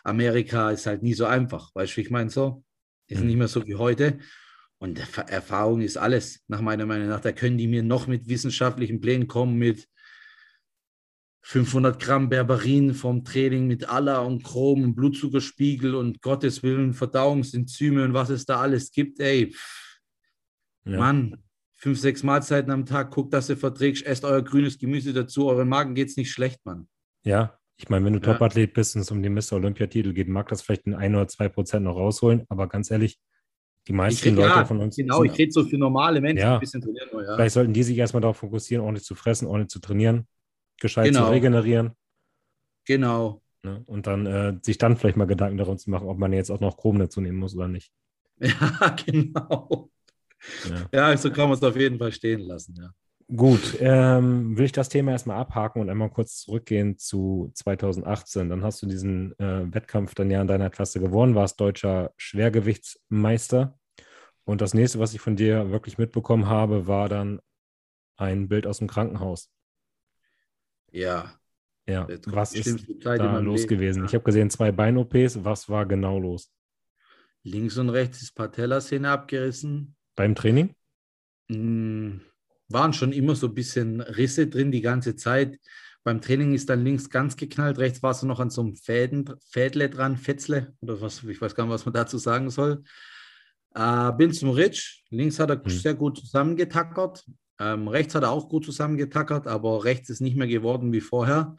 [0.03, 1.71] Amerika, ist halt nie so einfach.
[1.75, 2.65] Weißt du, ich meine so?
[3.07, 3.27] Ist mhm.
[3.27, 4.19] nicht mehr so wie heute.
[4.79, 4.99] Und
[5.31, 7.21] Erfahrung ist alles, nach meiner Meinung nach.
[7.21, 9.89] Da können die mir noch mit wissenschaftlichen Plänen kommen, mit
[11.47, 18.03] 500 Gramm Berberin vom Training mit Aller und Chrom und Blutzuckerspiegel und Gottes Willen Verdauungsenzyme
[18.03, 19.21] und was es da alles gibt.
[19.21, 19.55] Ey,
[20.87, 20.99] ja.
[20.99, 25.47] Mann, fünf, sechs Mahlzeiten am Tag, guckt, dass ihr verträgst, esst euer grünes Gemüse dazu,
[25.49, 26.89] euren Magen geht es nicht schlecht, Mann.
[27.25, 28.33] Ja, ich meine, wenn du ja.
[28.33, 29.53] Topathlet bist und es um den Mr.
[29.53, 33.21] Olympiatitel geht, mag das vielleicht in ein oder zwei Prozent noch rausholen, aber ganz ehrlich,
[33.87, 34.97] die meisten red, Leute ja, von uns.
[34.97, 37.09] Genau, ich rede so für normale Menschen, ja, ein bisschen trainieren.
[37.13, 37.35] Ja.
[37.35, 40.27] Vielleicht sollten die sich erstmal darauf fokussieren, ordentlich zu fressen, ordentlich zu trainieren
[40.81, 41.27] gescheit genau.
[41.27, 41.93] zu regenerieren.
[42.85, 43.43] Genau.
[43.63, 43.83] Ne?
[43.87, 46.61] Und dann äh, sich dann vielleicht mal Gedanken darum zu machen, ob man jetzt auch
[46.61, 47.93] noch Chrom dazu nehmen muss oder nicht.
[48.41, 49.91] Ja, genau.
[50.93, 52.91] Ja, ja so kann man es auf jeden Fall stehen lassen, ja.
[53.35, 58.51] Gut, ähm, will ich das Thema erstmal abhaken und einmal kurz zurückgehen zu 2018.
[58.51, 63.79] Dann hast du diesen äh, Wettkampf dann ja in deiner Klasse gewonnen, warst deutscher Schwergewichtsmeister.
[64.45, 67.41] Und das nächste, was ich von dir wirklich mitbekommen habe, war dann
[68.17, 69.51] ein Bild aus dem Krankenhaus.
[70.95, 71.35] Ja.
[71.87, 73.69] Ja, was ist da los Leben.
[73.69, 74.05] gewesen?
[74.07, 75.45] Ich habe gesehen, zwei Bein-OPs.
[75.45, 76.51] Was war genau los?
[77.43, 79.95] Links und rechts ist Patellasehne abgerissen.
[80.17, 80.75] Beim Training?
[81.49, 82.21] Mm,
[82.69, 85.59] waren schon immer so ein bisschen Risse drin die ganze Zeit.
[86.05, 89.31] Beim Training ist dann links ganz geknallt, rechts war es noch an so einem Fäden,
[89.47, 92.83] Fädle dran, Fetzle oder was, ich weiß gar nicht, was man dazu sagen soll.
[93.75, 95.71] Äh, bin zum Ritsch, links hat er hm.
[95.71, 97.27] sehr gut zusammengetackert,
[97.59, 101.57] ähm, rechts hat er auch gut zusammengetackert, aber rechts ist nicht mehr geworden wie vorher.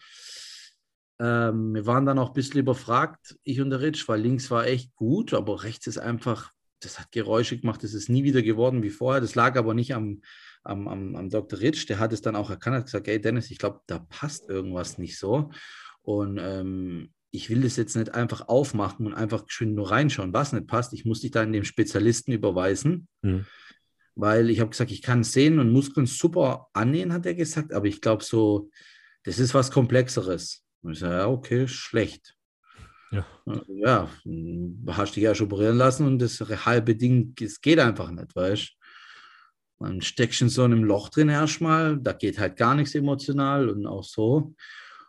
[1.19, 4.67] Ähm, wir waren dann auch ein bisschen überfragt, ich und der Ritsch, weil links war
[4.67, 8.83] echt gut, aber rechts ist einfach, das hat Geräusche gemacht, das ist nie wieder geworden
[8.83, 9.21] wie vorher.
[9.21, 10.21] Das lag aber nicht am,
[10.63, 11.59] am, am, am Dr.
[11.59, 14.49] Ritsch, der hat es dann auch erkannt, hat gesagt, hey Dennis, ich glaube, da passt
[14.49, 15.51] irgendwas nicht so.
[16.01, 20.51] Und ähm, ich will das jetzt nicht einfach aufmachen und einfach schön nur reinschauen, was
[20.51, 20.93] nicht passt.
[20.93, 23.07] Ich muss dich dann dem Spezialisten überweisen.
[23.21, 23.45] Mhm
[24.15, 27.85] weil ich habe gesagt, ich kann Sehnen und Muskeln super annähen, hat er gesagt, aber
[27.85, 28.69] ich glaube so,
[29.23, 30.63] das ist was Komplexeres.
[30.81, 32.35] Und ich sage, ja, okay, schlecht.
[33.11, 33.25] Ja.
[33.67, 34.09] ja,
[34.87, 38.63] hast dich ja schon operieren lassen und das halbe Ding, es geht einfach nicht, weißt
[38.63, 38.85] du.
[39.77, 43.85] Man steckt in so einem Loch drin erstmal, da geht halt gar nichts emotional und
[43.85, 44.53] auch so.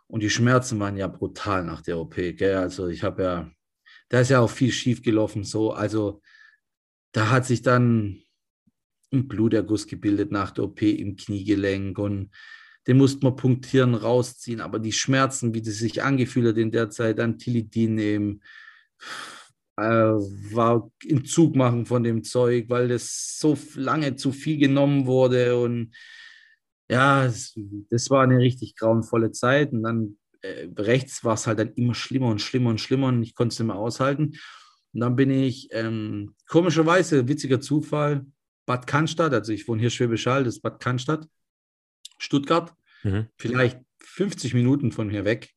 [0.07, 2.57] Und die Schmerzen waren ja brutal nach der OP, gell?
[2.57, 3.51] Also ich habe ja,
[4.09, 5.71] da ist ja auch viel schief gelaufen, so.
[5.71, 6.21] Also
[7.13, 8.21] da hat sich dann
[9.11, 12.31] ein Bluterguss gebildet nach der OP im Kniegelenk und
[12.87, 14.61] den musste man punktieren, rausziehen.
[14.61, 18.41] Aber die Schmerzen, wie das sich angefühlt hat in der Zeit, an Tilidin nehmen,
[19.75, 20.89] äh, war
[21.25, 25.57] Zug machen von dem Zeug, weil das so lange zu viel genommen wurde.
[25.59, 25.93] Und
[26.89, 27.53] ja, das,
[27.89, 29.73] das war eine richtig grauenvolle Zeit.
[29.73, 33.21] Und dann äh, rechts war es halt dann immer schlimmer und schlimmer und schlimmer und
[33.21, 34.37] ich konnte es nicht mehr aushalten.
[34.93, 38.25] Und dann bin ich ähm, komischerweise, witziger Zufall,
[38.67, 41.27] Bad Cannstatt, also ich wohne hier Schwäbisch Hall, das ist Bad Cannstatt,
[42.19, 43.27] Stuttgart, mhm.
[43.37, 45.49] vielleicht 50 Minuten von hier weg.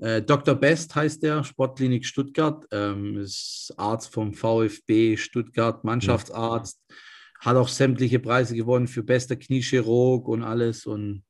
[0.00, 0.54] Äh, Dr.
[0.54, 6.94] Best heißt der, Sportklinik Stuttgart, ähm, ist Arzt vom VfB Stuttgart, Mannschaftsarzt, mhm.
[7.40, 11.24] hat auch sämtliche Preise gewonnen für bester Kniechirurg und alles und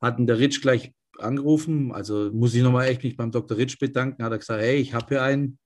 [0.00, 3.58] hat der Ritsch gleich angerufen, also muss ich nochmal echt mich beim Dr.
[3.58, 5.58] Ritsch bedanken, hat er gesagt, hey, ich habe hier einen,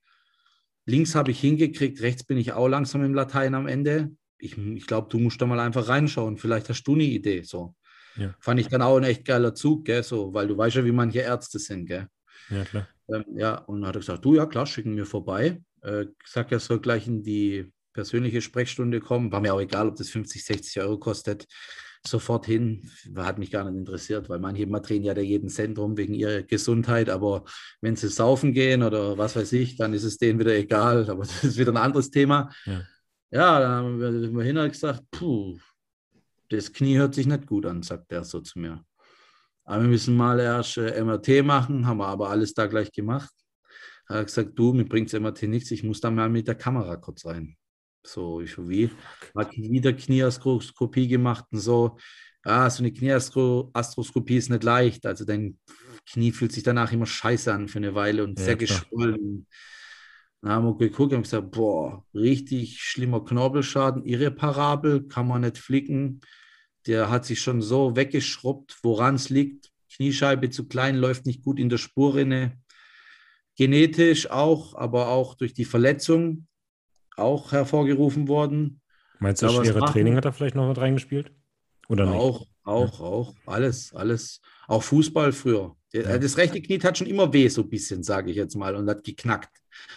[0.87, 4.11] Links habe ich hingekriegt, rechts bin ich auch langsam im Latein am Ende.
[4.39, 6.39] Ich, ich glaube, du musst da mal einfach reinschauen.
[6.39, 7.43] Vielleicht hast du eine Idee.
[7.43, 7.75] So.
[8.17, 8.35] Ja.
[8.41, 10.03] Fand ich dann auch ein echt geiler Zug, gell?
[10.03, 12.09] So, weil du weißt ja, wie manche Ärzte sind, gell?
[12.49, 12.89] Ja, klar.
[13.09, 15.61] Ähm, ja, und dann hat er gesagt, du, ja klar, schicken wir vorbei.
[15.83, 19.33] Äh, sag, er soll gleich in die persönliche Sprechstunde kommen.
[19.33, 21.47] War mir auch egal, ob das 50, 60 Euro kostet.
[22.07, 25.99] Sofort hin, hat mich gar nicht interessiert, weil manche immer drehen ja da jeden Zentrum
[25.99, 27.45] wegen ihrer Gesundheit, aber
[27.83, 31.25] wenn sie saufen gehen oder was weiß ich, dann ist es denen wieder egal, aber
[31.25, 32.51] das ist wieder ein anderes Thema.
[32.65, 32.83] Ja,
[33.31, 35.59] ja dann haben wir hin und gesagt, puh,
[36.49, 38.85] das Knie hört sich nicht gut an, sagt er so zu mir.
[39.65, 43.31] Aber wir müssen mal erst äh, MRT machen, haben wir aber alles da gleich gemacht.
[44.09, 46.57] Er hat gesagt, du, mir bringt das MRT nichts, ich muss da mal mit der
[46.57, 47.57] Kamera kurz rein.
[48.03, 48.91] So, ich wie,
[49.37, 51.99] hat wieder Knieastroskopie gemacht und so.
[52.43, 55.05] Ah, so eine Knieastroskopie ist nicht leicht.
[55.05, 55.59] Also dein
[56.11, 58.81] Knie fühlt sich danach immer scheiße an für eine Weile und ja, sehr klar.
[58.81, 59.47] geschwollen.
[60.41, 66.23] Dann haben wir geguckt und gesagt, boah, richtig schlimmer Knorpelschaden, irreparabel, kann man nicht flicken.
[66.87, 69.71] Der hat sich schon so weggeschrubbt, woran es liegt.
[69.95, 72.59] Kniescheibe zu klein, läuft nicht gut in der Spurrinne.
[73.57, 76.47] Genetisch auch, aber auch durch die Verletzung
[77.21, 78.81] auch hervorgerufen worden.
[79.19, 81.33] Meinst du, das schwere Training hat er vielleicht noch mit reingespielt?
[81.89, 82.15] Oder nicht?
[82.15, 83.07] Auch, auch, ja.
[83.07, 83.35] auch.
[83.47, 84.41] Alles, alles.
[84.67, 85.77] Auch Fußball früher.
[85.93, 86.19] Ja.
[86.19, 88.89] Das rechte Knie hat schon immer weh, so ein bisschen, sage ich jetzt mal, und
[88.89, 89.51] hat geknackt.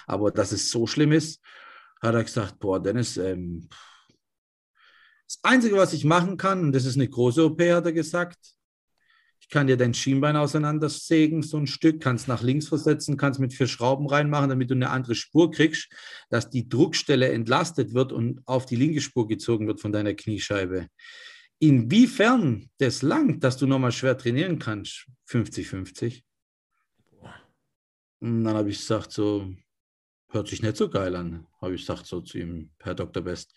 [0.07, 1.41] Aber dass es so schlimm ist,
[2.01, 3.69] hat er gesagt, boah, Dennis, ähm,
[5.27, 8.37] das Einzige, was ich machen kann, und das ist eine große OP, hat er gesagt,
[9.53, 13.67] kann dir dein Schienbein auseinandersägen, so ein Stück, kannst nach links versetzen, kannst mit vier
[13.67, 15.89] Schrauben reinmachen, damit du eine andere Spur kriegst,
[16.31, 20.87] dass die Druckstelle entlastet wird und auf die linke Spur gezogen wird von deiner Kniescheibe.
[21.59, 26.23] Inwiefern das langt, dass du nochmal schwer trainieren kannst, 50-50.
[28.21, 29.53] Und dann habe ich gesagt, so,
[30.29, 33.21] hört sich nicht so geil an, habe ich gesagt so zu ihm, Herr Dr.
[33.21, 33.53] Best.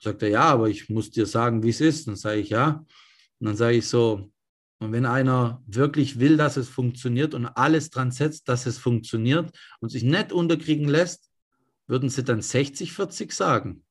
[0.00, 2.08] Sagt er, ja, aber ich muss dir sagen, wie es ist.
[2.08, 2.84] Dann sage ich, ja.
[3.38, 4.32] Und dann sage ich so,
[4.80, 9.50] und wenn einer wirklich will, dass es funktioniert und alles dran setzt, dass es funktioniert
[9.80, 11.30] und sich nicht unterkriegen lässt,
[11.88, 13.82] würden sie dann 60-40 sagen?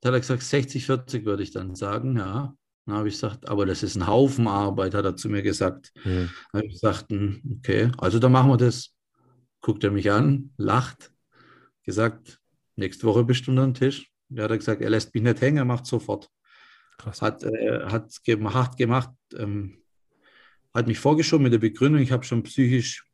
[0.00, 2.54] Da hat er gesagt, 60-40 würde ich dann sagen, ja.
[2.84, 5.92] Dann habe ich gesagt, aber das ist ein Haufen Arbeit, hat er zu mir gesagt.
[6.04, 6.30] Mhm.
[6.52, 8.92] Dann habe ich gesagt, hm, okay, also dann machen wir das.
[9.60, 11.12] Guckt er mich an, lacht,
[11.84, 12.40] gesagt,
[12.74, 14.10] nächste Woche bist du unter dem Tisch.
[14.28, 16.28] Da hat er gesagt, er lässt mich nicht hängen, er macht sofort.
[16.98, 17.22] Krass.
[17.22, 19.81] Hat, äh, hat gemacht, gemacht ähm,
[20.74, 23.04] hat mich vorgeschoben mit der Begründung, ich habe schon psychisch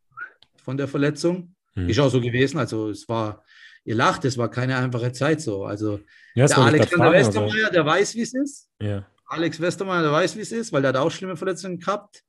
[0.62, 1.54] von der Verletzung.
[1.74, 1.88] Hm.
[1.88, 2.58] Ist auch so gewesen.
[2.58, 3.44] Also es war,
[3.84, 5.64] ihr lacht, es war keine einfache Zeit so.
[5.64, 6.00] Also
[6.34, 8.68] ja, der Alexander Westermeier, der weiß, wie es ist.
[8.80, 9.06] Ja.
[9.26, 12.24] Alex Westermeier, der weiß, wie es ist, weil der hat auch schlimme Verletzungen gehabt.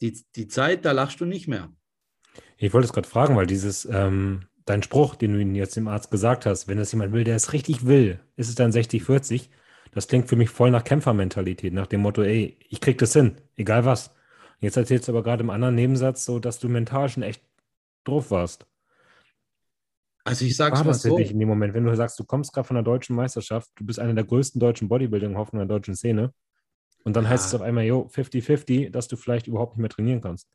[0.00, 1.72] Die, die Zeit, da lachst du nicht mehr.
[2.56, 6.10] Ich wollte es gerade fragen, weil dieses, ähm, dein Spruch, den du jetzt dem Arzt
[6.10, 9.48] gesagt hast, wenn das jemand will, der es richtig will, ist es dann 60-40.
[9.92, 13.36] Das klingt für mich voll nach Kämpfermentalität, nach dem Motto, ey, ich krieg das hin,
[13.56, 14.14] egal was.
[14.60, 17.42] Jetzt erzählst du aber gerade im anderen Nebensatz so, dass du mental schon echt
[18.04, 18.66] drauf warst.
[20.24, 21.16] Also ich sag's War mal das so.
[21.16, 23.86] nicht in dem Moment, wenn du sagst, du kommst gerade von der deutschen Meisterschaft, du
[23.86, 26.34] bist einer der größten deutschen Bodybuilding-Hoffnungen der deutschen Szene
[27.04, 27.30] und dann ja.
[27.30, 30.48] heißt es auf einmal, jo, 50-50, dass du vielleicht überhaupt nicht mehr trainieren kannst.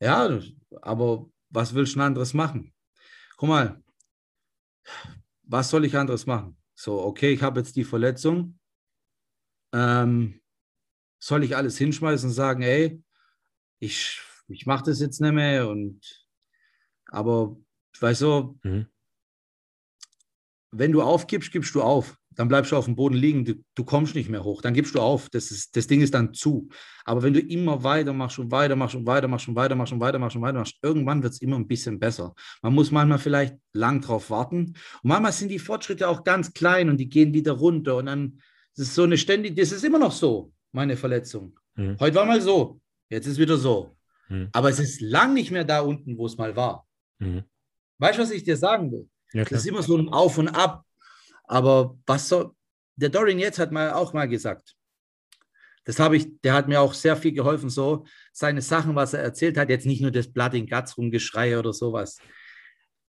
[0.00, 0.40] Ja,
[0.82, 2.72] aber was willst du anderes machen?
[3.36, 3.82] Guck mal,
[5.42, 6.56] was soll ich anderes machen?
[6.74, 8.58] So, okay, ich habe jetzt die Verletzung.
[9.72, 10.40] Ähm,
[11.18, 13.02] soll ich alles hinschmeißen und sagen, ey,
[13.78, 16.00] ich, ich mache das jetzt nicht mehr und
[17.10, 17.56] aber
[18.00, 18.86] weißt du, mhm.
[20.70, 22.16] wenn du aufgibst, gibst du auf.
[22.30, 24.94] Dann bleibst du auf dem Boden liegen, du, du, kommst nicht mehr hoch, dann gibst
[24.94, 25.28] du auf.
[25.30, 26.68] Das, ist, das Ding ist dann zu.
[27.04, 30.78] Aber wenn du immer weitermachst und weitermachst und weitermachst und weitermachst und weitermachst und weitermachst,
[30.80, 32.34] irgendwann wird es immer ein bisschen besser.
[32.62, 34.66] Man muss manchmal vielleicht lang drauf warten.
[34.66, 37.96] Und manchmal sind die Fortschritte auch ganz klein und die gehen wieder runter.
[37.96, 38.40] Und dann
[38.76, 41.58] ist es so eine ständige, das ist immer noch so meine Verletzung.
[41.74, 41.96] Mhm.
[42.00, 43.96] Heute war mal so, jetzt ist wieder so.
[44.28, 44.48] Mhm.
[44.52, 46.86] Aber es ist lang nicht mehr da unten, wo es mal war.
[47.18, 47.44] Mhm.
[47.98, 49.08] Weißt du, was ich dir sagen will?
[49.32, 50.84] Ja, das ist immer so ein Auf und Ab.
[51.44, 52.52] Aber was soll.
[52.96, 54.74] Der Dorian jetzt hat mal auch mal gesagt.
[55.84, 59.22] Das habe ich, der hat mir auch sehr viel geholfen, so seine Sachen, was er
[59.22, 62.18] erzählt hat, jetzt nicht nur das Blood in Guts rumgeschrei oder sowas.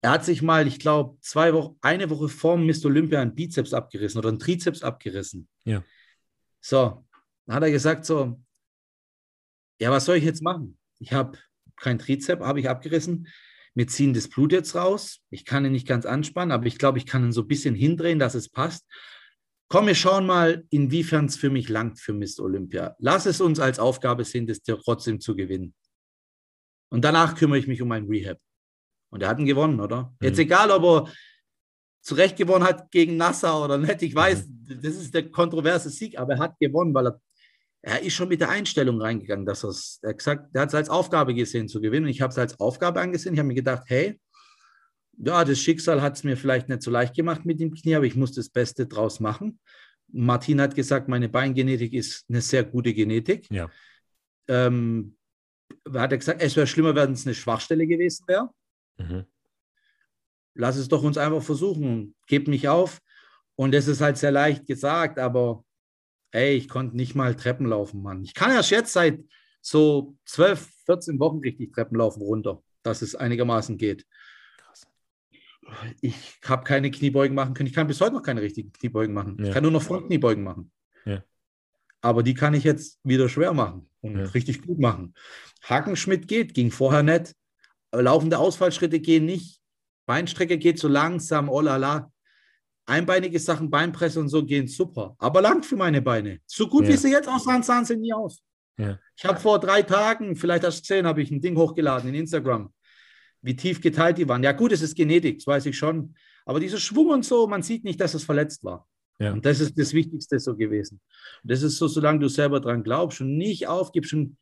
[0.03, 2.85] Er hat sich mal, ich glaube, zwei Wochen, eine Woche vor Mr.
[2.85, 5.49] Olympia einen Bizeps abgerissen oder einen Trizeps abgerissen.
[5.65, 5.83] Ja.
[6.61, 7.05] So,
[7.51, 8.41] dann hat er gesagt so,
[9.81, 10.79] ja, was soll ich jetzt machen?
[11.01, 11.37] Ich habe
[11.75, 13.27] kein Trizep, habe ich abgerissen.
[13.75, 15.19] Wir ziehen das Blut jetzt raus.
[15.31, 17.75] Ich kann ihn nicht ganz anspannen, aber ich glaube, ich kann ihn so ein bisschen
[17.75, 18.87] hindrehen, dass es passt.
[19.69, 22.95] Komm, wir schauen mal, inwiefern es für mich langt für Mist Olympia.
[23.01, 25.75] Lass es uns als Aufgabe sehen, das trotzdem zu gewinnen.
[26.89, 28.39] Und danach kümmere ich mich um mein Rehab.
[29.11, 30.15] Und er hat ihn gewonnen, oder?
[30.21, 30.27] Mhm.
[30.29, 31.13] Jetzt egal, ob er
[32.01, 34.03] zu Recht gewonnen hat gegen Nassau oder nicht.
[34.03, 34.81] Ich weiß, mhm.
[34.81, 37.21] das ist der kontroverse Sieg, aber er hat gewonnen, weil er
[37.83, 40.91] er ist schon mit der Einstellung reingegangen, dass er's, er gesagt, er hat es als
[40.91, 42.07] Aufgabe gesehen zu gewinnen.
[42.07, 43.35] Und ich habe es als Aufgabe angesehen.
[43.35, 44.21] Ich habe mir gedacht, hey,
[45.17, 48.07] ja, das Schicksal hat es mir vielleicht nicht so leicht gemacht mit dem Knie, aber
[48.07, 49.59] ich muss das Beste draus machen.
[50.09, 53.47] Martin hat gesagt, meine Beingenetik ist eine sehr gute Genetik.
[53.51, 53.71] Ja.
[54.49, 55.17] Ähm,
[55.93, 58.51] hat er gesagt, es wäre schlimmer, wenn es eine Schwachstelle gewesen wäre.
[58.99, 59.25] Mhm.
[60.55, 62.15] Lass es doch uns einfach versuchen.
[62.27, 63.01] Gebt mich auf.
[63.57, 65.65] Und das ist halt sehr leicht gesagt, aber
[66.33, 68.23] ey, ich konnte nicht mal Treppen laufen, Mann.
[68.23, 69.21] Ich kann erst jetzt seit
[69.61, 74.07] so 12, 14 Wochen richtig Treppen laufen runter, dass es einigermaßen geht.
[74.57, 74.87] Krass.
[76.01, 77.67] Ich habe keine Kniebeugen machen können.
[77.69, 79.37] Ich kann bis heute noch keine richtigen Kniebeugen machen.
[79.39, 79.47] Ja.
[79.47, 80.73] Ich kann nur noch Frontkniebeugen machen.
[81.05, 81.23] Ja.
[82.01, 84.25] Aber die kann ich jetzt wieder schwer machen und Ja.
[84.27, 85.15] richtig gut machen.
[85.63, 87.35] Hackenschmidt geht, ging vorher nicht.
[87.93, 89.61] Laufende Ausfallschritte gehen nicht.
[90.07, 92.13] Beinstrecke geht so langsam, oh la la.
[92.87, 95.15] Einbeinige Sachen, Beinpresse und so gehen super.
[95.19, 96.41] Aber lang für meine Beine.
[96.47, 96.91] So gut Ja.
[96.93, 98.43] wie sie jetzt aussahen, sahen sie nie aus.
[98.79, 98.99] Ja.
[99.17, 102.15] Ich habe vor drei Tagen, vielleicht hast du gesehen, habe ich ein Ding hochgeladen in
[102.15, 102.73] Instagram,
[103.43, 104.43] wie tief geteilt die waren.
[104.43, 106.15] Ja gut, es ist Genetik, das weiß ich schon.
[106.47, 108.89] Aber dieser Schwung und so, man sieht nicht, dass es verletzt war.
[109.19, 109.33] Ja.
[109.35, 111.01] Und das ist das Wichtigste so gewesen.
[111.43, 114.15] Und das ist so, solange du selber dran glaubst und nicht aufgibst.
[114.15, 114.39] Und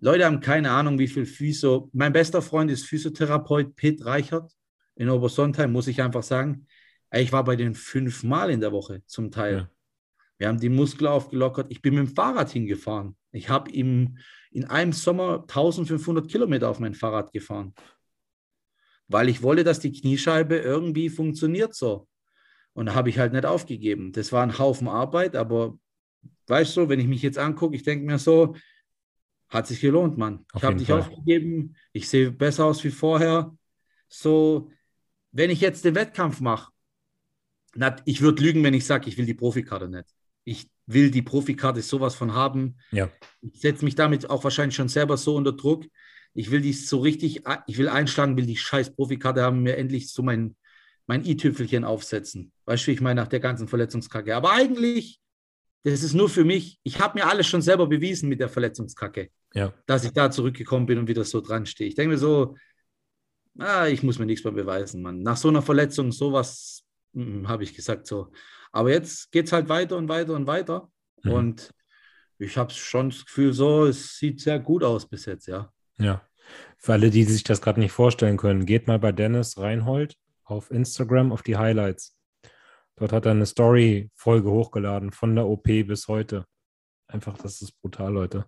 [0.00, 1.90] Leute haben keine Ahnung, wie viel Physio.
[1.92, 4.50] Mein bester Freund ist Physiotherapeut Pete Reichert
[4.96, 6.66] in Obersontheim, muss ich einfach sagen.
[7.20, 9.54] Ich war bei den fünfmal in der Woche zum Teil.
[9.54, 9.70] Ja.
[10.38, 11.70] Wir haben die Muskeln aufgelockert.
[11.70, 13.16] Ich bin mit dem Fahrrad hingefahren.
[13.30, 14.18] Ich habe im,
[14.50, 17.74] in einem Sommer 1500 Kilometer auf mein Fahrrad gefahren,
[19.08, 22.08] weil ich wollte, dass die Kniescheibe irgendwie funktioniert so.
[22.72, 24.12] Und da habe ich halt nicht aufgegeben.
[24.12, 25.78] Das war ein Haufen Arbeit, aber
[26.48, 28.56] weißt du, wenn ich mich jetzt angucke, ich denke mir so,
[29.48, 30.44] hat sich gelohnt, Mann.
[30.52, 31.00] Auf ich habe Fall.
[31.00, 31.76] aufgegeben.
[31.92, 33.56] Ich sehe besser aus wie vorher.
[34.08, 34.70] So,
[35.30, 36.73] wenn ich jetzt den Wettkampf mache,
[38.04, 40.08] ich würde lügen, wenn ich sage, ich will die Profikarte nicht.
[40.44, 42.76] Ich will die Profikarte sowas von haben.
[42.90, 43.10] Ja.
[43.40, 45.84] Ich setze mich damit auch wahrscheinlich schon selber so unter Druck.
[46.34, 50.10] Ich will dies so richtig, ich will einschlagen, will die scheiß Profikarte haben, mir endlich
[50.10, 50.56] so mein,
[51.06, 52.52] mein i-Tüpfelchen aufsetzen.
[52.66, 54.34] Weißt du, wie ich meine, nach der ganzen Verletzungskacke.
[54.36, 55.20] Aber eigentlich,
[55.84, 56.78] das ist nur für mich.
[56.82, 59.72] Ich habe mir alles schon selber bewiesen mit der Verletzungskacke, Ja.
[59.86, 61.88] dass ich da zurückgekommen bin und wieder so dran stehe.
[61.88, 62.56] Ich denke mir so,
[63.58, 65.22] ah, ich muss mir nichts mehr beweisen, Mann.
[65.22, 66.83] Nach so einer Verletzung, sowas
[67.46, 68.32] habe ich gesagt so.
[68.72, 70.90] Aber jetzt geht es halt weiter und weiter und weiter.
[71.22, 71.32] Mhm.
[71.32, 71.70] Und
[72.38, 75.70] ich habe schon das Gefühl, so, es sieht sehr gut aus bis jetzt, ja.
[75.98, 76.22] Ja.
[76.78, 80.70] Für alle, die sich das gerade nicht vorstellen können, geht mal bei Dennis Reinhold auf
[80.70, 82.18] Instagram auf die Highlights.
[82.96, 86.44] Dort hat er eine Story-Folge hochgeladen von der OP bis heute.
[87.08, 88.44] Einfach, das ist brutal, Leute.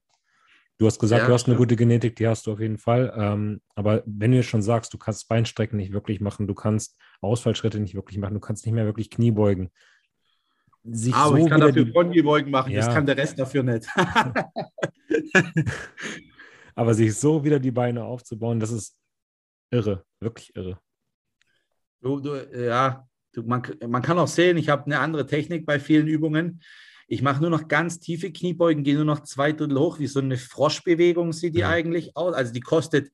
[0.78, 1.58] Du hast gesagt, Ja, du hast eine stimmt.
[1.58, 3.12] gute Genetik, die hast du auf jeden Fall.
[3.16, 6.98] Ähm, aber wenn du jetzt schon sagst, du kannst Beinstrecken nicht wirklich machen, du kannst
[7.20, 9.70] Ausfallschritte nicht wirklich machen, du kannst nicht mehr wirklich Knie beugen.
[10.84, 12.94] Sich Aber so ich kann dafür die- Frontgebeugen machen, das Ja.
[12.94, 13.88] kann der Rest dafür nicht.
[16.74, 18.96] aber sich so wieder die Beine aufzubauen, das ist
[19.70, 20.78] irre, wirklich irre.
[22.00, 25.80] Du, du, ja, du, man, man kann auch sehen, ich habe eine andere Technik bei
[25.80, 26.62] vielen Übungen.
[27.08, 30.20] Ich mache nur noch ganz tiefe Kniebeugen, gehe nur noch zwei Drittel hoch, wie so
[30.20, 31.68] eine Froschbewegung sieht die Mhm.
[31.68, 32.34] eigentlich aus.
[32.34, 33.10] Also die kostet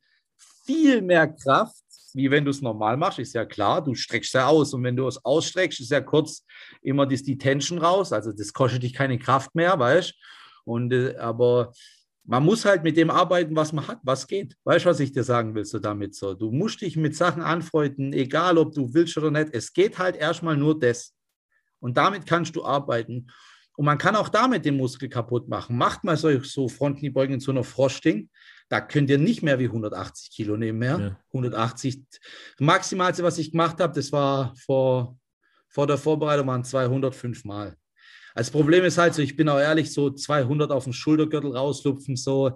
[0.64, 1.81] viel mehr Kraft,
[2.14, 4.96] wie wenn du es normal machst, ist ja klar, du streckst ja aus und wenn
[4.96, 6.44] du es ausstreckst, ist ja kurz
[6.82, 10.14] immer das, die Tension raus, also das kostet dich keine Kraft mehr, weißt
[10.64, 11.72] Und äh, aber
[12.24, 14.56] man muss halt mit dem arbeiten, was man hat, was geht.
[14.64, 16.34] Weißt du, was ich dir sagen will, so damit so?
[16.34, 19.48] Du musst dich mit Sachen anfreunden, egal ob du willst oder nicht.
[19.52, 21.14] Es geht halt erstmal nur das.
[21.80, 23.26] Und damit kannst du arbeiten.
[23.76, 25.76] Und man kann auch damit den Muskel kaputt machen.
[25.76, 28.28] Macht mal so, so Frontkniebeugen in so einer Froschding.
[28.72, 30.98] Da könnt ihr nicht mehr wie 180 Kilo nehmen mehr.
[30.98, 31.16] Ja.
[31.34, 32.06] 180.
[32.58, 35.18] Maximalste, was ich gemacht habe, das war vor,
[35.68, 37.76] vor der Vorbereitung, waren 205 Mal.
[38.34, 42.16] Das Problem ist halt so, ich bin auch ehrlich, so 200 auf dem Schultergürtel rauslupfen,
[42.16, 42.52] so.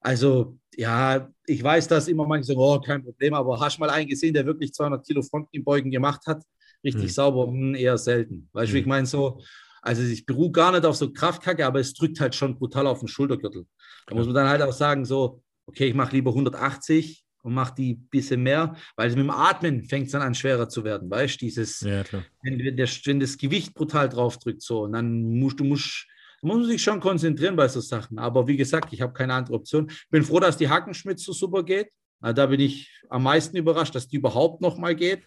[0.00, 3.90] Also, ja, ich weiß, dass immer manche sagen, oh, kein Problem, aber hast du mal
[3.90, 6.42] einen gesehen, der wirklich 200 Kilo Frontkniebeugen gemacht hat?
[6.82, 7.10] Richtig Hm.
[7.10, 8.48] sauber, hm, eher selten.
[8.54, 8.84] Weißt du, wie Hm.
[8.84, 9.42] ich meine, so,
[9.82, 13.00] also ich beruhe gar nicht auf so Kraftkacke, aber es drückt halt schon brutal auf
[13.00, 13.66] den Schultergürtel.
[14.06, 17.74] Da muss man dann halt auch sagen, so, okay, ich mache lieber 180 und mache
[17.76, 21.08] die ein bisschen mehr, weil mit dem Atmen fängt es dann an schwerer zu werden,
[21.10, 22.02] weißt du, dieses, Ja,
[22.42, 26.06] wenn, der, wenn das Gewicht brutal drauf drückt, so, und dann musst du musst,
[26.42, 28.18] muss man sich schon konzentrieren bei so Sachen.
[28.18, 29.90] Aber wie gesagt, ich habe keine andere Option.
[30.10, 31.88] Bin froh, dass die Hackenschmidt so super geht.
[32.20, 35.22] Da bin ich am meisten überrascht, dass die überhaupt noch mal geht.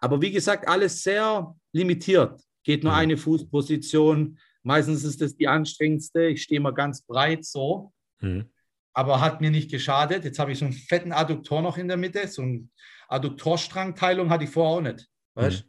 [0.00, 2.40] Aber wie gesagt, alles sehr limitiert.
[2.62, 2.98] Geht nur Mhm.
[2.98, 4.38] eine Fußposition.
[4.62, 6.26] Meistens ist das die anstrengendste.
[6.28, 8.46] Ich stehe mal ganz breit so Mhm.
[8.94, 10.24] Aber hat mir nicht geschadet.
[10.24, 12.68] Jetzt habe ich so einen fetten Adduktor noch in der Mitte, so eine
[13.08, 15.08] Adduktorstrangteilung hatte ich vorher auch nicht.
[15.34, 15.66] Weißt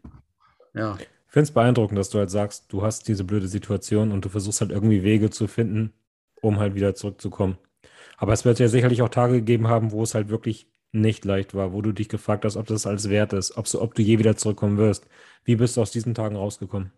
[0.74, 0.98] Ja.
[0.98, 4.30] Ich finde es beeindruckend, dass du halt sagst, du hast diese blöde Situation und du
[4.30, 5.92] versuchst halt irgendwie Wege zu finden,
[6.42, 7.58] um halt wieder zurückzukommen.
[8.16, 11.54] Aber es wird ja sicherlich auch Tage gegeben haben, wo es halt wirklich nicht leicht
[11.54, 14.18] war, wo du dich gefragt hast, ob das alles wert ist, ob, ob du je
[14.18, 15.08] wieder zurückkommen wirst.
[15.44, 16.94] Wie bist du aus diesen Tagen rausgekommen?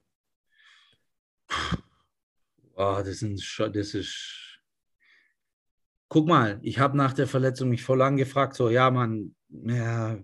[2.76, 3.42] Oh, das, sind,
[3.74, 4.47] das ist.
[6.10, 10.18] Guck mal, ich habe nach der Verletzung mich voll angefragt, so, ja, Mann, ja,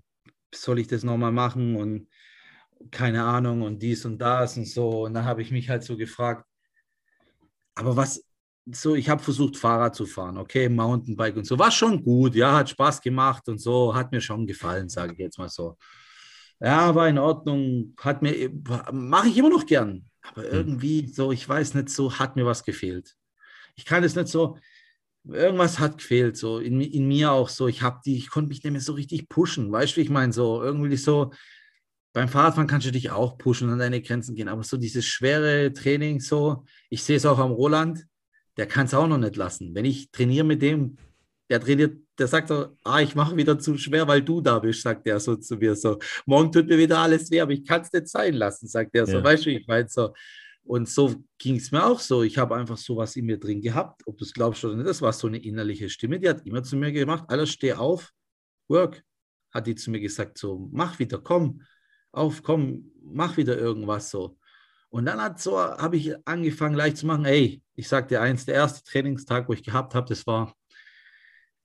[0.54, 2.08] soll ich das nochmal machen und
[2.92, 5.06] keine Ahnung und dies und das und so.
[5.06, 6.46] Und dann habe ich mich halt so gefragt,
[7.76, 8.24] aber was,
[8.66, 11.60] so, ich habe versucht, Fahrrad zu fahren, okay, Mountainbike und so.
[11.60, 15.20] War schon gut, ja, hat Spaß gemacht und so, hat mir schon gefallen, sage ich
[15.20, 15.78] jetzt mal so.
[16.60, 18.52] Ja, war in Ordnung, hat mir,
[18.92, 20.06] mache ich immer noch gern.
[20.22, 20.50] Aber hm.
[20.52, 23.16] irgendwie, so, ich weiß nicht, so hat mir was gefehlt.
[23.76, 24.58] Ich kann es nicht so,
[25.26, 27.68] irgendwas hat gefehlt, so in, in mir auch so.
[27.68, 30.10] Ich habe die, ich konnte mich nicht mehr so richtig pushen, weißt du, wie ich
[30.10, 31.32] meine, so irgendwie so.
[32.16, 35.06] Beim Fahrradfahren kannst du dich auch pushen und an deine Grenzen gehen, aber so dieses
[35.06, 38.06] schwere Training, so, ich sehe es auch am Roland,
[38.58, 39.74] der kann es auch noch nicht lassen.
[39.74, 40.98] Wenn ich trainiere mit dem,
[41.50, 44.84] der trainiert, der sagt so, ah, ich mache wieder zu schwer, weil du da bist,
[44.84, 45.98] sagt er so zu mir so.
[46.28, 49.08] Morgen tut mir wieder alles weh, aber ich kann es nicht sein lassen, sagt er
[49.08, 49.18] so.
[49.18, 49.24] Ja.
[49.24, 50.14] Weißt du, ich meine so.
[50.66, 52.24] Und so ging es mir auch so.
[52.24, 54.88] Ich habe einfach sowas in mir drin gehabt, ob du es glaubst oder nicht.
[54.88, 58.12] Das war so eine innerliche Stimme, die hat immer zu mir gemacht, alles steh auf,
[58.70, 59.04] work,
[59.52, 61.62] hat die zu mir gesagt, so, mach wieder, komm,
[62.12, 64.38] auf, komm, mach wieder irgendwas so.
[64.90, 68.46] Und dann hat so, habe ich angefangen leicht zu machen, ey, ich sag dir eins,
[68.46, 70.54] der erste Trainingstag, wo ich gehabt habe, das war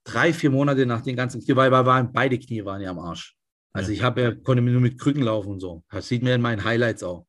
[0.02, 3.36] drei, vier Monate nach den ganzen Knie, weil waren, beide Knie waren ja am Arsch.
[3.72, 5.84] Also ich habe, konnte nur mit Krücken laufen und so.
[5.90, 7.27] Das sieht man in meinen Highlights auch.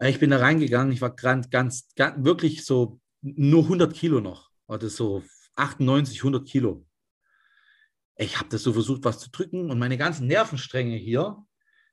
[0.00, 4.50] Ich bin da reingegangen, ich war ganz, ganz, ganz wirklich so nur 100 Kilo noch.
[4.68, 5.24] Oder so
[5.56, 6.86] 98, 100 Kilo.
[8.16, 11.36] Ich habe das so versucht, was zu drücken und meine ganzen Nervenstränge hier,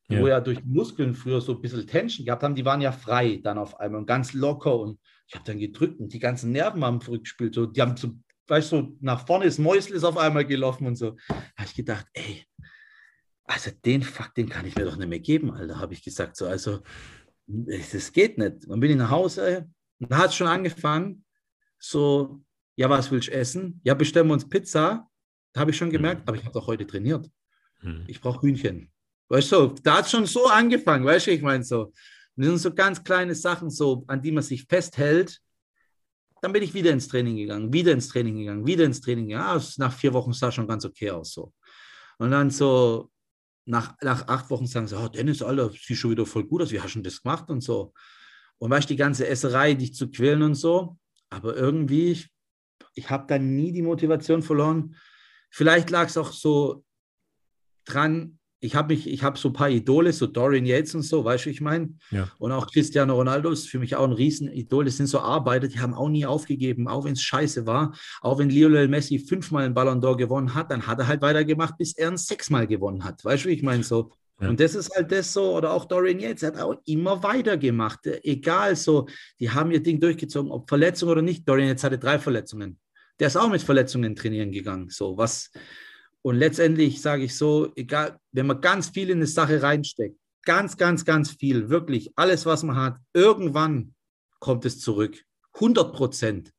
[0.07, 0.19] ja.
[0.19, 3.39] wo ja durch Muskeln früher so ein bisschen Tension gehabt haben, die waren ja frei
[3.43, 6.83] dann auf einmal und ganz locker und ich habe dann gedrückt und die ganzen Nerven
[6.83, 7.55] haben zurückgespielt.
[7.55, 8.11] So, die haben so,
[8.47, 11.11] weißt du, so nach vorne ist Mäusel ist auf einmal gelaufen und so.
[11.27, 12.45] Da habe ich gedacht, ey,
[13.45, 16.35] also den Fakt, den kann ich mir doch nicht mehr geben, Alter, habe ich gesagt.
[16.35, 16.81] So, also,
[17.47, 18.67] das geht nicht.
[18.67, 19.69] Dann bin ich nach Hause
[19.99, 21.23] und da hat es schon angefangen,
[21.79, 22.41] so,
[22.75, 23.79] ja, was willst du essen?
[23.83, 25.07] Ja, bestellen wir uns Pizza.
[25.53, 26.27] Da habe ich schon gemerkt, mhm.
[26.27, 27.29] aber ich habe doch heute trainiert.
[27.81, 28.03] Mhm.
[28.07, 28.91] Ich brauche Hühnchen.
[29.29, 31.85] Weißt du, da hat es schon so angefangen, weißt du, ich meine so.
[32.35, 35.39] Und das sind so ganz kleine Sachen, so, an die man sich festhält.
[36.41, 39.47] Dann bin ich wieder ins Training gegangen, wieder ins Training gegangen, wieder ins Training gegangen.
[39.47, 41.33] Ah, nach vier Wochen sah schon ganz okay aus.
[41.33, 41.53] So.
[42.17, 43.09] Und dann so
[43.65, 46.71] nach, nach acht Wochen sagen sie, oh, Dennis, Alter, sieht schon wieder voll gut aus,
[46.71, 47.93] wie hast du das gemacht und so.
[48.57, 50.97] Und weißt die ganze Esserei, dich zu quälen und so.
[51.29, 52.29] Aber irgendwie, ich,
[52.93, 54.95] ich habe da nie die Motivation verloren.
[55.49, 56.85] Vielleicht lag es auch so
[57.85, 61.23] dran, ich habe mich, ich habe so ein paar Idole, so Dorian Yates und so,
[61.23, 61.89] weißt du, ich meine?
[62.11, 62.29] Ja.
[62.39, 64.85] Und auch Cristiano Ronaldo ist für mich auch ein Riesenidol.
[64.85, 67.95] Das sind so Arbeiter, die haben auch nie aufgegeben, auch wenn es scheiße war.
[68.21, 71.77] Auch wenn Lionel Messi fünfmal einen Ballon d'Or gewonnen hat, dann hat er halt weitergemacht,
[71.77, 73.23] bis er ihn sechsmal gewonnen hat.
[73.23, 73.83] Weißt du, wie ich meine?
[73.83, 74.11] So.
[74.39, 74.49] Ja.
[74.49, 78.05] Und das ist halt das so, oder auch Dorian Yates hat auch immer weitergemacht.
[78.23, 79.07] Egal, so,
[79.39, 81.47] die haben ihr Ding durchgezogen, ob Verletzung oder nicht.
[81.47, 82.79] Dorian Yates hatte drei Verletzungen.
[83.19, 84.89] Der ist auch mit Verletzungen trainieren gegangen.
[84.89, 85.51] So, was,
[86.25, 90.75] und letztendlich sage ich so, egal, wenn man ganz viel in eine Sache reinsteckt, ganz,
[90.75, 93.93] ganz, ganz viel, wirklich alles, was man hat, irgendwann
[94.39, 95.23] kommt es zurück.
[95.53, 96.51] 100 Prozent.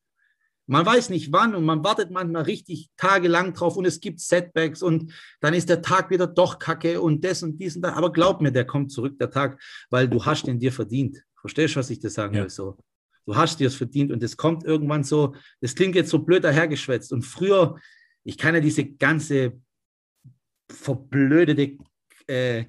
[0.66, 4.84] Man weiß nicht wann und man wartet manchmal richtig tagelang drauf und es gibt Setbacks
[4.84, 7.94] und dann ist der Tag wieder doch kacke und das und dies und das.
[7.94, 9.60] Aber glaub mir, der kommt zurück, der Tag,
[9.90, 11.24] weil du hast den dir verdient.
[11.40, 12.42] Verstehst du, was ich dir sagen ja.
[12.42, 12.50] will?
[12.50, 12.78] So.
[13.24, 16.44] Du hast dir es verdient und es kommt irgendwann so, das klingt jetzt so blöd
[16.44, 17.12] dahergeschwätzt.
[17.12, 17.80] Und früher,
[18.26, 19.52] ich kann ja diese ganze
[20.68, 21.78] verblödete,
[22.26, 22.64] äh,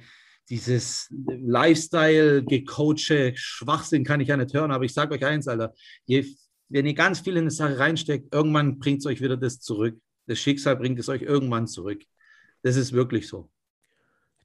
[0.49, 5.73] dieses Lifestyle gecoachte Schwachsinn kann ich ja nicht hören, aber ich sage euch eins, Alter,
[6.05, 6.25] je,
[6.69, 9.99] wenn ihr ganz viel in eine Sache reinsteckt, irgendwann bringt es euch wieder das zurück.
[10.27, 12.03] Das Schicksal bringt es euch irgendwann zurück.
[12.61, 13.49] Das ist wirklich so.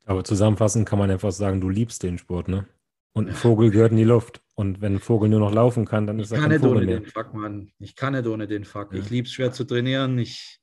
[0.07, 2.67] Aber zusammenfassend kann man einfach sagen, du liebst den Sport, ne?
[3.13, 4.41] Und ein Vogel gehört in die Luft.
[4.55, 7.03] Und wenn ein Vogel nur noch laufen kann, dann ist er kein Vogel mehr.
[7.03, 7.71] Fuck, Mann.
[7.79, 8.95] Ich kann nicht ohne den Fuck.
[8.95, 9.01] Ja.
[9.01, 10.19] Ich liebe es schwer zu trainieren.
[10.19, 10.62] Ich,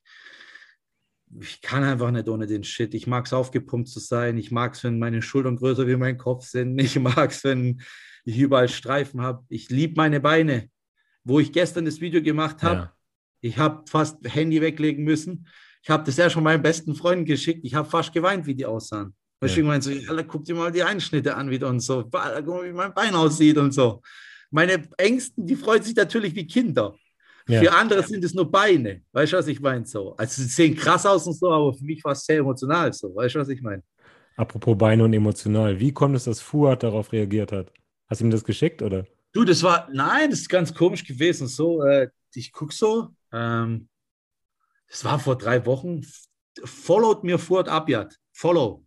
[1.40, 2.94] ich kann einfach nicht ohne den Shit.
[2.94, 4.38] Ich mag es aufgepumpt zu sein.
[4.38, 6.80] Ich mag es, wenn meine Schultern größer wie mein Kopf sind.
[6.80, 7.82] Ich mag es, wenn
[8.26, 9.44] ich überall Streifen habe.
[9.50, 10.70] Ich liebe meine Beine.
[11.24, 12.94] Wo ich gestern das Video gemacht habe, ja.
[13.42, 15.48] ich habe fast Handy weglegen müssen.
[15.84, 17.62] Ich habe das ja schon meinen besten Freunden geschickt.
[17.64, 19.14] Ich habe fast geweint, wie die aussahen.
[19.42, 19.48] Ja.
[19.48, 22.04] ich meinte so, Alter, guck dir mal die Einschnitte an wieder und so.
[22.04, 24.02] Guck mal, wie mein Bein aussieht und so.
[24.50, 26.96] Meine Ängsten, die freuen sich natürlich wie Kinder.
[27.50, 27.62] Ja.
[27.62, 29.02] Für andere sind es nur Beine.
[29.12, 29.86] Weißt du, was ich meine?
[29.86, 30.16] So.
[30.16, 32.94] Also sie sehen krass aus und so, aber für mich war es sehr emotional.
[32.94, 33.16] So.
[33.16, 33.84] Weißt du, was ich meine?
[34.36, 35.80] Apropos Beine und emotional.
[35.80, 37.74] Wie kommt es, dass Fuad darauf reagiert hat?
[38.08, 39.06] Hast du ihm das geschickt oder?
[39.34, 41.48] Du, das war, nein, das ist ganz komisch gewesen.
[41.48, 43.90] So, äh, ich gucke so, ähm,
[44.88, 46.02] das war vor drei Wochen,
[46.64, 48.86] followed mir Fuad Abjad, follow.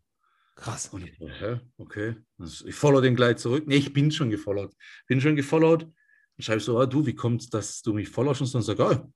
[0.55, 0.89] Krass.
[0.89, 2.17] Und ich hä, okay.
[2.39, 3.65] Also ich follow den gleich zurück.
[3.67, 4.73] Nee, ich bin schon gefollowt.
[5.07, 5.89] Bin schon gefollowt.
[6.37, 8.41] Dann schreibe ich so, ah, du, wie kommt es, dass du mich followst?
[8.41, 9.13] Und sage oh,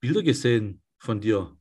[0.00, 1.56] Bilder gesehen von dir.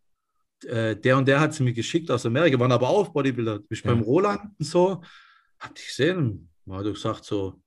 [0.65, 3.59] Äh, der und der hat sie mir geschickt aus Amerika, waren aber auch Bodybuilder.
[3.59, 3.91] Du bist Ja.
[3.93, 5.01] beim Roland und so.
[5.59, 6.49] Hab dich gesehen.
[6.65, 7.61] Dann hat gesagt so,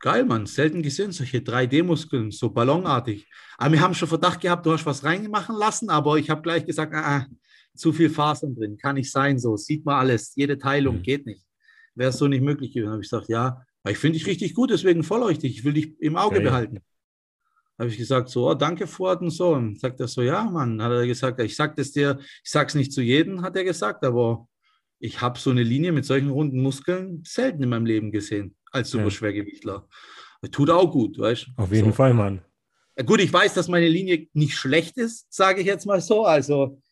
[0.00, 3.28] geil, Mann, selten gesehen, solche 3D-Muskeln, so ballonartig.
[3.56, 6.64] Aber wir haben schon Verdacht gehabt, du hast was reingemachen lassen, aber ich habe gleich
[6.64, 7.26] gesagt, ah, ah,
[7.74, 11.02] zu viel Fasern drin, kann nicht sein so, sieht man alles, jede Teilung Mhm.
[11.02, 11.44] geht nicht.
[11.94, 12.90] Wäre so nicht möglich gewesen.
[12.92, 15.72] habe ich gesagt, ja, ich finde dich richtig gut, deswegen folge ich dich, ich will
[15.72, 16.44] dich im Auge Geil.
[16.44, 16.78] behalten.
[17.78, 19.50] Habe ich gesagt, so, oh, danke Ford und so.
[19.50, 22.74] Und sagt er so, ja, Mann, hat er gesagt, ich sag das dir, ich sag's
[22.74, 24.48] nicht zu jedem, hat er gesagt, aber
[24.98, 28.92] ich habe so eine Linie mit solchen runden Muskeln selten in meinem Leben gesehen, als
[28.92, 28.98] Ja.
[28.98, 29.86] Superschwergewichtler.
[30.50, 31.62] Tut auch gut, weißt du?
[31.62, 31.92] Auf jeden so.
[31.92, 32.42] Fall, Mann.
[32.96, 36.24] Ja, Gut, ich weiß, dass meine Linie nicht schlecht ist, sage ich jetzt mal so.
[36.24, 36.82] Also,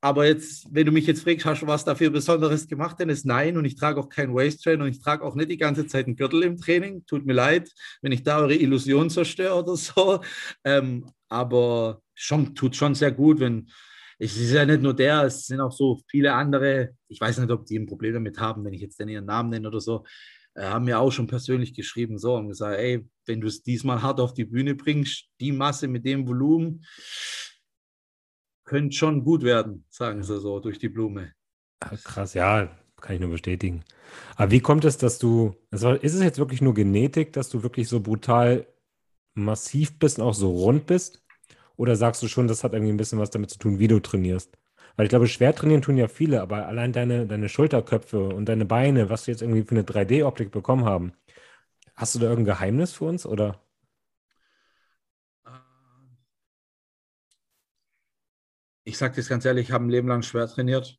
[0.00, 3.26] aber jetzt, wenn du mich jetzt fragst, hast du was dafür Besonderes gemacht, dann ist
[3.26, 3.56] nein.
[3.56, 6.16] Und ich trage auch kein Waist-Train und ich trage auch nicht die ganze Zeit einen
[6.16, 7.04] Gürtel im Training.
[7.06, 7.70] Tut mir leid,
[8.00, 10.20] wenn ich da eure Illusion zerstöre oder so.
[10.64, 13.68] Ähm, aber schon, tut schon sehr gut, wenn.
[14.20, 16.90] Es ist ja nicht nur der, es sind auch so viele andere.
[17.06, 19.50] Ich weiß nicht, ob die ein Problem damit haben, wenn ich jetzt denn ihren Namen
[19.50, 20.04] nenne oder so
[20.54, 24.02] äh, haben mir auch schon persönlich geschrieben, so und gesagt, ey, wenn du es diesmal
[24.02, 26.84] hart auf die Bühne bringst, die Masse mit dem Volumen,
[28.68, 31.32] könnte schon gut werden, sagen sie so durch die Blume.
[31.80, 32.68] Ah, Krass, ja,
[33.00, 33.84] kann ich nur bestätigen.
[34.36, 37.88] Aber wie kommt es, dass du, ist es jetzt wirklich nur Genetik, dass du wirklich
[37.88, 38.66] so brutal
[39.34, 41.22] massiv bist und auch so rund bist?
[41.76, 44.00] Oder sagst du schon, das hat irgendwie ein bisschen was damit zu tun, wie du
[44.00, 44.58] trainierst?
[44.96, 48.66] Weil ich glaube, schwer trainieren tun ja viele, aber allein deine, deine Schulterköpfe und deine
[48.66, 51.12] Beine, was wir jetzt irgendwie für eine 3D-Optik bekommen haben,
[51.96, 53.26] hast du da irgendein Geheimnis für uns?
[53.26, 53.60] Oder?
[58.88, 60.96] Ich sage das ganz ehrlich, ich habe ein Leben lang schwer trainiert.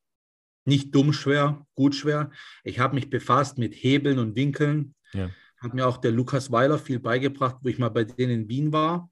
[0.64, 2.30] Nicht dumm schwer, gut schwer.
[2.64, 4.94] Ich habe mich befasst mit Hebeln und Winkeln.
[5.12, 5.32] Ja.
[5.58, 8.72] Hat mir auch der Lukas Weiler viel beigebracht, wo ich mal bei denen in Wien
[8.72, 9.10] war.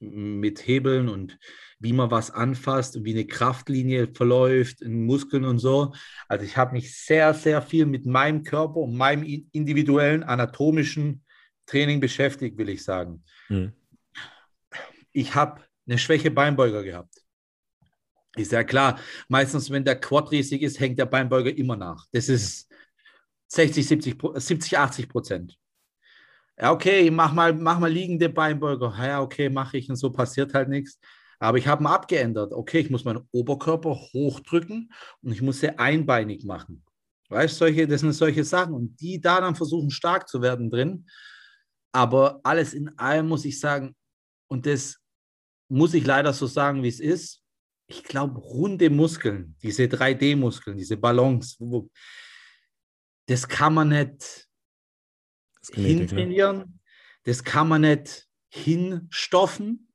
[0.00, 1.38] Mit Hebeln und
[1.78, 5.94] wie man was anfasst und wie eine Kraftlinie verläuft, in Muskeln und so.
[6.26, 9.22] Also ich habe mich sehr, sehr viel mit meinem Körper und meinem
[9.52, 11.22] individuellen anatomischen
[11.66, 13.22] Training beschäftigt, will ich sagen.
[13.46, 13.72] Hm.
[15.12, 17.23] Ich habe eine Schwäche Beinbeuger gehabt.
[18.36, 18.98] Ist ja klar.
[19.28, 22.06] Meistens, wenn der Quad riesig ist, hängt der Beinbeuger immer nach.
[22.12, 22.68] Das ist
[23.48, 25.58] 60, 70, Pro- 70 80 Prozent.
[26.58, 28.94] Ja, okay, mach mal, mach mal liegende Beinbeuger.
[28.98, 30.98] Ja, okay, mache ich und so passiert halt nichts.
[31.38, 32.52] Aber ich habe ihn abgeändert.
[32.52, 36.84] Okay, ich muss meinen Oberkörper hochdrücken und ich muss sie einbeinig machen.
[37.28, 38.74] Weißt du, das sind solche Sachen.
[38.74, 41.06] Und die da dann versuchen, stark zu werden drin.
[41.92, 43.94] Aber alles in allem muss ich sagen,
[44.48, 45.00] und das
[45.68, 47.43] muss ich leider so sagen, wie es ist.
[47.86, 51.58] Ich glaube, runde Muskeln, diese 3D-Muskeln, diese Ballons,
[53.26, 54.48] das kann man nicht
[55.60, 55.98] Das Genetik, ne?
[56.00, 56.80] hintrainieren,
[57.24, 59.88] das kann man nicht hinstoffen,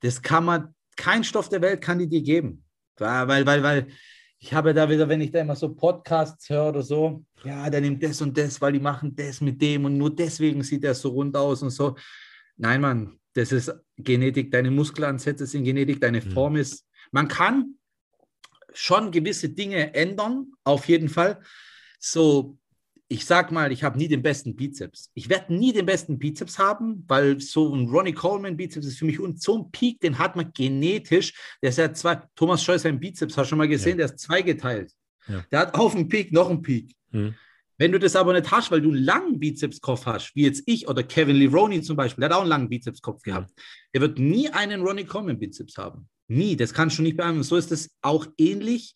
[0.00, 2.64] das kann man, kein Stoff der Welt kann die dir geben.
[2.96, 3.88] Weil, weil, weil,
[4.44, 7.80] ich habe da wieder, wenn ich da immer so Podcasts höre oder so, ja, der
[7.80, 10.94] nimmt das und das, weil die machen das mit dem und nur deswegen sieht er
[10.94, 11.96] so rund aus und so.
[12.56, 16.30] Nein, Mann, das ist Genetik, deine Muskelansätze sind Genetik, deine Mhm.
[16.30, 16.86] Form ist.
[17.14, 17.76] Man kann
[18.72, 21.40] schon gewisse Dinge ändern, auf jeden Fall.
[22.00, 22.58] So,
[23.06, 25.12] ich sag mal, ich habe nie den besten Bizeps.
[25.14, 29.04] Ich werde nie den besten Bizeps haben, weil so ein Ronnie Coleman Bizeps ist für
[29.04, 31.34] mich und so ein Peak, den hat man genetisch.
[31.62, 34.06] Der ist ja zwei, Thomas Scheu sein Bizeps, hast du schon mal gesehen, Ja.
[34.06, 34.92] der ist zweigeteilt.
[35.28, 35.44] Ja.
[35.52, 36.96] Der hat auf dem Peak noch einen Peak.
[37.12, 37.36] Hm.
[37.78, 40.88] Wenn du das aber nicht hast, weil du einen langen Bizepskopf hast, wie jetzt ich
[40.88, 43.52] oder Kevin Lee Roney zum Beispiel, der hat auch einen langen Bizepskopf gehabt.
[43.94, 46.08] Der wird nie einen Ronnie Coleman Bizeps haben.
[46.28, 46.56] Nie.
[46.56, 47.48] Das kannst du nicht beeinflussen.
[47.48, 48.94] So ist es auch ähnlich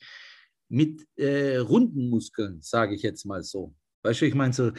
[0.69, 3.75] mit äh, runden Muskeln, sage ich jetzt mal so.
[4.03, 4.73] Weißt du, ich meine so,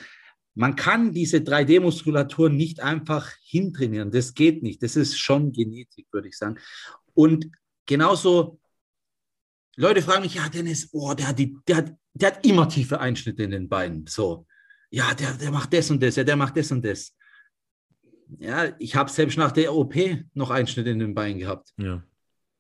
[0.56, 4.12] man kann diese 3D-Muskulatur nicht einfach hintrainieren.
[4.12, 4.84] Das geht nicht.
[4.84, 6.58] Das ist schon Genetik, würde ich sagen.
[7.14, 7.50] Und
[7.86, 8.60] genauso,
[9.78, 13.00] Leute fragen mich, ja, Dennis, oh, der hat, die, der, hat, der hat immer tiefe
[13.00, 14.06] Einschnitte in den Beinen.
[14.08, 14.46] So,
[14.90, 17.16] ja, der, der macht das und das, ja, der macht das und das.
[18.38, 19.96] Ja, ich habe selbst nach der OP
[20.34, 21.74] noch Einschnitte in den Beinen gehabt.
[21.78, 22.04] Ja.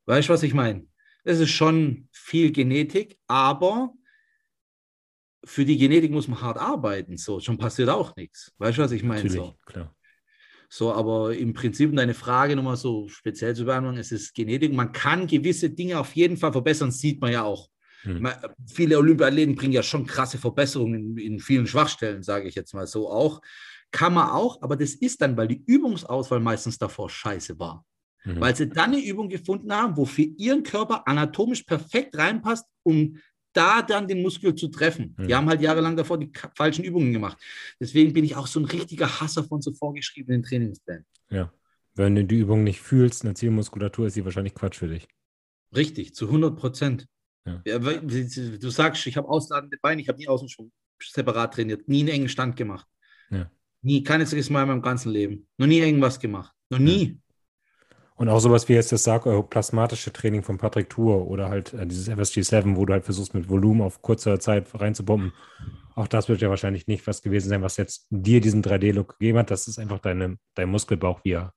[0.10, 0.88] Weißt du, was ich meine?
[1.24, 3.93] Das ist schon viel Genetik, aber
[5.45, 7.16] für die Genetik muss man hart arbeiten.
[7.16, 8.51] So, schon passiert auch nichts.
[8.57, 9.26] Weißt du, was ich meine?
[9.26, 9.55] Natürlich, So.
[9.68, 9.95] klar.
[10.68, 14.74] so, aber im Prinzip, um deine Frage nochmal so speziell zu beantworten, es ist Genetik.
[14.74, 17.70] Man kann gewisse Dinge auf jeden Fall verbessern, sieht man ja auch.
[18.01, 18.24] Hm.
[18.24, 18.34] Man,
[18.66, 22.88] viele Olympiathleten bringen ja schon krasse Verbesserungen in, in vielen Schwachstellen, sage ich jetzt mal
[22.88, 23.41] so auch.
[23.91, 27.86] Kann man auch, aber das ist dann, weil die Übungsauswahl meistens davor scheiße war.
[28.24, 28.39] Mhm.
[28.39, 33.17] Weil sie dann eine Übung gefunden haben, wo für ihren Körper anatomisch perfekt reinpasst, um
[33.53, 35.15] da dann den Muskel zu treffen.
[35.17, 35.28] Mhm.
[35.28, 37.38] Die haben halt jahrelang davor die falschen Übungen gemacht.
[37.80, 41.05] Deswegen bin ich auch so ein richtiger Hasser von so vorgeschriebenen Trainingsplänen.
[41.30, 41.51] Ja.
[41.95, 45.07] Wenn du die Übung nicht fühlst, eine Zielmuskulatur, ist sie wahrscheinlich Quatsch für dich.
[45.76, 47.07] Richtig, zu 100 Prozent.
[47.45, 47.61] Ja.
[47.65, 52.09] Ja, du sagst, ich habe ausladende Beine, ich habe nie Außenschwung separat trainiert, nie einen
[52.09, 52.88] engen Stand gemacht.
[53.32, 53.49] Ja.
[53.82, 55.47] Nie, kein einziges Mal in meinem ganzen Leben.
[55.57, 56.53] Noch nie irgendwas gemacht.
[56.70, 57.20] Noch nie.
[58.20, 62.09] Und auch sowas wie jetzt das sarkoplasmatische Training von Patrick Tour oder halt äh, dieses
[62.09, 65.32] FSG7, wo du halt versuchst, mit Volumen auf kurzer Zeit reinzubomben.
[65.95, 69.38] Auch das wird ja wahrscheinlich nicht was gewesen sein, was jetzt dir diesen 3D-Look gegeben
[69.38, 69.51] hat.
[69.51, 71.53] Das ist einfach deine, dein Muskelbauch, wie er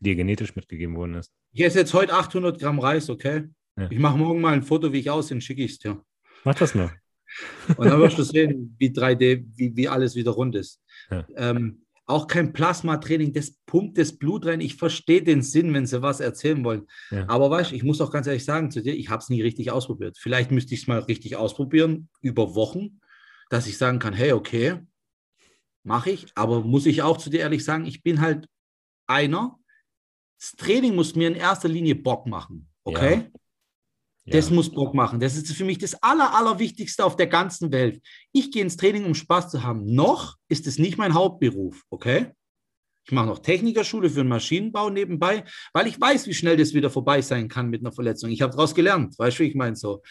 [0.00, 1.34] dir genetisch mitgegeben worden ist.
[1.52, 3.50] Ich esse jetzt heute 800 Gramm Reis, okay?
[3.76, 3.90] Ja.
[3.90, 6.02] Ich mache morgen mal ein Foto, wie ich aussehe, schicke ich es dir.
[6.44, 6.90] Mach das mal.
[7.76, 10.80] Und dann wirst du sehen, wie 3D, wie, wie alles wieder rund ist.
[11.10, 11.26] Ja.
[11.36, 14.60] Ähm, auch kein Plasma-Training, das pumpt das Blut rein.
[14.60, 16.86] Ich verstehe den Sinn, wenn sie was erzählen wollen.
[17.10, 17.28] Ja.
[17.28, 19.42] Aber weißt du, ich muss auch ganz ehrlich sagen zu dir, ich habe es nie
[19.42, 20.18] richtig ausprobiert.
[20.18, 23.00] Vielleicht müsste ich es mal richtig ausprobieren, über Wochen,
[23.48, 24.80] dass ich sagen kann, hey, okay,
[25.82, 26.26] mache ich.
[26.34, 28.46] Aber muss ich auch zu dir ehrlich sagen, ich bin halt
[29.06, 29.58] einer.
[30.38, 32.68] Das Training muss mir in erster Linie Bock machen.
[32.84, 33.14] Okay?
[33.14, 33.39] Ja.
[34.30, 34.54] Das ja.
[34.54, 35.20] muss Bock machen.
[35.20, 38.00] Das ist für mich das Aller, Allerwichtigste auf der ganzen Welt.
[38.32, 39.84] Ich gehe ins Training, um Spaß zu haben.
[39.84, 42.32] Noch ist es nicht mein Hauptberuf, okay?
[43.04, 46.90] Ich mache noch Technikerschule für den Maschinenbau nebenbei, weil ich weiß, wie schnell das wieder
[46.90, 48.30] vorbei sein kann mit einer Verletzung.
[48.30, 50.02] Ich habe daraus gelernt, weißt du, wie ich meine so.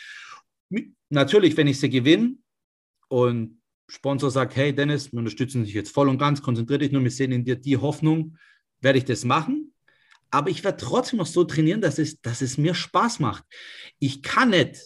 [1.09, 2.35] Natürlich, wenn ich sie gewinne
[3.07, 7.03] und Sponsor sagt, hey Dennis, wir unterstützen dich jetzt voll und ganz, konzentriere dich nur,
[7.03, 8.37] wir sehen in dir die Hoffnung,
[8.81, 9.73] werde ich das machen.
[10.31, 13.43] Aber ich werde trotzdem noch so trainieren, dass es, dass es mir Spaß macht.
[13.99, 14.79] Ich kann nicht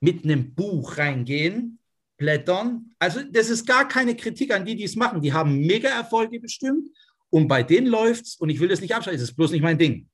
[0.00, 1.78] mit einem Buch reingehen,
[2.16, 2.94] blättern.
[2.98, 5.20] Also das ist gar keine Kritik an die, die es machen.
[5.20, 6.88] Die haben mega Erfolge bestimmt
[7.30, 9.20] und bei denen läuft es und ich will das nicht abschalten.
[9.20, 10.08] Das ist bloß nicht mein Ding.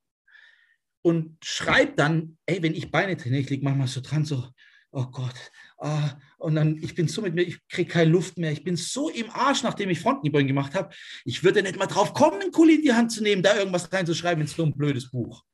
[1.02, 4.44] Und schreibt dann, ey, wenn ich Beine trainiere, ich liege manchmal so dran, so,
[4.92, 5.34] oh Gott,
[5.78, 8.76] ah, und dann, ich bin so mit mir, ich kriege keine Luft mehr, ich bin
[8.76, 10.94] so im Arsch, nachdem ich Frontkniebeugen gemacht habe.
[11.24, 13.92] Ich würde nicht mal drauf kommen, einen Kuli in die Hand zu nehmen, da irgendwas
[13.92, 15.44] reinzuschreiben in so ein blödes Buch.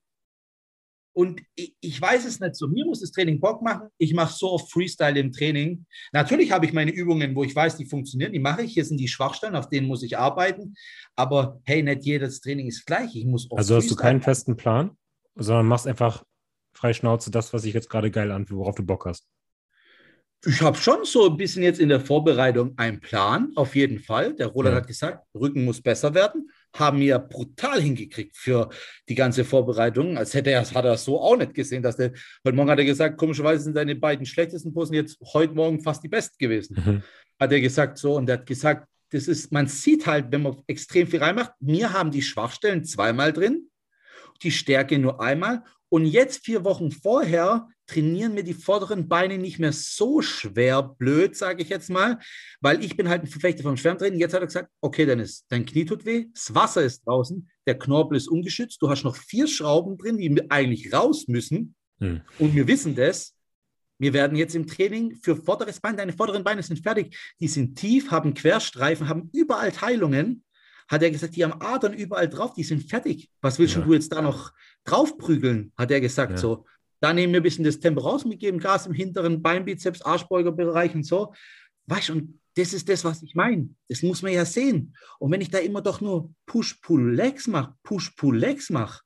[1.13, 2.69] Und ich, ich, weiß es nicht so.
[2.69, 3.89] Mir muss das Training Bock machen.
[3.97, 5.87] Ich mache so oft Freestyle im Training.
[6.13, 8.35] Natürlich habe ich meine Übungen, wo ich weiß, die funktionieren.
[8.35, 8.75] Die mache ich.
[8.75, 10.75] Hier sind die Schwachstellen, auf denen muss ich arbeiten.
[11.17, 13.17] Aber hey, nicht jedes Training ist gleich.
[13.17, 14.91] Ich muss also hast du keinen festen Plan,
[15.35, 16.23] sondern machst einfach
[16.75, 19.27] frei Schnauze das, was sich jetzt gerade geil anfühlt, worauf du Bock hast.
[20.45, 24.35] Ich habe schon so ein bisschen jetzt in der Vorbereitung einen Plan, auf jeden Fall.
[24.35, 24.81] Der Roland ja.
[24.81, 26.51] hat gesagt, Rücken muss besser werden.
[26.75, 28.69] Haben wir brutal hingekriegt für
[29.09, 30.19] die ganze Vorbereitung.
[30.19, 32.13] Als hätte er, hat er so auch nicht gesehen, dass der,
[32.45, 36.05] heute Morgen hat er gesagt, komischerweise sind seine beiden schlechtesten Posen jetzt heute Morgen fast
[36.05, 36.77] die besten gewesen.
[36.85, 37.03] Mhm.
[37.41, 40.63] Hat er gesagt so und er hat gesagt, das ist, man sieht halt, wenn man
[40.67, 43.71] extrem viel reinmacht, mir haben die Schwachstellen zweimal drin,
[44.43, 49.59] die Stärke nur einmal und jetzt vier Wochen vorher trainieren mir die vorderen Beine nicht
[49.59, 52.19] mehr so schwer blöd, sage ich jetzt mal,
[52.61, 54.19] weil ich bin halt ein Verfechter vom Schwärmtraining.
[54.19, 57.79] Jetzt hat er gesagt, okay, Dennis, dein Knie tut weh, das Wasser ist draußen, der
[57.79, 61.75] Knorpel ist ungeschützt, du hast noch vier Schrauben drin, die eigentlich raus müssen.
[62.01, 62.21] Hm.
[62.39, 63.35] Und wir wissen das.
[63.99, 67.77] Wir werden jetzt im Training für vorderes Bein, deine vorderen Beine sind fertig, die sind
[67.79, 70.45] tief, haben Querstreifen, haben überall Teilungen.
[70.89, 73.29] Hat er gesagt, die haben Adern überall drauf, die sind fertig.
[73.41, 73.83] Was willst ja.
[73.83, 74.53] du jetzt da noch
[74.85, 75.73] draufprügeln?
[75.77, 76.39] Hat er gesagt ja.
[76.39, 76.65] so.
[77.01, 80.95] Da nehmen wir ein bisschen das Tempo raus, wir geben Gas im hinteren Beinbizeps, Arschbeugerbereich
[80.95, 81.35] und so.
[81.87, 83.69] Weißt du, und das ist das, was ich meine.
[83.89, 84.97] Das muss man ja sehen.
[85.19, 89.03] Und wenn ich da immer doch nur Push-Pull-Legs mache, Push-Pull-Legs mache,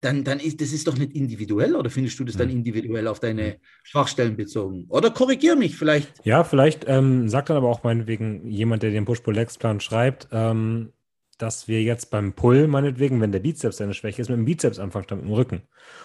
[0.00, 3.18] dann, dann ist das ist doch nicht individuell oder findest du das dann individuell auf
[3.18, 4.86] deine Schwachstellen bezogen?
[4.88, 6.24] Oder korrigier mich vielleicht.
[6.24, 10.92] Ja, vielleicht ähm, sagt dann aber auch meinetwegen jemand, der den Push-Pull-Legs-Plan schreibt, ähm,
[11.36, 14.78] dass wir jetzt beim Pull, meinetwegen, wenn der Bizeps eine Schwäche ist, mit dem Bizeps
[14.78, 15.62] anfangen statt mit dem Rücken.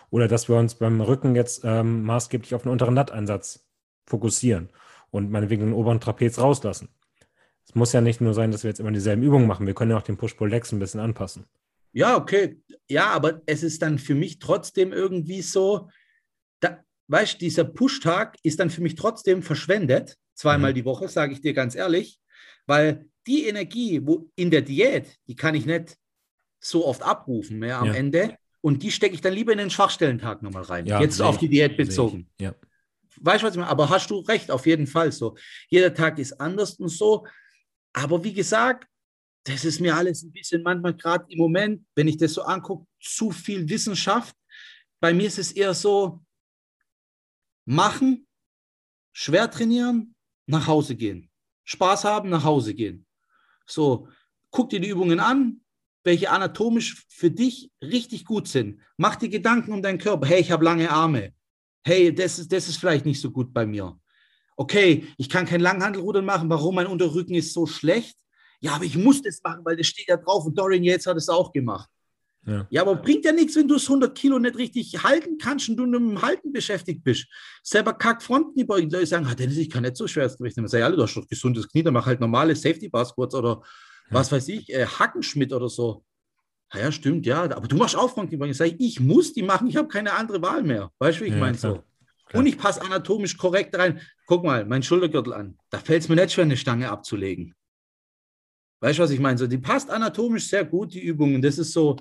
[0.09, 3.67] Oder dass wir uns beim Rücken jetzt ähm, maßgeblich auf den unteren Latteinsatz
[4.05, 4.69] fokussieren
[5.11, 6.89] und meinetwegen den oberen Trapez rauslassen.
[7.65, 9.67] Es muss ja nicht nur sein, dass wir jetzt immer dieselben Übungen machen.
[9.67, 11.45] Wir können ja auch den Push-Pull-Legs ein bisschen anpassen.
[11.93, 12.59] Ja, okay.
[12.89, 15.89] Ja, aber es ist dann für mich trotzdem irgendwie so,
[16.59, 20.75] da, weißt du, dieser Push-Tag ist dann für mich trotzdem verschwendet, zweimal mhm.
[20.75, 22.19] die Woche, sage ich dir ganz ehrlich,
[22.65, 25.97] weil die Energie wo in der Diät, die kann ich nicht
[26.59, 27.93] so oft abrufen mehr am ja.
[27.93, 28.37] Ende.
[28.61, 30.85] Und die stecke ich dann lieber in den Schwachstellentag nochmal rein.
[30.85, 32.29] Ja, Jetzt auf die Diät bezogen.
[32.39, 32.55] Ja.
[33.19, 33.69] Weißt du, was ich meine?
[33.69, 35.35] Aber hast du recht, auf jeden Fall so.
[35.67, 37.27] Jeder Tag ist anders und so.
[37.91, 38.87] Aber wie gesagt,
[39.43, 42.87] das ist mir alles ein bisschen manchmal gerade im Moment, wenn ich das so angucke,
[43.01, 44.35] zu viel Wissenschaft.
[44.99, 46.23] Bei mir ist es eher so,
[47.65, 48.27] machen,
[49.11, 50.15] schwer trainieren,
[50.45, 51.29] nach Hause gehen.
[51.65, 53.05] Spaß haben, nach Hause gehen.
[53.65, 54.07] So,
[54.49, 55.61] guck dir die Übungen an,
[56.03, 58.81] welche anatomisch für dich richtig gut sind.
[58.97, 60.27] Mach dir Gedanken um deinen Körper.
[60.27, 61.33] Hey, ich habe lange Arme.
[61.85, 63.97] Hey, das ist, das ist vielleicht nicht so gut bei mir.
[64.55, 66.49] Okay, ich kann kein Langhandelrudern machen.
[66.49, 66.75] Warum?
[66.75, 68.17] Mein Unterrücken ist so schlecht.
[68.63, 71.17] Ja, aber ich muss das machen, weil das steht da drauf und Dorian Yates hat
[71.17, 71.89] es auch gemacht.
[72.45, 72.67] Ja.
[72.69, 75.77] ja, aber bringt ja nichts, wenn du es 100 Kilo nicht richtig halten kannst und
[75.77, 77.27] du mit dem Halten beschäftigt bist.
[77.61, 78.89] Selber kack Fronten beugen.
[78.89, 80.67] Leute sagen, ah, Dennis, ich kann nicht so schweres Gewicht nehmen.
[80.67, 83.35] Sag ich, alle, du hast doch gesundes Knie, dann mach halt normale Safety Bar Squats
[83.35, 83.61] oder
[84.09, 86.03] was weiß ich, äh, Hackenschmidt oder so.
[86.73, 88.53] Ja, ja, stimmt, ja, aber du machst auch Frontkniebeugen.
[88.53, 90.91] Sag ich, ich muss die machen, ich habe keine andere Wahl mehr.
[90.99, 91.83] Weißt du, wie ich ja, meine so?
[92.33, 94.01] Und ich passe anatomisch korrekt rein.
[94.25, 95.57] Guck mal, mein Schultergürtel an.
[95.69, 97.53] Da fällt es mir nicht schwer, eine Stange abzulegen.
[98.83, 99.37] Weißt du, was ich meine?
[99.37, 101.41] So, die passt anatomisch sehr gut, die Übungen.
[101.41, 101.95] Das ist so,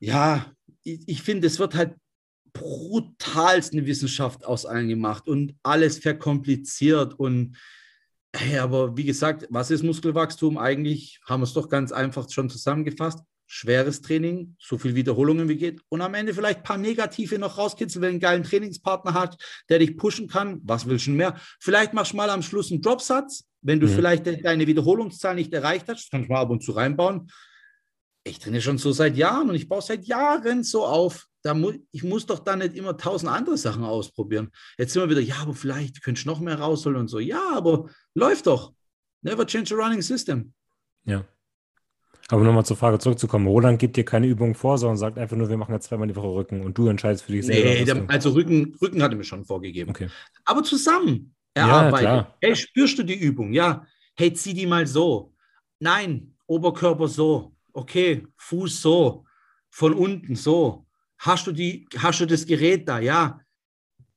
[0.00, 0.52] ja,
[0.82, 1.94] ich, ich finde, es wird halt
[2.52, 7.56] brutalst eine Wissenschaft aus allen gemacht und alles verkompliziert und
[8.34, 10.58] hey, aber wie gesagt, was ist Muskelwachstum?
[10.58, 13.20] Eigentlich haben wir es doch ganz einfach schon zusammengefasst.
[13.46, 17.58] Schweres Training, so viel Wiederholungen wie geht und am Ende vielleicht ein paar Negative noch
[17.58, 20.60] rauskitzeln, wenn du einen geilen Trainingspartner hat, der dich pushen kann.
[20.64, 21.38] Was willst du mehr?
[21.60, 23.90] Vielleicht machst du mal am Schluss einen Dropsatz, wenn du mhm.
[23.90, 27.28] vielleicht deine Wiederholungszahl nicht erreicht hast, kannst du mal ab und zu reinbauen
[28.24, 31.26] ich trainiere schon so seit Jahren und ich baue seit Jahren so auf.
[31.42, 34.50] Da mu ich muss doch da nicht immer tausend andere Sachen ausprobieren.
[34.78, 37.18] Jetzt sind wir wieder, ja, aber vielleicht könntest du noch mehr rausholen und so.
[37.18, 38.72] Ja, aber läuft doch.
[39.20, 40.54] Never change a running system.
[41.04, 41.24] Ja.
[42.28, 43.46] Aber nochmal zur Frage zurückzukommen.
[43.46, 46.16] Roland gibt dir keine Übung vor, sondern sagt einfach nur, wir machen jetzt zweimal die
[46.16, 48.00] Woche Rücken und du entscheidest für dich nee, selber.
[48.00, 49.90] Nee, also Rücken, Rücken hat er mir schon vorgegeben.
[49.90, 50.08] Okay.
[50.46, 52.04] Aber zusammen erarbeiten.
[52.04, 53.52] Ja, hey, spürst du die Übung?
[53.52, 53.86] Ja.
[54.16, 55.32] Hey, zieh die mal so.
[55.78, 59.24] Nein, Oberkörper so okay, Fuß so,
[59.70, 60.86] von unten so.
[61.18, 62.98] Hast du, die, hast du das Gerät da?
[62.98, 63.40] Ja.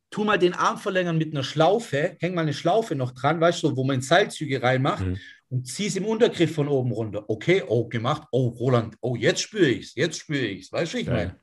[0.09, 3.63] Tu mal den Arm verlängern mit einer Schlaufe, häng mal eine Schlaufe noch dran, weißt
[3.63, 5.17] du, wo man Seilzüge reinmacht mhm.
[5.49, 7.29] und zieh es im Untergriff von oben runter.
[7.29, 8.25] Okay, oh, gemacht.
[8.31, 10.71] Oh, Roland, oh, jetzt spüre ich es, jetzt spüre ich es.
[10.71, 11.37] Weißt du, ich meine?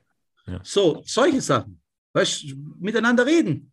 [0.47, 0.59] Ja.
[0.63, 1.79] So, solche Sachen.
[2.13, 3.71] Weißt du, miteinander reden.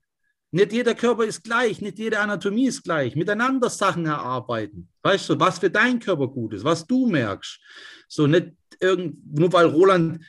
[0.55, 3.16] Nicht jeder Körper ist gleich, nicht jede Anatomie ist gleich.
[3.16, 4.88] Miteinander Sachen erarbeiten.
[5.03, 7.59] Weißt du, was für dein Körper gut ist, was du merkst.
[8.07, 10.22] So nicht irgend, nur weil Roland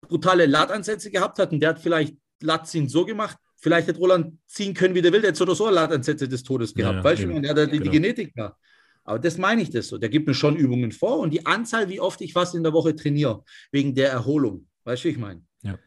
[0.00, 4.72] brutale Ladansätze gehabt hat und der hat vielleicht Latziehen so gemacht, vielleicht hätte Roland ziehen
[4.72, 6.96] können, wie der will, der hätte so oder so Ladansätze des Todes gehabt.
[6.96, 7.84] Ja, weißt du, der hat die, genau.
[7.84, 8.56] die Genetik da.
[9.04, 9.98] Aber das meine ich das so.
[9.98, 12.72] Der gibt mir schon Übungen vor und die Anzahl, wie oft ich was in der
[12.72, 14.66] Woche trainiere, wegen der Erholung.
[14.84, 15.42] Weißt du, wie ich meine?
[15.62, 15.78] Ja.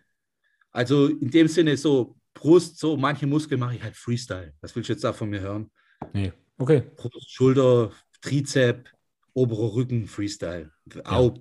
[0.72, 4.54] Also in dem Sinne so Brust, so manche Muskeln mache ich halt Freestyle.
[4.62, 5.72] Was willst du jetzt da von mir hören?
[6.14, 6.32] Nee.
[6.60, 6.84] Okay.
[6.96, 8.90] Brust, Schulter, Trizep,
[9.34, 10.72] oberer Rücken, Freestyle.
[10.94, 11.02] Ja.
[11.06, 11.34] Auch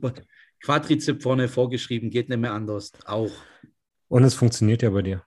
[0.62, 2.92] Quadrizep vorne vorgeschrieben, geht nicht mehr anders.
[3.04, 3.30] Auch.
[4.08, 5.22] Und es funktioniert ja bei dir.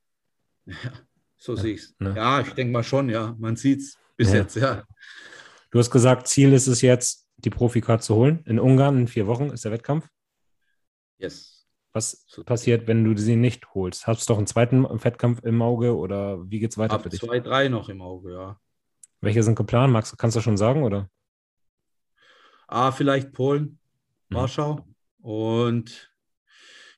[0.66, 0.94] Ja,
[1.38, 1.62] so ja.
[1.62, 1.96] sehe ich es.
[2.00, 2.14] Ne?
[2.16, 3.36] Ja, ich denke mal schon, ja.
[3.38, 4.38] Man sieht es bis ja.
[4.38, 4.84] jetzt, ja.
[5.70, 8.44] Du hast gesagt, Ziel ist es jetzt, die Profikarte zu holen.
[8.46, 10.08] In Ungarn in vier Wochen ist der Wettkampf.
[11.20, 11.57] Yes.
[11.98, 14.06] Was passiert, wenn du sie nicht holst?
[14.06, 17.10] Hast du doch einen zweiten Wettkampf im Auge oder wie geht es weiter Ab für
[17.10, 17.20] dich?
[17.20, 18.60] Zwei, drei noch im Auge, ja.
[19.20, 19.92] Welche sind geplant?
[19.92, 21.10] Magst, kannst du schon sagen, oder?
[22.68, 23.80] Ah, vielleicht Polen,
[24.30, 24.36] mhm.
[24.36, 24.86] Warschau.
[25.22, 26.14] Und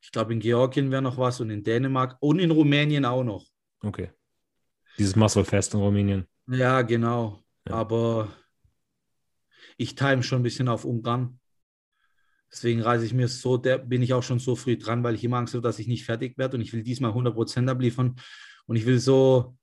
[0.01, 3.45] ich glaube, in Georgien wäre noch was und in Dänemark und in Rumänien auch noch.
[3.81, 4.11] Okay.
[4.97, 6.27] Dieses Muscle Fest in Rumänien.
[6.47, 7.41] Ja, genau.
[7.65, 7.75] Ja.
[7.75, 8.27] Aber
[9.77, 11.38] ich time schon ein bisschen auf Ungarn.
[12.51, 15.23] Deswegen reise ich mir so, der bin ich auch schon so früh dran, weil ich
[15.23, 18.15] immer Angst habe, dass ich nicht fertig werde und ich will diesmal 100% abliefern.
[18.65, 19.55] Und ich will so,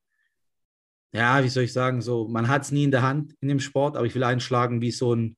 [1.13, 3.61] ja, wie soll ich sagen, so, man hat es nie in der Hand in dem
[3.61, 5.37] Sport, aber ich will einschlagen wie so ein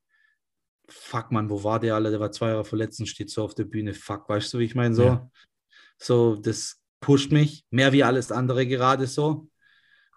[0.88, 2.10] fuck man, wo war der alle?
[2.10, 3.94] Der war zwei Jahre verletzt und steht so auf der Bühne.
[3.94, 4.94] Fuck, weißt du, wie ich meine?
[4.94, 5.30] So, ja.
[5.98, 9.48] so, das pusht mich mehr wie alles andere gerade so.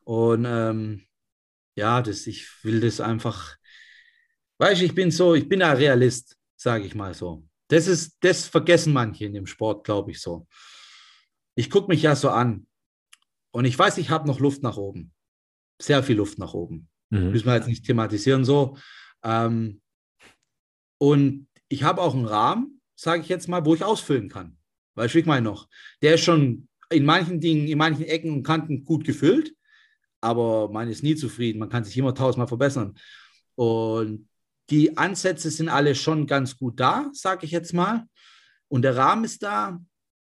[0.04, 1.06] Und ähm,
[1.76, 3.56] ja, das, ich will das einfach,
[4.58, 7.44] weißt du, ich bin so, ich bin ein Realist, sage ich mal so.
[7.70, 10.48] Das ist, das vergessen manche in dem Sport, glaube ich so.
[11.56, 12.68] Ich gucke mich ja so an
[13.52, 15.12] und ich weiß, ich habe noch Luft nach oben.
[15.82, 16.88] Sehr viel Luft nach oben.
[17.10, 17.32] Mhm.
[17.32, 18.78] Müssen wir jetzt nicht thematisieren so.
[19.24, 19.82] Ähm,
[21.00, 24.58] und ich habe auch einen Rahmen, sage ich jetzt mal, wo ich ausfüllen kann.
[24.96, 25.68] Weißt du, ich meine noch,
[26.04, 29.56] der ist schon in manchen Dingen, in manchen Ecken und Kanten gut gefüllt,
[30.20, 31.60] aber man ist nie zufrieden.
[31.60, 32.96] Man kann sich immer tausendmal verbessern.
[33.56, 34.28] Und
[34.70, 38.06] die Ansätze sind alle schon ganz gut da, sage ich jetzt mal.
[38.68, 39.80] Und der Rahmen ist da,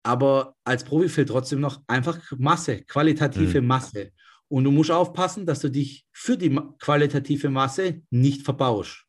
[0.03, 3.67] aber als Profi fehlt trotzdem noch einfach Masse, qualitative mhm.
[3.67, 4.11] Masse.
[4.47, 9.05] Und du musst aufpassen, dass du dich für die qualitative Masse nicht verbaust.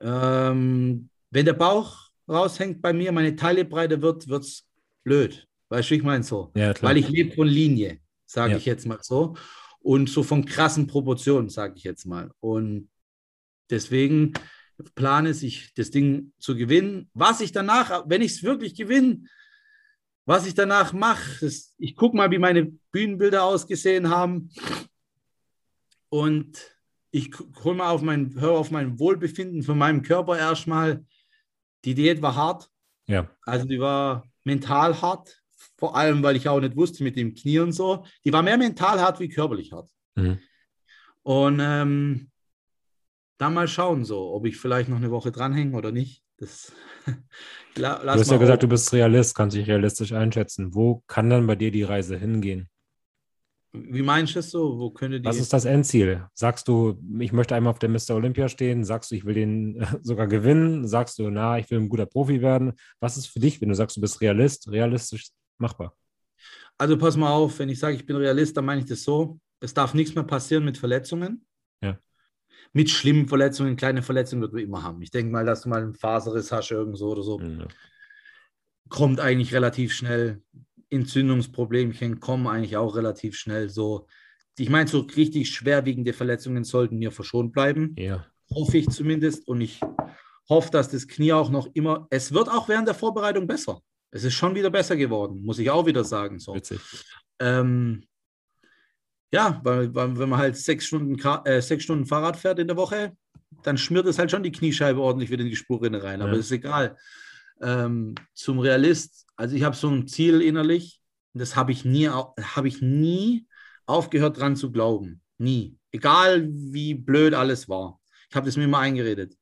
[0.00, 4.66] Ähm, wenn der Bauch raushängt bei mir, meine Teile breiter wird, wird es
[5.02, 5.46] blöd.
[5.68, 6.52] Weißt du, ich meine so.
[6.54, 8.58] Ja, Weil ich lebe von Linie, sage ja.
[8.58, 9.34] ich jetzt mal so.
[9.80, 12.30] Und so von krassen Proportionen, sage ich jetzt mal.
[12.40, 12.88] Und
[13.70, 14.32] deswegen,
[14.94, 17.10] Plan ist, ich, das Ding zu gewinnen.
[17.14, 19.24] Was ich danach, wenn ich es wirklich gewinne,
[20.26, 24.50] was ich danach mache, ich gucke mal, wie meine Bühnenbilder ausgesehen haben
[26.08, 26.74] und
[27.10, 27.30] ich
[27.62, 31.04] hole mal auf mein, höre auf mein Wohlbefinden von meinem Körper erstmal.
[31.84, 32.68] Die Diät war hart.
[33.06, 33.30] Ja.
[33.42, 35.40] Also die war mental hart,
[35.76, 38.04] vor allem, weil ich auch nicht wusste mit dem Knie und so.
[38.24, 39.88] Die war mehr mental hart wie körperlich hart.
[40.16, 40.38] Mhm.
[41.22, 42.30] Und ähm,
[43.38, 46.22] dann mal schauen, so, ob ich vielleicht noch eine Woche dranhänge oder nicht.
[46.38, 46.72] Das,
[47.74, 50.74] du hast ja gesagt, du bist Realist, kannst dich realistisch einschätzen.
[50.74, 52.68] Wo kann dann bei dir die Reise hingehen?
[53.76, 54.78] Wie meinst du das so?
[54.78, 55.26] Wo könnte die...
[55.26, 56.26] Was ist das Endziel?
[56.32, 58.10] Sagst du, ich möchte einmal auf der Mr.
[58.10, 58.84] Olympia stehen?
[58.84, 60.86] Sagst du, ich will den sogar gewinnen?
[60.86, 62.74] Sagst du, na, ich will ein guter Profi werden?
[63.00, 65.96] Was ist für dich, wenn du sagst, du bist Realist, realistisch machbar?
[66.78, 69.40] Also pass mal auf, wenn ich sage, ich bin Realist, dann meine ich das so.
[69.60, 71.44] Es darf nichts mehr passieren mit Verletzungen.
[71.82, 71.98] Ja.
[72.74, 75.00] Mit schlimmen Verletzungen, kleine Verletzungen wird man immer haben.
[75.00, 77.40] Ich denke mal, dass du mal einen Faserriss hast, irgend so oder so.
[77.40, 77.68] Ja.
[78.88, 80.42] Kommt eigentlich relativ schnell.
[80.90, 83.70] Entzündungsproblemchen kommen eigentlich auch relativ schnell.
[83.70, 84.08] So,
[84.58, 87.94] ich meine, so richtig schwerwiegende Verletzungen sollten mir verschont bleiben.
[87.96, 88.26] Ja.
[88.52, 89.46] Hoffe ich zumindest.
[89.46, 89.80] Und ich
[90.48, 92.08] hoffe, dass das Knie auch noch immer.
[92.10, 93.80] Es wird auch während der Vorbereitung besser.
[94.10, 96.38] Es ist schon wieder besser geworden, muss ich auch wieder sagen.
[96.38, 96.56] So.
[97.40, 98.04] Ähm,
[99.34, 102.76] ja, weil, weil, wenn man halt sechs Stunden, äh, sechs Stunden Fahrrad fährt in der
[102.76, 103.16] Woche,
[103.64, 106.22] dann schmiert es halt schon die Kniescheibe ordentlich wieder in die Spurrinne rein.
[106.22, 106.38] Aber ja.
[106.38, 106.96] ist egal.
[107.60, 111.00] Ähm, zum Realist, also ich habe so ein Ziel innerlich,
[111.32, 113.48] das habe ich nie, habe ich nie
[113.86, 115.20] aufgehört dran zu glauben.
[115.36, 115.76] Nie.
[115.90, 118.00] Egal wie blöd alles war.
[118.30, 119.36] Ich habe das mir immer eingeredet.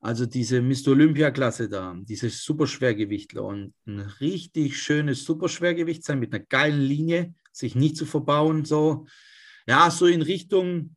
[0.00, 0.88] Also diese Mr.
[0.88, 7.74] Olympia-Klasse da, diese Superschwergewichtler und ein richtig schönes Superschwergewicht sein mit einer geilen Linie, sich
[7.74, 9.06] nicht zu verbauen, so.
[9.66, 10.96] Ja, so in Richtung,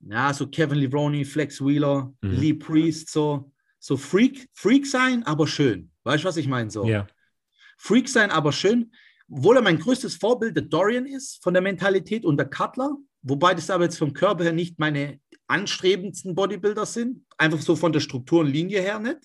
[0.00, 2.30] ja, so Kevin Levroni, Flex Wheeler, mhm.
[2.30, 5.90] Lee Priest, so, so Freak, Freak sein, aber schön.
[6.04, 6.70] Weißt du, was ich meine?
[6.70, 6.86] So.
[6.86, 7.08] Ja.
[7.76, 8.92] Freak sein, aber schön.
[9.28, 13.52] Obwohl er mein größtes Vorbild der Dorian ist, von der Mentalität und der Cutler, wobei
[13.52, 18.00] das aber jetzt vom Körper her nicht meine anstrebendsten Bodybuilder sind, einfach so von der
[18.00, 19.18] Struktur und Linie her nicht.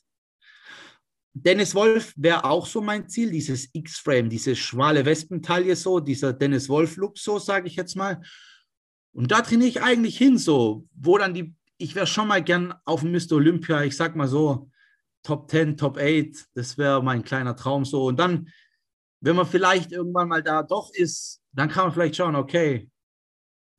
[1.36, 6.70] Dennis Wolf wäre auch so mein Ziel, dieses X-Frame, diese schmale Wespentaille so, dieser Dennis
[6.70, 8.22] Wolf-Look so, sage ich jetzt mal.
[9.14, 12.74] Und da trainiere ich eigentlich hin so, wo dann die, ich wäre schon mal gern
[12.86, 13.34] auf dem Mr.
[13.34, 14.70] Olympia, ich sag mal so,
[15.24, 18.06] Top 10, Top 8, das wäre mein kleiner Traum so.
[18.06, 18.50] Und dann,
[19.22, 22.90] wenn man vielleicht irgendwann mal da doch ist, dann kann man vielleicht schauen, okay,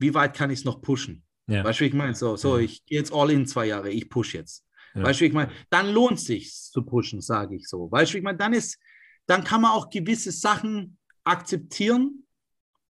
[0.00, 1.23] wie weit kann ich es noch pushen?
[1.46, 1.64] Ja.
[1.64, 2.14] Weißt du, wie ich meine?
[2.14, 2.64] So, so ja.
[2.64, 4.64] ich gehe jetzt all in zwei Jahre, ich push jetzt.
[4.94, 5.02] Ja.
[5.02, 5.52] Weißt du, wie ich meine?
[5.70, 7.90] Dann lohnt es sich zu pushen, sage ich so.
[7.90, 8.38] Weißt du, wie ich meine?
[8.38, 8.78] Dann ist,
[9.26, 12.26] dann kann man auch gewisse Sachen akzeptieren,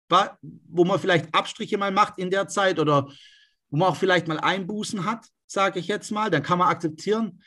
[0.09, 3.11] wo man vielleicht Abstriche mal macht in der Zeit oder
[3.71, 6.31] wo man auch vielleicht mal Einbußen hat, sage ich jetzt mal.
[6.31, 7.43] Dann kann man akzeptieren.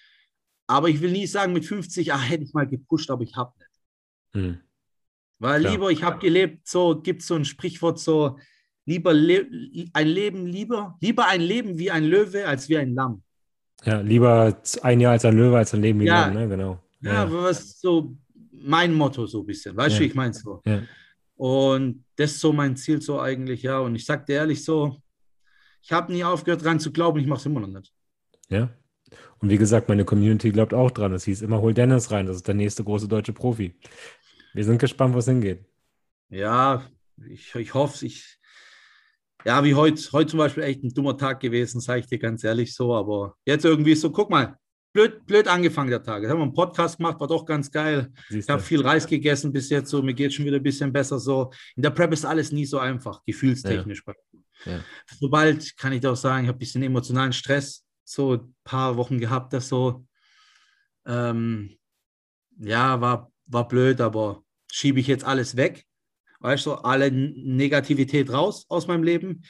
[0.68, 3.54] Aber ich will nie sagen mit 50, ach, hätte ich mal gepusht, aber ich habe
[3.58, 3.70] nicht.
[4.34, 4.60] Hm.
[5.40, 5.72] Weil Klar.
[5.72, 8.38] lieber, ich habe gelebt, so gibt es so ein Sprichwort, so,
[8.90, 9.46] Lieber le
[9.94, 13.22] ein Leben lieber, lieber ein Leben wie ein Löwe als wie ein Lamm.
[13.86, 16.50] Ja, lieber ein Jahr als ein Löwe als ein Leben wie ja, ein Lamm, ne?
[16.50, 16.84] Genau.
[17.02, 18.18] Ja, ja, was so
[18.52, 19.78] mein Motto so ein bisschen.
[19.78, 20.08] Weißt du, ja.
[20.08, 20.62] ich meine so.
[20.66, 20.82] Ja.
[21.36, 23.78] Und das ist so mein Ziel so eigentlich, ja.
[23.78, 24.98] Und ich sag dir ehrlich so,
[25.84, 27.94] ich habe nie aufgehört dran zu glauben, ich mache es immer noch nicht.
[28.50, 28.70] Ja.
[29.38, 31.14] Und wie gesagt, meine Community glaubt auch dran.
[31.14, 33.76] Es hieß immer, hol Dennis rein, das ist der nächste große deutsche Profi.
[34.56, 35.64] Wir sind gespannt, wo es hingeht.
[36.30, 36.84] Ja,
[37.30, 38.39] ich, ich hoffe, ich,
[39.46, 42.44] ja, wie heute, heute zum Beispiel echt ein dummer Tag gewesen, sage ich dir ganz
[42.44, 42.94] ehrlich so.
[42.94, 44.58] Aber jetzt irgendwie so, guck mal,
[44.94, 46.22] blöd, blöd angefangen der Tag.
[46.22, 48.12] Jetzt haben wir einen Podcast gemacht, war doch ganz geil.
[48.30, 50.92] Siehst ich habe viel Reis gegessen bis jetzt, so mir geht schon wieder ein bisschen
[50.92, 51.52] besser so.
[51.76, 54.04] In der Prep ist alles nie so einfach, gefühlstechnisch.
[54.06, 54.14] Ja.
[54.66, 54.84] Ja.
[55.20, 59.20] Sobald kann ich auch sagen, ich habe ein bisschen emotionalen Stress, so ein paar Wochen
[59.20, 60.06] gehabt, das so.
[61.06, 61.78] Ähm,
[62.58, 65.86] ja, war, war blöd, aber schiebe ich jetzt alles weg
[66.40, 69.44] weißt du, alle Negativität raus aus meinem Leben.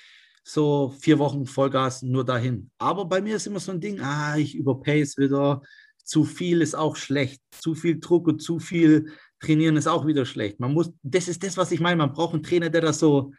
[0.43, 2.71] So vier Wochen Vollgas nur dahin.
[2.77, 5.61] Aber bei mir ist immer so ein Ding, ah, ich überpace wieder.
[6.03, 7.41] Zu viel ist auch schlecht.
[7.51, 10.59] Zu viel Druck und zu viel trainieren ist auch wieder schlecht.
[10.59, 11.97] Man muss, das ist das, was ich meine.
[11.97, 13.31] Man braucht einen Trainer, der das so,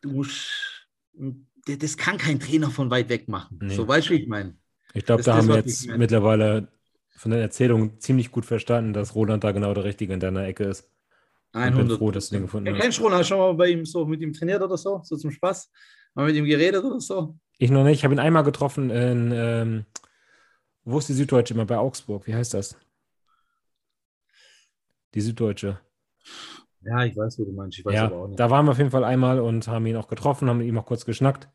[0.00, 0.50] du musst,
[1.66, 3.58] das kann kein Trainer von weit weg machen.
[3.62, 3.74] Nee.
[3.74, 4.56] So weißt du, wie ich meine.
[4.92, 6.68] Ich glaube, da haben wir jetzt mittlerweile
[7.16, 10.64] von der Erzählung ziemlich gut verstanden, dass Roland da genau der Richtige in deiner Ecke
[10.64, 10.90] ist.
[11.54, 11.82] 100.
[11.82, 12.80] Ich bin froh, dass du den gefunden hast.
[12.80, 15.00] Kennst du Ronald schon mal bei ihm so mit ihm trainiert oder so?
[15.04, 15.70] So zum Spaß?
[16.14, 17.36] Mal mit ihm geredet oder so?
[17.58, 17.98] Ich noch nicht.
[17.98, 19.84] Ich habe ihn einmal getroffen in, ähm,
[20.84, 21.66] wo ist die Süddeutsche immer?
[21.66, 22.26] Bei Augsburg.
[22.26, 22.76] Wie heißt das?
[25.14, 25.78] Die Süddeutsche.
[26.82, 27.78] Ja, ich weiß, wo du meinst.
[27.78, 28.38] Ich weiß ja, aber auch nicht.
[28.38, 30.76] Da waren wir auf jeden Fall einmal und haben ihn auch getroffen, haben mit ihm
[30.76, 31.48] auch kurz geschnackt.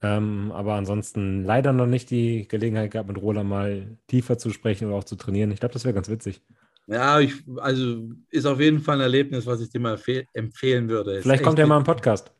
[0.00, 4.88] Ähm, aber ansonsten leider noch nicht die Gelegenheit gehabt, mit Roland mal tiefer zu sprechen
[4.88, 5.50] oder auch zu trainieren.
[5.50, 6.42] Ich glaube, das wäre ganz witzig.
[6.88, 10.00] Ja, ich, also ist auf jeden Fall ein Erlebnis, was ich dir mal
[10.32, 11.16] empfehlen würde.
[11.16, 12.32] Ist Vielleicht kommt er mal im Podcast.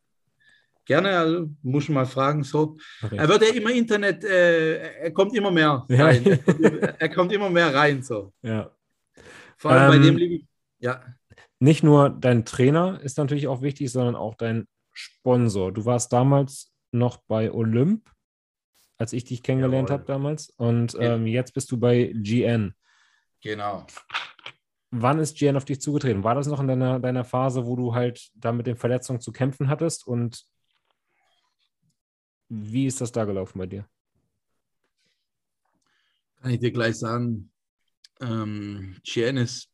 [0.87, 2.43] Gerne, also muss ich mal fragen.
[2.43, 2.79] So.
[3.03, 3.19] Okay.
[3.19, 6.25] Er wird ja immer Internet, äh, er kommt immer mehr rein.
[6.25, 6.79] Ja.
[6.99, 8.03] er kommt immer mehr rein.
[8.03, 8.33] So.
[8.41, 8.71] Ja.
[9.59, 10.47] Vor allem ähm, bei dem liebe
[10.79, 11.03] ja.
[11.59, 15.73] Nicht nur dein Trainer ist natürlich auch wichtig, sondern auch dein Sponsor.
[15.73, 18.09] Du warst damals noch bei Olymp,
[18.97, 20.51] als ich dich kennengelernt habe damals.
[20.57, 22.73] Und ähm, jetzt bist du bei GN.
[23.43, 23.87] Genau.
[24.91, 26.25] Wann ist GN auf dich zugetreten?
[26.25, 29.33] War das noch in deiner, deiner Phase, wo du halt da mit den Verletzungen zu
[29.33, 30.07] kämpfen hattest?
[30.07, 30.47] Und
[32.49, 33.87] wie ist das da gelaufen bei dir?
[36.37, 37.51] Kann ich dir gleich sagen.
[38.21, 39.71] Ähm, GN ist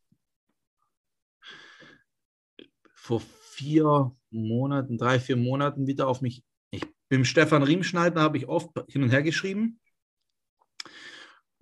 [2.95, 6.43] vor vier Monaten, drei, vier Monaten wieder auf mich.
[6.70, 9.78] Ich bin Stefan Riemschneider, habe ich oft hin und her geschrieben.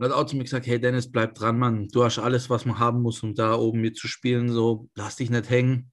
[0.03, 1.87] Und hat auch zu mir gesagt, hey Dennis, bleib dran, Mann.
[1.87, 4.49] Du hast alles, was man haben muss, um da oben mitzuspielen.
[4.49, 5.93] So, lass dich nicht hängen.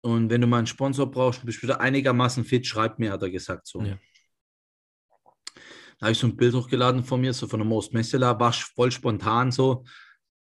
[0.00, 3.20] Und wenn du mal einen Sponsor brauchst, bist du wieder einigermaßen fit, schreib mir, hat
[3.20, 3.66] er gesagt.
[3.66, 3.82] So.
[3.82, 3.98] Ja.
[5.98, 8.54] Da habe ich so ein Bild hochgeladen von mir, so von der Most Messela, war
[8.54, 9.84] voll spontan so.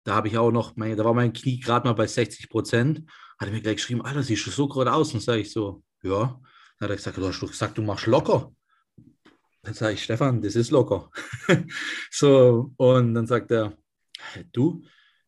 [0.03, 3.09] Da habe ich auch noch, mein, da war mein Knie gerade mal bei 60 Prozent.
[3.39, 5.15] Hat er mir gleich geschrieben, Alter, siehst du so gerade aus?
[5.15, 6.39] Und sage ich so, ja.
[6.77, 8.51] Dann hat er gesagt, du hast doch gesagt, du machst locker.
[9.67, 11.11] Dann sage ich, Stefan, das ist locker.
[12.09, 13.77] so, und dann sagt er,
[14.53, 14.81] du,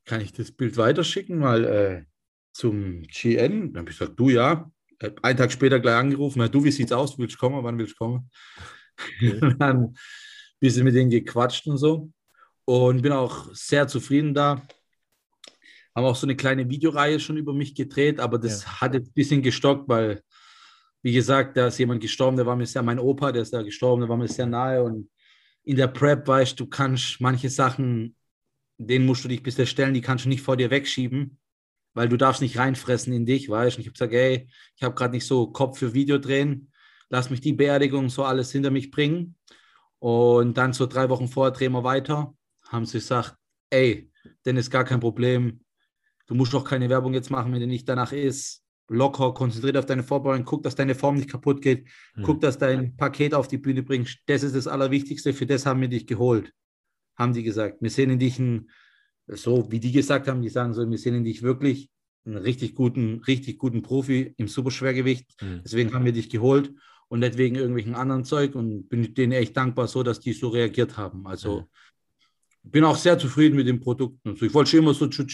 [0.06, 2.06] kann ich das Bild weiterschicken, mal äh,
[2.53, 3.74] zum GN?
[3.74, 4.72] Dann habe ich gesagt, du ja.
[5.22, 7.20] Einen Tag später gleich angerufen, du, wie sieht's aus?
[7.20, 7.61] Willst du kommen?
[7.66, 8.32] Wann willst du kommen?
[9.18, 9.41] Okay.
[9.60, 9.95] dann ein
[10.61, 12.10] bisschen mit denen gequatscht und so.
[12.64, 14.66] Und bin auch sehr zufrieden da.
[15.94, 18.80] Haben auch so eine kleine Videoreihe schon über mich gedreht, aber das ja.
[18.80, 20.24] hat jetzt ein bisschen gestockt, weil
[21.01, 23.61] wie gesagt, da ist jemand gestorben, der war mir sehr, mein Opa, der ist da
[23.61, 24.84] gestorben, der war mir sehr nahe.
[24.84, 25.09] Und
[25.63, 28.15] in der Prep weißt du, kannst manche Sachen,
[28.77, 31.38] denen musst du dich bisher stellen, die kannst du nicht vor dir wegschieben,
[31.93, 33.81] weil du darfst nicht reinfressen in dich, weißt du.
[33.81, 36.71] Ich habe gesagt, ey, ich habe gerade nicht so Kopf für Video drehen,
[37.09, 39.35] lass mich die Beerdigung so alles hinter mich bringen.
[39.99, 42.34] Und dann so drei Wochen vorher drehen wir weiter,
[42.69, 43.35] haben sie gesagt,
[43.69, 44.09] ey,
[44.45, 45.61] denn ist gar kein Problem,
[46.27, 49.86] du musst doch keine Werbung jetzt machen, wenn dir nicht danach ist, locker, konzentriert auf
[49.86, 51.86] deine Vorbereitung, guck, dass deine Form nicht kaputt geht,
[52.16, 52.24] mhm.
[52.24, 54.20] guck, dass dein Paket auf die Bühne bringst.
[54.26, 56.53] Das ist das Allerwichtigste, für das haben wir dich geholt,
[57.16, 57.82] haben die gesagt.
[57.82, 58.70] Wir sehen in dich einen,
[59.28, 61.90] so wie die gesagt haben, die sagen so, wir sehen in dich wirklich
[62.26, 65.41] einen richtig guten, richtig guten Profi im Superschwergewicht.
[65.41, 65.61] Mhm.
[65.64, 66.74] Deswegen haben wir dich geholt
[67.07, 70.49] und nicht wegen irgendwelchen anderen Zeug und bin denen echt dankbar so, dass die so
[70.49, 71.26] reagiert haben.
[71.28, 71.61] Also
[72.64, 72.72] mhm.
[72.72, 74.30] bin auch sehr zufrieden mit den Produkten.
[74.30, 75.26] Also ich wollte schon immer so zu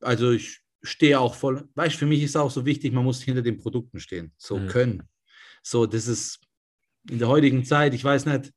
[0.00, 3.22] also ich stehe auch voll, weißt du, für mich ist auch so wichtig, man muss
[3.22, 4.68] hinter den Produkten stehen, so mhm.
[4.68, 5.02] können.
[5.62, 6.40] So, das ist
[7.10, 8.52] in der heutigen Zeit, ich weiß nicht,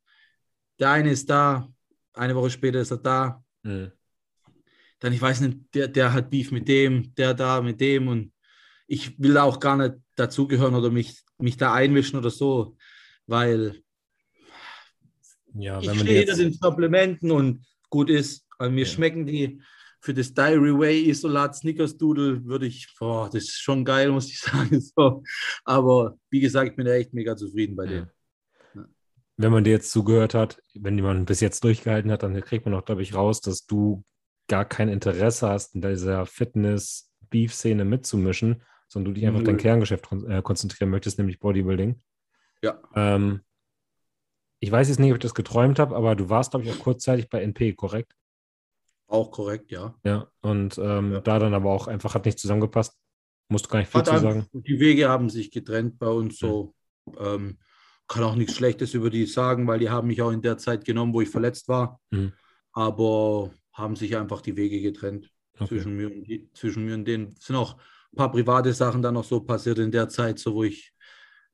[0.79, 1.67] der eine ist da,
[2.13, 3.43] eine Woche später ist er da.
[3.63, 3.91] Mhm.
[4.99, 8.33] Dann, ich weiß nicht, der, der hat Beef mit dem, der da mit dem und
[8.87, 12.75] ich will auch gar nicht dazugehören oder mich, mich da einmischen oder so,
[13.27, 13.81] weil
[15.53, 18.91] ja, ich stehe hinter den Supplementen und gut ist, weil mir ja.
[18.91, 19.61] schmecken die
[20.01, 24.29] für das Diary Way Isolat Snickers Doodle würde ich, boah, das ist schon geil, muss
[24.29, 24.79] ich sagen.
[24.79, 25.23] So.
[25.65, 28.07] Aber wie gesagt, ich bin echt mega zufrieden bei dem.
[28.75, 28.85] Ja.
[29.37, 32.73] Wenn man dir jetzt zugehört hat, wenn jemand bis jetzt durchgehalten hat, dann kriegt man
[32.73, 34.03] auch, glaube ich, raus, dass du
[34.47, 40.09] gar kein Interesse hast, in dieser Fitness-Beef-Szene mitzumischen, sondern du dich einfach auf dein Kerngeschäft
[40.27, 42.01] äh, konzentrieren möchtest, nämlich Bodybuilding.
[42.61, 42.81] Ja.
[42.95, 43.41] Ähm,
[44.59, 46.79] ich weiß jetzt nicht, ob ich das geträumt habe, aber du warst, glaube ich, auch
[46.79, 48.13] kurzzeitig bei NP, korrekt?
[49.09, 49.95] Auch korrekt, ja.
[50.03, 51.19] Ja, und ähm, ja.
[51.19, 52.95] da dann aber auch einfach hat nicht zusammengepasst.
[53.49, 54.45] Musst du gar nicht viel hat zu sagen.
[54.53, 56.75] Die Wege haben sich getrennt bei uns so.
[57.17, 57.57] Ähm,
[58.07, 60.85] kann auch nichts Schlechtes über die sagen, weil die haben mich auch in der Zeit
[60.85, 61.99] genommen, wo ich verletzt war.
[62.11, 62.33] Mhm.
[62.71, 65.67] Aber haben sich einfach die Wege getrennt okay.
[65.67, 67.35] zwischen, mir und die, zwischen mir und denen.
[67.37, 67.77] Es sind auch
[68.13, 70.93] ein paar private Sachen dann noch so passiert in der Zeit, so wo ich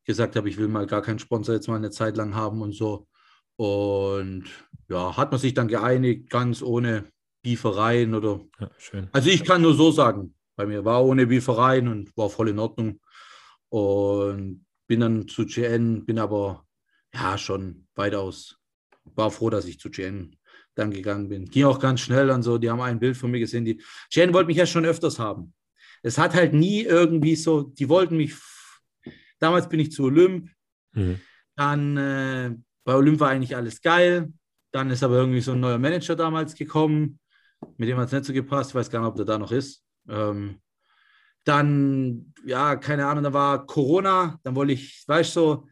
[0.03, 2.73] gesagt habe, ich will mal gar keinen Sponsor jetzt mal eine Zeit lang haben und
[2.73, 3.07] so.
[3.55, 4.45] Und
[4.89, 7.05] ja, hat man sich dann geeinigt, ganz ohne
[7.45, 8.41] Biefereien oder.
[8.59, 9.07] Ja, schön.
[9.11, 12.57] Also ich kann nur so sagen, bei mir war ohne Biefereien und war voll in
[12.57, 12.99] Ordnung.
[13.69, 16.65] Und bin dann zu GN, bin aber
[17.13, 18.57] ja schon weitaus,
[19.03, 20.35] war froh, dass ich zu GN
[20.73, 21.45] dann gegangen bin.
[21.45, 23.63] Ging auch ganz schnell und so, die haben ein Bild von mir gesehen.
[23.63, 23.79] Die
[24.11, 25.53] GN wollte mich ja schon öfters haben.
[26.01, 28.33] Es hat halt nie irgendwie so, die wollten mich,
[29.37, 30.49] damals bin ich zu Olymp,
[30.93, 31.19] mhm.
[31.55, 34.33] dann äh, bei Olymp war eigentlich alles geil.
[34.71, 37.19] Dann ist aber irgendwie so ein neuer Manager damals gekommen
[37.77, 38.71] mit dem hat es nicht so gepasst.
[38.71, 39.83] Ich weiß gar nicht, ob der da noch ist.
[40.07, 40.61] Ähm,
[41.43, 44.39] dann, ja, keine Ahnung, da war Corona.
[44.43, 45.67] Dann wollte ich, weißt du, so,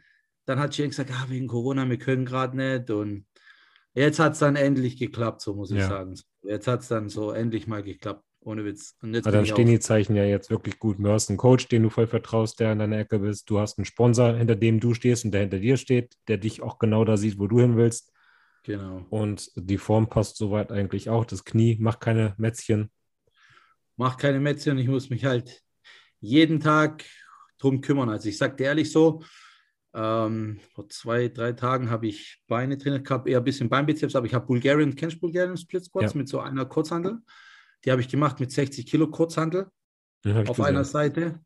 [0.45, 2.89] dann hat Jen gesagt, ah, wegen Corona, wir können gerade nicht.
[2.91, 3.25] Und
[3.93, 5.87] jetzt hat es dann endlich geklappt, so muss ich Ja.
[5.87, 6.15] sagen.
[6.43, 8.95] Jetzt hat es dann so endlich mal geklappt, ohne Witz.
[9.01, 10.97] Und jetzt bin dann stehen die Zeichen ja jetzt wirklich gut.
[10.99, 13.49] Du hast einen Coach, den du voll vertraust, der in deiner Ecke bist.
[13.49, 16.61] Du hast einen Sponsor, hinter dem du stehst und der hinter dir steht, der dich
[16.61, 18.12] auch genau da sieht, wo du hin willst.
[18.63, 19.05] Genau.
[19.09, 21.25] Und die Form passt soweit eigentlich auch.
[21.25, 22.89] Das Knie macht keine Mätzchen.
[23.97, 25.61] Mach keine Mätzchen, ich muss mich halt
[26.19, 27.03] jeden Tag
[27.59, 28.09] drum kümmern.
[28.09, 29.23] Also ich sage dir ehrlich so,
[29.93, 34.25] ähm, vor zwei, drei Tagen habe ich Beine trainiert gehabt, eher ein bisschen Beinbizeps, aber
[34.25, 36.17] ich habe Bulgarian, kennst du Bulgarian Split Squats Ja.
[36.17, 37.19] mit so einer Kurzhandel?
[37.85, 39.69] Die habe ich gemacht mit 60 Kilo Kurzhandel
[40.23, 41.41] ich auf einer Seite.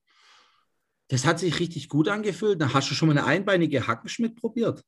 [1.10, 2.62] Das hat sich richtig gut angefühlt.
[2.62, 4.84] Da hast du schon mal eine einbeinige Hackenschmidt probiert,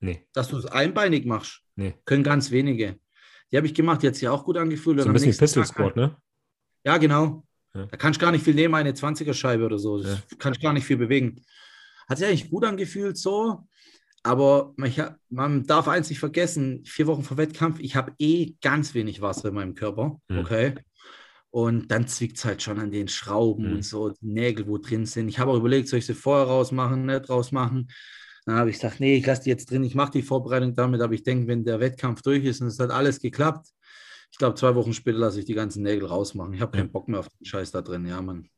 [0.00, 1.60] Nee, dass du es einbeinig machst.
[1.76, 1.94] nee.
[2.04, 2.98] Können ganz wenige.
[3.52, 5.00] Die habe ich gemacht, die hat sich auch gut angefühlt.
[5.00, 6.16] So ein bisschen Pistol Squat, ne?
[6.84, 7.44] Ja, genau.
[7.74, 7.86] Ja.
[7.86, 10.02] Da kannst du gar nicht viel nehmen, eine 20er-Scheibe oder so.
[10.02, 10.36] Das Ja.
[10.38, 11.42] kannst gar nicht viel bewegen.
[12.08, 13.66] Hat sich eigentlich gut angefühlt so,
[14.22, 14.92] aber man,
[15.28, 19.48] man darf eins nicht vergessen, vier Wochen vor Wettkampf, ich habe eh ganz wenig Wasser
[19.48, 20.38] in meinem Körper, Mhm.
[20.38, 20.74] okay?
[21.50, 23.72] Und dann zwickt es halt schon an den Schrauben Mhm.
[23.76, 25.28] und so, die Nägel, wo drin sind.
[25.28, 27.88] Ich habe auch überlegt, soll ich sie vorher rausmachen, nicht rausmachen.
[28.46, 31.00] Dann habe ich gesagt, nee, ich lasse die jetzt drin, ich mache die Vorbereitung damit,
[31.00, 33.68] aber ich denke, wenn der Wettkampf durch ist und es hat alles geklappt,
[34.32, 36.52] ich glaube, zwei Wochen später lasse ich die ganzen Nägel rausmachen.
[36.54, 36.92] Ich habe keinen.
[36.92, 38.48] Bock mehr auf den Scheiß da drin, ja, Mann.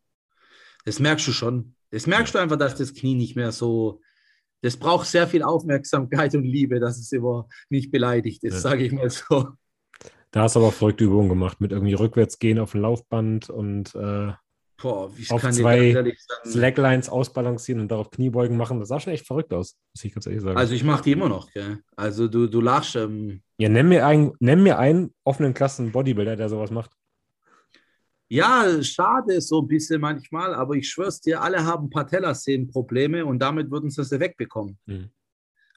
[0.84, 1.74] Das merkst du schon.
[1.90, 4.00] Das merkst du einfach, dass das Knie nicht mehr so.
[4.60, 8.60] Das braucht sehr viel Aufmerksamkeit und Liebe, dass es immer nicht beleidigt ist, Ja.
[8.60, 9.48] sage ich mal so.
[10.30, 13.50] Da hast du aber auch verrückte Übungen gemacht, mit irgendwie rückwärts gehen auf dem Laufband
[13.50, 14.32] und äh,
[14.82, 16.14] Boah, ich Auf kann zwei.
[16.44, 18.80] Slacklines ausbalancieren und darauf Kniebeugen machen.
[18.80, 20.56] Das sah schon echt verrückt aus, muss ich ganz ehrlich sagen.
[20.58, 21.78] Also ich mache die immer noch, gell?
[21.96, 22.96] Also du, du lachst.
[22.96, 26.90] Ähm, ja, nenn mir, einen, nenn mir einen offenen Klassen Bodybuilder, der sowas macht.
[28.28, 33.70] ja, schade so ein bisschen manchmal, aber ich schwör's dir, alle haben Patellasehnenprobleme und damit
[33.70, 34.78] würden sie sie wegbekommen.
[34.86, 35.10] Mhm.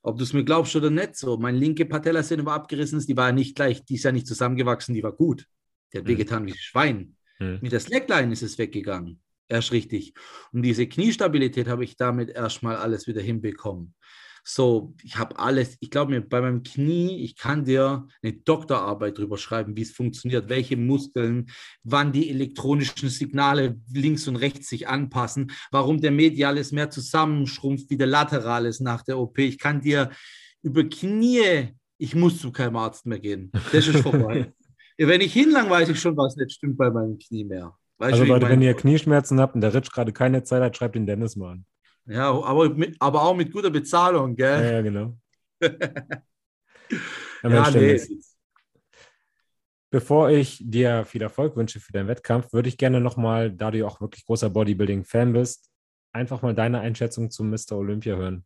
[0.02, 1.38] Ob du es mir glaubst oder nicht so.
[1.38, 4.94] Meine linke Patellasehne war abgerissen, die war ja nicht gleich, die ist ja nicht zusammengewachsen,
[4.96, 5.46] die war gut.
[5.92, 6.10] Die hat Mhm.
[6.10, 7.16] wehgetan wie ein Schwein.
[7.40, 7.60] Mhm.
[7.62, 9.22] Mit der Slackline ist es weggegangen.
[9.48, 10.14] Erst richtig.
[10.52, 13.94] Und diese Kniestabilität habe ich damit erstmal alles wieder hinbekommen.
[14.48, 19.18] So, ich habe alles, ich glaube mir, bei meinem Knie, ich kann dir eine Doktorarbeit
[19.18, 21.48] drüber schreiben, wie es funktioniert, welche Muskeln,
[21.84, 27.98] wann die elektronischen Signale links und rechts sich anpassen, warum der Medialis mehr zusammenschrumpft wie
[27.98, 29.40] der Laterales nach der OP.
[29.40, 30.12] Ich kann dir
[30.62, 33.52] über Knie, ich muss zu keinem Arzt mehr gehen.
[33.72, 34.54] Das ist vorbei.
[34.98, 37.78] Wenn ich hinlang, weiß ich schon, was nicht stimmt bei meinem Knie mehr.
[37.98, 40.96] Weißt Also Leute, wenn ihr Knieschmerzen habt und der Rich gerade keine Zeit hat, schreibt
[40.96, 41.66] den Dennis mal an.
[42.06, 44.74] Ja, aber, mit, aber auch mit guter Bezahlung, Ja, gell?
[44.74, 45.18] ja genau.
[45.62, 45.70] Ja,
[47.44, 48.20] Ja, Mensch, nee.
[49.92, 53.78] Bevor ich dir viel Erfolg wünsche für deinen Wettkampf, würde ich gerne nochmal, da du
[53.78, 55.70] ja auch wirklich großer Bodybuilding-Fan bist,
[56.12, 57.74] einfach mal deine Einschätzung zum Mr.
[57.74, 58.46] Olympia hören.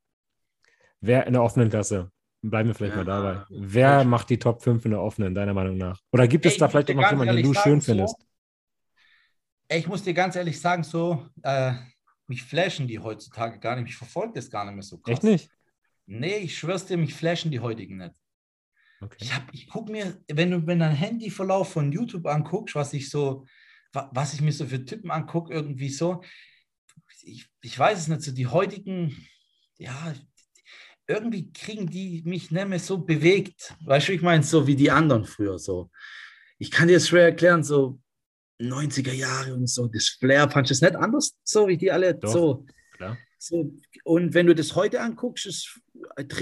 [1.02, 4.62] Wer in der offenen Klasse, bleiben wir vielleicht Ja, mal dabei, wer macht die Top
[4.62, 6.00] 5 in der offenen, deiner Meinung nach?
[6.12, 8.16] Oder gibt es Ey, da ich vielleicht auch noch jemanden, den du schön so- findest?
[9.72, 11.74] Ich muss dir ganz ehrlich sagen, so, äh,
[12.28, 13.84] mich flashen die heutzutage gar nicht.
[13.86, 15.14] Mich verfolgt das gar nicht mehr so krass.
[15.14, 15.50] Echt nicht?
[16.08, 18.14] Nee, ich schwör's dir, mich flashen die heutigen nicht.
[19.02, 19.18] Okay.
[19.22, 23.10] Ich, hab, ich guck mir, wenn du wenn dein Handyverlauf von YouTube anguckst, was ich
[23.10, 23.46] so,
[23.94, 26.22] wa- was ich mir so für Typen angucke, irgendwie so,
[27.22, 29.16] ich, ich weiß es nicht, so die heutigen,
[29.78, 30.14] ja,
[31.10, 33.74] irgendwie kriegen die mich nicht mehr so bewegt.
[33.84, 35.90] Weißt du, ich meine, so wie die anderen früher so.
[36.60, 38.00] Ich kann dir das schwer erklären, so
[38.62, 42.14] 90er Jahre und so, das Flair, fand ich das nicht anders, so wie die alle
[42.14, 42.32] Doch.
[42.32, 42.66] so.
[42.94, 43.18] Klar.
[43.40, 43.74] So,
[44.04, 45.80] und wenn du das heute anguckst, es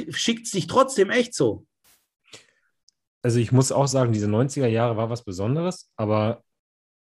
[0.10, 1.66] schickt sich trotzdem echt so.
[3.22, 6.44] Also ich muss auch sagen, diese 90er Jahre war was Besonderes, aber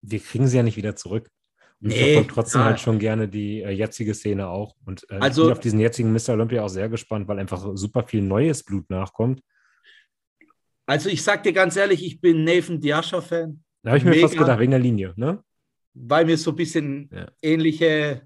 [0.00, 1.30] wir kriegen sie ja nicht wieder zurück.
[1.84, 2.66] Ich Nee, trotzdem ja.
[2.68, 4.76] halt schon gerne die äh, jetzige Szene auch.
[4.84, 6.30] Und äh, Also- ich bin auf diesen jetzigen Mr.
[6.30, 9.42] Olympia auch sehr gespannt, weil einfach super viel neues Blut nachkommt.
[10.86, 14.34] Also ich sag dir ganz ehrlich, ich bin Nathan Diascha-Fan, Da habe ich mir fast
[14.34, 14.44] Mega.
[14.44, 15.42] gedacht, wegen der Linie, ne?
[15.94, 17.26] weil wir so ein bisschen Ja.
[17.42, 18.22] ähnliche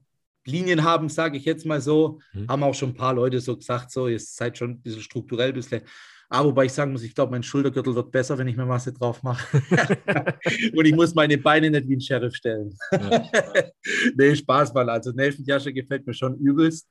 [0.46, 2.20] Linien haben, sage ich jetzt mal so.
[2.32, 2.46] Mhm.
[2.48, 5.48] Haben auch schon ein paar Leute so gesagt, so, ihr seid schon ein bisschen strukturell
[5.48, 5.80] ein bisschen.
[6.28, 8.92] Aber wobei ich sagen muss, ich glaube, mein Schultergürtel wird besser, wenn ich mir Masse
[8.92, 9.62] drauf mache.
[10.74, 12.76] Und ich muss meine Beine nicht wie ein Sheriff stellen.
[12.90, 13.24] Ja.
[14.16, 14.88] nee, Spaß mal.
[14.90, 16.88] Also Nathan Diascha gefällt mir schon übelst.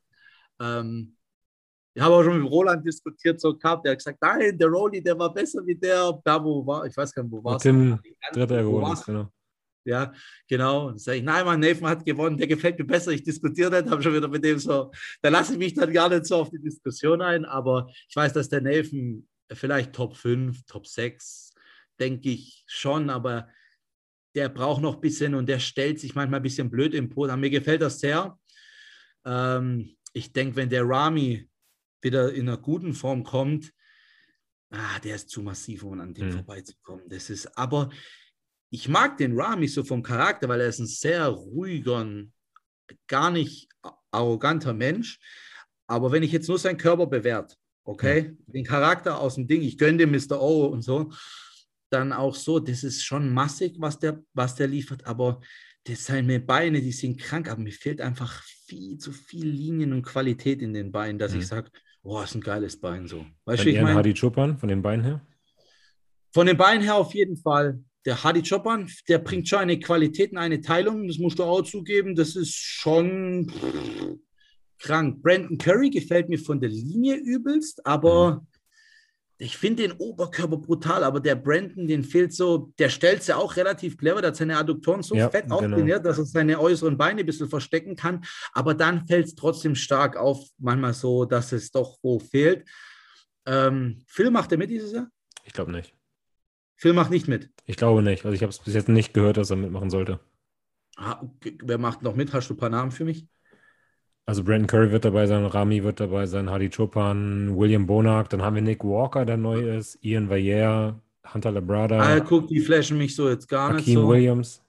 [0.62, 1.16] Ähm,
[1.94, 5.02] ich habe auch schon mit Roland diskutiert, so gehabt, der hat gesagt, nein, der Rolli,
[5.02, 7.64] der war besser wie der, da wo war, ich weiß gar nicht, wo war es.
[7.64, 7.98] Tim
[8.34, 9.30] Dritter ist, genau.
[9.86, 10.14] Ja,
[10.48, 10.88] genau.
[10.88, 13.12] Und sage ich, nein, Mann, Nathan hat gewonnen, der gefällt mir besser.
[13.12, 14.92] Ich diskutiere nicht, habe schon wieder mit dem so,
[15.22, 18.34] da lasse ich mich dann gar nicht so auf die Diskussion ein, aber ich weiß,
[18.34, 21.54] dass der Nathan vielleicht Top 5, Top 6,
[22.00, 23.48] denke ich schon, aber
[24.34, 27.28] der braucht noch ein bisschen und der stellt sich manchmal ein bisschen blöd im Po.
[27.38, 28.38] Mir gefällt das sehr.
[29.24, 31.48] Ähm, ich denke, wenn der Rami
[32.02, 33.72] wieder in einer guten Form kommt,
[34.72, 36.32] ah, der ist zu massiv, um an dem Mhm.
[36.34, 37.08] vorbeizukommen.
[37.08, 37.90] Das ist, aber
[38.76, 42.06] ich mag den Rami so vom Charakter, weil er ist ein sehr ruhiger,
[43.08, 43.70] gar nicht
[44.12, 45.18] arroganter Mensch.
[45.88, 49.78] Aber wenn ich jetzt nur seinen Körper bewerte, okay, den Charakter aus dem Ding, ich
[49.78, 50.42] gönne dem Mr.
[50.42, 51.12] O und so,
[51.90, 55.40] dann auch so, das ist schon massig, was der, was der liefert, aber
[55.86, 60.02] das seine Beine, die sind krank, aber mir fehlt einfach viel zu viel Linien und
[60.02, 61.40] Qualität in den Beinen, dass Mhm.
[61.40, 61.70] ich sage,
[62.04, 63.26] oh, ist ein geiles Bein so.
[63.46, 63.96] Weißt du, ich meine?
[63.96, 65.22] Hadi Chupan von den Beinen her.
[66.34, 67.80] Von den Beinen her auf jeden Fall.
[68.06, 71.64] Der Hadi Chopin, der bringt schon eine Qualität und eine Teilung, das musst du auch
[71.64, 73.52] zugeben, das ist schon
[74.78, 75.22] krank.
[75.24, 78.46] Brandon Curry gefällt mir von der Linie übelst, aber
[79.38, 83.56] ich finde den Oberkörper brutal, aber der Brandon, den fehlt so, der stellt sie auch
[83.58, 85.56] relativ clever, der hat seine Adduktoren so Ja, fett genau.
[85.56, 88.24] auftrainiert, dass er seine äußeren Beine ein bisschen verstecken kann,
[88.54, 92.66] aber dann fällt es trotzdem stark auf, manchmal so, dass es doch wo fehlt.
[93.46, 95.08] Ähm, Phil macht er mit dieses Jahr?
[95.44, 95.94] Ich glaube nicht.
[96.78, 97.50] Phil macht nicht mit.
[97.66, 98.26] Ich glaube nicht.
[98.26, 100.20] Also ich habe es bis jetzt nicht gehört, dass er mitmachen sollte.
[100.98, 101.22] Ah.
[101.64, 102.34] Wer macht noch mit?
[102.34, 103.26] Hast du ein paar Namen für mich?
[104.26, 108.42] Also Brandon Curry wird dabei sein, Rami wird dabei sein, Hadi Chupan, William Bonak, dann
[108.42, 111.00] haben wir Nick Walker, der neu ist, Ian Valliere,
[111.32, 114.08] Hunter Labrada, Ah, guck, die flashen mich so jetzt gar nicht Hakeem so.
[114.10, 114.65] Williams.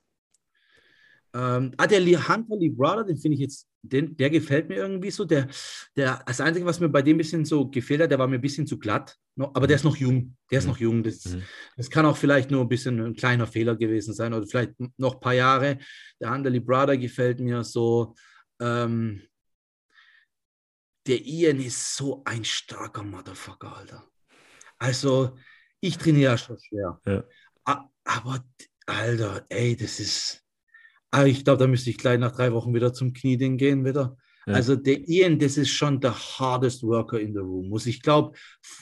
[1.39, 5.11] Ähm, ah, der Hunter Lee Brother, den finde ich jetzt, den, der gefällt mir irgendwie
[5.11, 5.27] so.
[5.27, 5.49] Der,
[5.95, 8.37] der, das Einzige, was mir bei dem ein bisschen so gefehlt hat, der war mir
[8.37, 9.17] ein bisschen zu glatt.
[9.35, 10.35] No, aber der ist noch jung.
[10.51, 10.71] Der ist Mhm.
[10.71, 11.03] noch jung.
[11.03, 11.43] Das, Mhm.
[11.77, 15.15] das kann auch vielleicht nur ein bisschen ein kleiner Fehler gewesen sein oder vielleicht noch
[15.17, 15.79] ein paar Jahre.
[16.21, 18.15] Der Hunter Lee Brother gefällt mir so.
[18.61, 19.23] Ähm,
[21.07, 24.09] der Ian ist so ein starker Motherfucker, Alter.
[24.79, 25.37] Also,
[25.81, 27.01] ich trainiere ja schon schwer.
[27.07, 27.25] Ja.
[28.05, 28.45] Aber,
[28.87, 30.46] Alter, ey, das ist.
[31.17, 34.17] Ah, ich glaube, da müsste ich gleich nach drei Wochen wieder zum Knieding gehen wieder.
[34.47, 34.53] Ja.
[34.55, 37.69] Also der Ian, das ist schon der hardest worker in the room.
[37.71, 38.37] Muss ich glaube,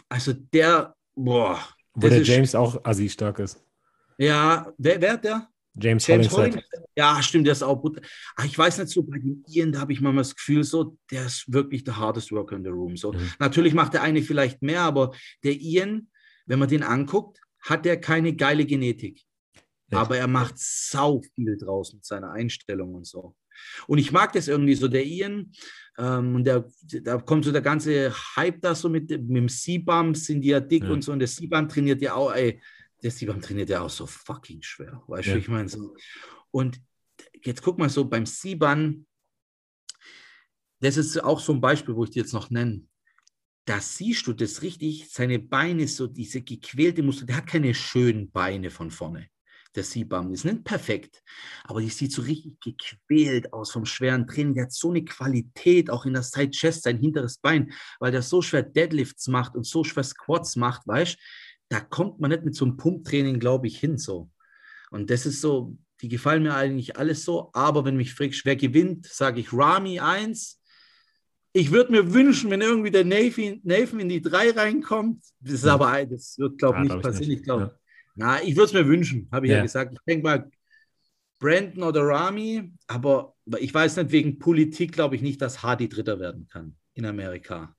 [0.08, 1.60] also der, boah,
[1.94, 3.64] Wo der James auch assi stark ist.
[4.18, 5.48] ja, wer, wer hat der?
[5.76, 6.64] James, James Hollingshead.
[6.96, 8.00] Ja, stimmt, der ist auch gut.
[8.36, 10.96] Ah, Ich weiß nicht so, bei dem Ian, da habe ich manchmal das Gefühl, so,
[11.10, 12.96] der ist wirklich der hardest worker in the room.
[12.96, 13.12] So.
[13.12, 13.30] Mhm.
[13.38, 15.12] Natürlich macht der eine vielleicht mehr, aber
[15.44, 16.08] der Ian,
[16.46, 19.22] wenn man den anguckt, hat der keine geile Genetik.
[19.90, 19.98] Ja.
[20.00, 23.36] Aber er macht sau viel draus mit seiner Einstellung und so.
[23.86, 25.52] Und ich mag das irgendwie so, der Ian,
[25.98, 26.68] ähm, und der,
[27.02, 30.48] da kommt so der ganze Hype da so mit, dem- mit dem C-Bump, sind die
[30.48, 30.90] ja dick Ja.
[30.90, 32.60] und so, und der C-Bump trainiert ja auch, ey,
[33.02, 35.34] der C-Bump trainiert ja auch so fucking schwer, weißt Ja.
[35.34, 35.94] du, ich meine so.
[36.50, 36.80] Und
[37.44, 39.06] jetzt guck mal so beim C-Bump,
[40.80, 42.82] das ist auch so ein Beispiel, wo ich dir jetzt noch nenne.
[43.66, 48.30] Da siehst du das richtig, seine Beine, so diese gequälte Muskel, der hat keine schönen
[48.30, 49.28] Beine von vorne.
[49.74, 51.22] Der Siebam ist nicht perfekt,
[51.64, 54.54] aber die sieht so richtig gequält aus vom schweren Training.
[54.54, 58.22] Der hat so eine Qualität, auch in der Side Chest, sein hinteres Bein, weil der
[58.22, 61.18] so schwer Deadlifts macht und so schwer Squats macht, weißt
[61.70, 64.30] da kommt man nicht mit so einem Pumptraining, glaube ich, hin so.
[64.90, 68.54] Und das ist so, die gefallen mir eigentlich alles so, aber wenn mich fragst, wer
[68.54, 70.60] gewinnt, sage ich Rami 1.
[71.52, 75.24] Ich würde mir wünschen, wenn irgendwie der Nathan, Nathan in die 3 reinkommt.
[75.40, 75.74] Das ist Ja.
[75.74, 77.28] aber, das wird, glaube Ah, ich, glaub nicht ich passieren.
[77.30, 77.38] nicht.
[77.38, 77.78] Ich glaube, Ja.
[78.14, 79.58] Na, ich würde es mir wünschen, habe ich ja.
[79.58, 79.62] Ja.
[79.62, 79.92] gesagt.
[79.92, 80.50] Ich denke mal,
[81.40, 86.18] Brandon oder Rami, aber ich weiß nicht, wegen Politik glaube ich nicht, dass Hardy Dritter
[86.18, 87.74] werden kann in Amerika.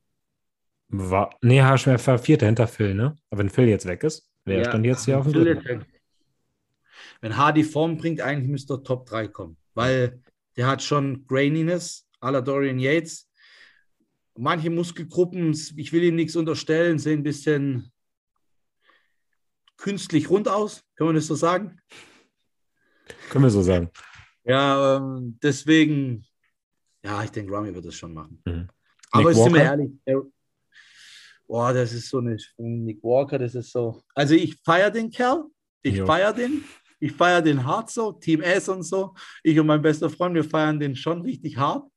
[0.89, 3.15] War, nee, Haarschmer war Vierter hinter Phil, ne?
[3.29, 5.85] Aber wenn Phil jetzt weg ist, wer Ja, stand jetzt hier auf dem dritten?
[7.21, 10.21] Wenn Hardy Form bringt, eigentlich müsste er Top 3 kommen, weil
[10.57, 13.29] der hat schon Graininess, à la Dorian Yates.
[14.37, 17.91] Manche Muskelgruppen, ich will ihm nichts unterstellen, sehen ein bisschen
[19.77, 21.79] künstlich rund aus, kann man das so sagen?
[23.29, 23.89] Können wir so sagen.
[24.43, 26.25] Ja, ähm, deswegen,
[27.03, 28.41] ja, ich denke, Rami wird das schon machen.
[28.45, 28.67] Mhm.
[29.11, 30.21] Aber Nick sind wir ehrlich, der,
[31.47, 34.01] boah, das ist so eine Nick Walker, das ist so.
[34.13, 35.45] Also ich feiere den Kerl,
[35.81, 36.63] ich feiere den,
[36.99, 39.13] ich feiere den hart so, Team S und so.
[39.43, 41.87] Ich und mein bester Freund, wir feiern den schon richtig hart.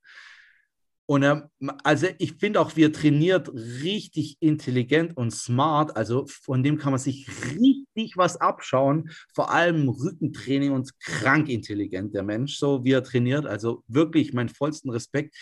[1.11, 1.51] Und er,
[1.85, 5.97] also ich finde auch, wir trainiert richtig intelligent und smart.
[5.97, 9.11] Also von dem kann man sich richtig was abschauen.
[9.35, 13.47] Vor allem Rückentraining und krank intelligent, der Mensch, so wie er trainiert.
[13.47, 15.35] Also wirklich meinen vollsten Respekt.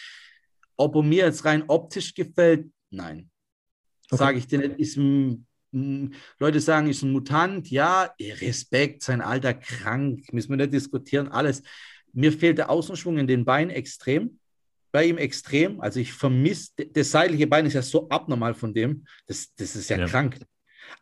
[0.77, 3.29] Ob er mir jetzt rein optisch gefällt, nein.
[4.09, 4.19] Okay.
[4.19, 4.79] Sage ich dir nicht.
[4.79, 5.49] Ist ein,
[6.39, 7.73] Leute sagen, ist ein Mutant.
[7.73, 10.33] Ja, Respekt, sein Alter krank.
[10.33, 11.27] Müssen wir nicht diskutieren.
[11.27, 11.65] Alles.
[12.13, 14.39] Mir fehlt der Außenschwung in den Beinen extrem
[14.97, 15.79] bei ihm extrem.
[15.83, 19.05] Also ich vermisse, das seitliche Bein ist ja so abnormal von dem.
[19.27, 20.07] Das, das ist ja, Ja.
[20.07, 20.39] krank.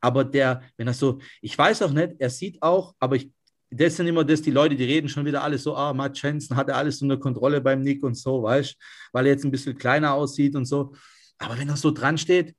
[0.01, 3.31] Aber der, wenn er so, ich weiß auch nicht, er sieht auch, aber ich,
[3.71, 6.57] das sind immer das, die Leute, die reden schon wieder alles so, ah, Matt Jensen
[6.57, 8.75] hatte alles unter Kontrolle beim Nick und so, weißt
[9.12, 10.93] weil er jetzt ein bisschen kleiner aussieht und so.
[11.39, 12.57] Aber wenn er so dran steht,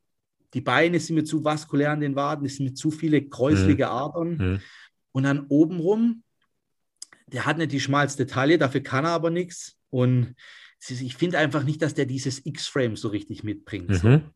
[0.53, 3.89] die Beine sind mir zu vaskulär an den Waden, es sind mir zu viele kräuslige
[3.89, 4.37] Adern.
[4.37, 4.61] Mhm.
[5.11, 6.23] Und dann obenrum,
[7.27, 9.75] der hat nicht die schmalste Taille, dafür kann er aber nichts.
[9.89, 10.35] Und
[10.89, 13.95] ich finde einfach nicht, dass der dieses X-Frame so richtig mitbringt.
[13.95, 14.07] So.
[14.07, 14.31] Mhm.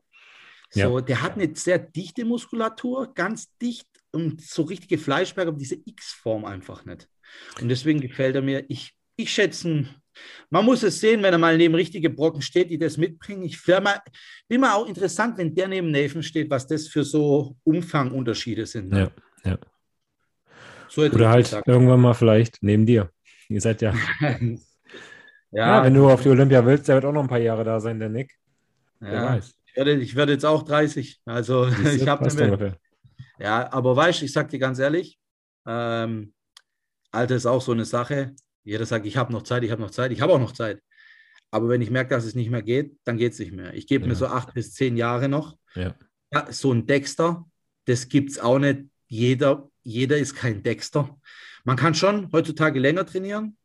[0.73, 0.87] Ja.
[0.87, 5.77] So, der hat eine sehr dichte Muskulatur, ganz dicht und so richtige Fleischberge, aber diese
[5.83, 7.07] X-Form einfach nicht.
[7.59, 8.65] Und deswegen gefällt er mir.
[8.67, 9.87] Ich, ich schätze,
[10.49, 13.43] man muss es sehen, wenn er mal neben richtige Brocken steht, die das mitbringen.
[13.43, 13.99] Ich mal,
[14.47, 18.89] bin mal auch interessant, wenn der neben Nathan steht, was das für so Umfangunterschiede sind.
[18.89, 19.11] ne?
[19.43, 19.57] Ja, ja.
[20.87, 21.67] So Oder halt gesagt.
[21.67, 23.11] irgendwann mal vielleicht neben dir.
[23.47, 23.93] Ihr seid ja,
[25.51, 27.63] ja, ja, wenn du auf die Olympia willst, der wird auch noch ein paar Jahre
[27.63, 28.35] da sein, der Nick.
[28.99, 29.25] Wer ja.
[29.35, 29.53] weiß.
[29.65, 31.21] Ich, werde, ich werde jetzt auch 30.
[31.25, 32.77] Also Siehst ich habe.
[33.39, 35.17] Ja, aber weißt du, ich sag dir ganz ehrlich,
[35.65, 36.33] ähm,
[37.11, 38.35] Alter ist auch so eine Sache.
[38.63, 40.81] Jeder sagt, ich habe noch Zeit, ich habe noch Zeit, ich habe auch noch Zeit.
[41.51, 43.73] Aber wenn ich merke, dass es nicht mehr geht, dann geht es nicht mehr.
[43.73, 44.09] Ich gebe Ja.
[44.09, 45.57] mir so acht bis zehn Jahre noch.
[45.73, 45.95] Ja.
[46.31, 47.45] Ja, so ein Dexter,
[47.85, 48.81] das gibt es auch nicht.
[49.07, 51.17] Jeder, jeder ist kein Dexter.
[51.63, 53.57] Man kann schon heutzutage länger trainieren,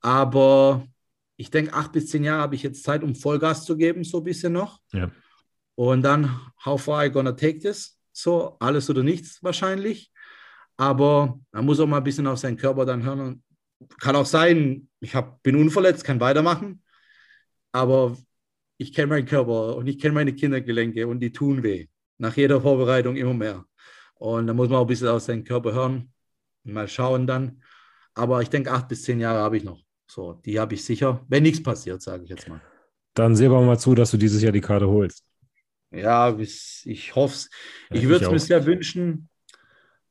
[0.00, 0.86] aber
[1.40, 4.18] ich denke, acht bis zehn Jahre habe ich jetzt Zeit, um Vollgas zu geben, so
[4.18, 4.78] ein bisschen noch.
[4.92, 5.10] Ja.
[5.74, 7.98] Und dann, how far I gonna take this?
[8.12, 10.12] So, alles oder nichts wahrscheinlich.
[10.76, 13.20] Aber man muss auch mal ein bisschen auf seinen Körper dann hören.
[13.20, 13.42] Und
[13.98, 16.82] kann auch sein, ich hab, bin unverletzt, kann weitermachen.
[17.72, 18.18] Aber
[18.76, 21.86] ich kenne meinen Körper und ich kenne meine Kindergelenke und die tun weh.
[22.18, 23.64] Nach jeder Vorbereitung immer mehr.
[24.16, 26.12] Und da muss man auch ein bisschen auf seinen Körper hören.
[26.64, 27.62] Mal schauen dann.
[28.12, 29.80] Aber ich denke, acht bis zehn Jahre habe ich noch.
[30.10, 31.24] So, die habe ich sicher.
[31.28, 32.60] Wenn nichts passiert, sage ich jetzt mal.
[33.14, 35.24] Dann sehen wir mal zu, dass du dieses Jahr die Karte holst.
[35.92, 37.50] Ja, ich hoffe es.
[37.90, 39.28] Ja, ich würde es mir sehr wünschen.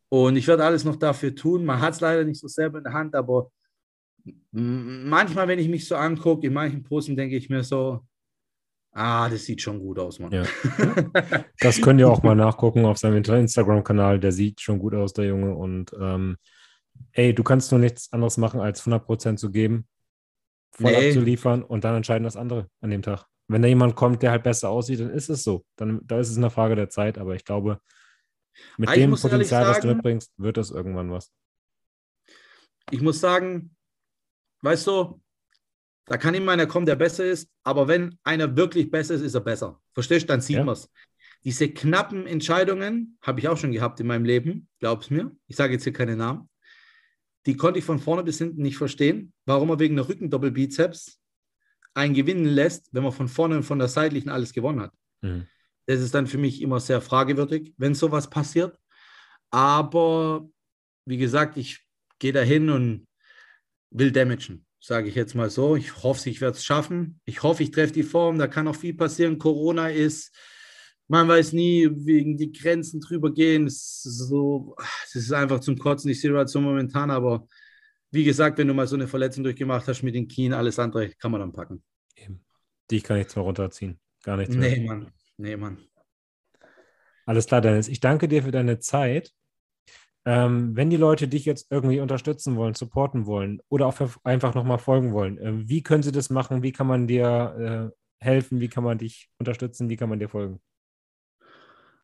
[0.07, 1.65] Und ich werde alles noch dafür tun.
[1.65, 3.51] Man hat es leider nicht so selber in der Hand, aber
[4.51, 7.99] manchmal, wenn ich mich so angucke, in manchen Posten denke ich mir so,
[8.93, 10.31] ah, das sieht schon gut aus, Mann.
[10.31, 10.43] Ja.
[11.59, 14.21] Das könnt ihr auch mal nachgucken auf seinem Instagram-Kanal.
[14.21, 15.53] Der sieht schon gut aus, der Junge.
[15.55, 16.37] Und ähm,
[17.13, 19.87] ey, du kannst nur nichts anderes machen, als 100% zu geben,
[20.71, 21.07] voll Nee.
[21.09, 23.25] abzuliefern und dann entscheiden das andere an dem Tag.
[23.47, 25.65] Wenn da jemand kommt, der halt besser aussieht, dann ist es so.
[25.75, 27.17] Dann da ist es eine Frage der Zeit.
[27.17, 27.79] Aber ich glaube,
[28.77, 31.31] mit Aber dem Potenzial, das du sagen- mitbringst, wird das irgendwann was.
[32.91, 33.75] ich muss sagen,
[34.61, 35.21] weißt du,
[36.05, 39.35] da kann immer einer kommen, der besser ist, aber wenn einer wirklich besser ist, ist
[39.35, 39.79] er besser.
[39.93, 40.27] Verstehst du?
[40.27, 40.63] Dann sieht Ja.
[40.63, 40.89] man es.
[41.43, 45.31] Diese knappen Entscheidungen habe ich auch schon gehabt in meinem Leben, glaub's mir.
[45.47, 46.48] Ich sage jetzt hier keine Namen.
[47.45, 51.19] Die konnte ich von vorne bis hinten nicht verstehen, warum er wegen der Rückendoppelbizeps
[51.93, 54.93] einen gewinnen lässt, wenn man von vorne und von der seitlichen alles gewonnen hat.
[55.21, 55.47] Mhm.
[55.85, 58.77] Das ist dann für mich immer sehr fragewürdig, wenn sowas passiert.
[59.49, 60.47] Aber
[61.05, 61.85] wie gesagt, ich
[62.19, 63.07] gehe dahin und
[63.89, 65.75] will damagen, sage ich jetzt mal so.
[65.75, 67.19] Ich hoffe, ich werde es schaffen.
[67.25, 68.37] Ich hoffe, ich treffe die Form.
[68.37, 69.39] Da kann auch viel passieren.
[69.39, 70.35] Corona ist,
[71.09, 73.65] man weiß nie, wegen die Grenzen drüber gehen.
[73.65, 74.75] Es ist, so,
[75.05, 77.09] es ist einfach zum Kotzen die Situation momentan.
[77.09, 77.47] Aber
[78.11, 81.09] wie gesagt, wenn du mal so eine Verletzung durchgemacht hast mit den Knien, alles andere
[81.09, 81.83] kann man dann packen.
[82.15, 82.45] Eben.
[82.91, 83.99] Dich kann nichts mehr runterziehen.
[84.23, 84.69] Gar nichts mehr.
[84.69, 85.11] Nee, Mann.
[85.37, 85.79] Nee, Mann.
[87.25, 87.87] Alles klar, Dennis.
[87.87, 89.31] Ich danke dir für deine Zeit.
[90.25, 94.77] Ähm, wenn die Leute dich jetzt irgendwie unterstützen wollen, supporten wollen oder auch einfach nochmal
[94.77, 96.61] folgen wollen, äh, wie können sie das machen?
[96.61, 98.59] Wie kann man dir äh, helfen?
[98.59, 99.89] Wie kann man dich unterstützen?
[99.89, 100.59] Wie kann man dir folgen?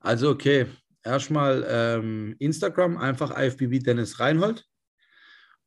[0.05, 0.67] Also, okay.
[1.03, 4.63] Erstmal ähm, Instagram, einfach IFBB Dennis Reinhold.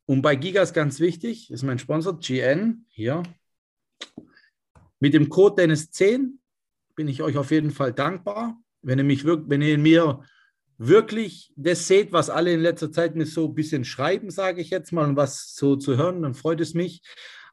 [0.06, 3.24] Und bei Gigas ganz wichtig, ist mein Sponsor, GN, hier.
[5.00, 6.38] Mit dem Code Dennis10
[6.94, 8.56] bin ich euch auf jeden Fall dankbar.
[8.80, 10.22] Wenn ihr, mich wenn ihr mir
[10.76, 14.70] wirklich das seht, was alle in letzter Zeit mir so ein bisschen schreiben, sage ich
[14.70, 17.02] jetzt mal, und was so zu hören, dann freut es mich.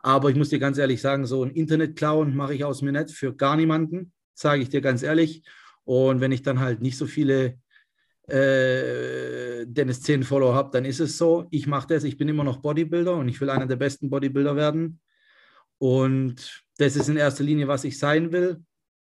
[0.02, 3.10] Aber ich muss dir ganz ehrlich sagen, so ein Internet-Clown mache ich aus mir nicht
[3.10, 5.44] für gar niemanden, sage ich dir ganz ehrlich.
[5.86, 7.60] Und wenn ich dann halt nicht so viele
[8.28, 11.48] äh, Dennis 10 Follower habe, dann ist es so.
[11.52, 14.56] Ich mache das, ich bin immer noch Bodybuilder und ich will einer der besten Bodybuilder
[14.56, 15.00] werden.
[15.78, 18.64] Und das ist in erster Linie, was ich sein will.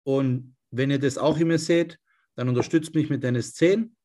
[0.03, 1.99] Und wenn ihr das auch in mir seht,
[2.35, 3.95] dann unterstützt mich mit Dennis 10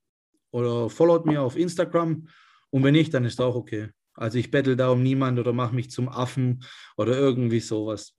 [0.52, 2.28] oder followt mir auf Instagram.
[2.70, 3.88] Und wenn nicht, dann ist auch okay.
[4.14, 6.62] Also ich bettel da um niemand oder mache mich zum Affen
[6.96, 8.14] oder irgendwie sowas.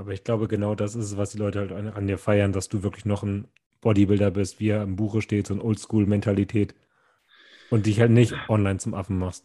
[0.00, 2.52] Aber ich glaube, genau das ist es, was die Leute halt an, an dir feiern,
[2.52, 3.48] dass du wirklich noch ein
[3.82, 6.74] Bodybuilder bist, wie er im Buche steht, so eine Oldschool-Mentalität
[7.68, 9.44] und dich halt nicht online zum Affen machst.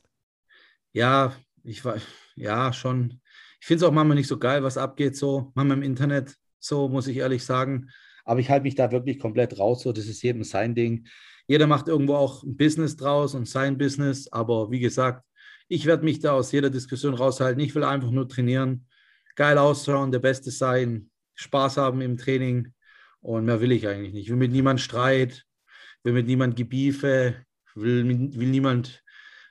[0.94, 1.98] Ja, ich war,
[2.36, 3.20] ja, schon.
[3.60, 6.88] Ich finde es auch manchmal nicht so geil, was abgeht, so, manchmal im Internet, so
[6.88, 7.90] muss ich ehrlich sagen.
[8.24, 11.06] Aber ich halte mich da wirklich komplett raus, so, das ist jedem sein Ding.
[11.48, 15.26] Jeder macht irgendwo auch ein Business draus und sein Business, aber wie gesagt,
[15.68, 17.62] ich werde mich da aus jeder Diskussion raushalten.
[17.62, 18.88] Ich will einfach nur trainieren,
[19.36, 22.74] geil ausschauen, der Beste sein, Spaß haben im Training
[23.20, 24.26] Und mehr will ich eigentlich nicht.
[24.26, 25.44] Ich will mit niemand Streit,
[26.04, 27.36] will mit niemand Gebiefe,
[27.74, 29.04] will, will niemand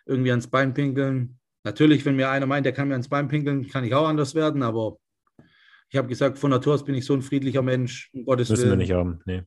[0.07, 1.39] irgendwie ans Bein pinkeln.
[1.65, 4.35] Natürlich, wenn mir einer meint, der kann mir ans Bein pinkeln, kann ich auch anders
[4.35, 4.99] werden, aber
[5.91, 8.11] ich habe gesagt, von Natur aus bin ich so ein friedlicher Mensch.
[8.13, 8.73] Um Gottes Müssen Willen.
[8.73, 9.43] wir nicht haben, nee.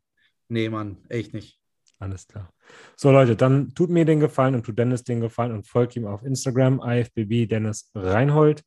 [0.50, 1.60] Nee, Mann, echt nicht.
[2.00, 2.54] Alles klar.
[2.96, 6.06] So, Leute, dann tut mir den Gefallen und tut Dennis den Gefallen und folgt ihm
[6.06, 8.64] auf Instagram, IFBB Dennis Reinhold.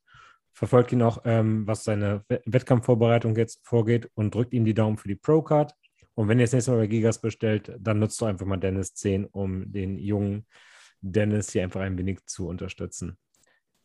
[0.53, 5.07] Verfolgt ihn auch, ähm, was seine Wettkampfvorbereitung jetzt vorgeht und drückt ihm die Daumen für
[5.07, 5.73] die Pro-Card.
[6.13, 8.93] Und wenn ihr das nächste Mal bei Gigas bestellt, dann nutzt doch einfach mal Dennis
[8.95, 10.45] 10, um den jungen
[10.99, 13.17] Dennis hier einfach ein wenig zu unterstützen.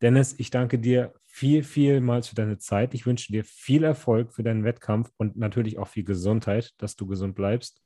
[0.02, 2.92] Dennis, ich danke dir viel, vielmals für deine Zeit.
[2.92, 7.06] Ich wünsche dir viel Erfolg für deinen Wettkampf und natürlich auch viel Gesundheit, dass du
[7.06, 7.80] gesund bleibst.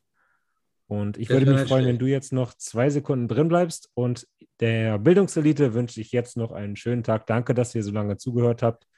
[0.91, 3.91] Und ich würde mich freuen, wenn du jetzt noch zwei Sekunden drin bleibst.
[3.95, 4.27] Und
[4.59, 7.29] der Bildungselite wünsche ich jetzt noch einen schönen Tag.
[7.29, 8.89] Danke, dass ihr so lange zugehört habt.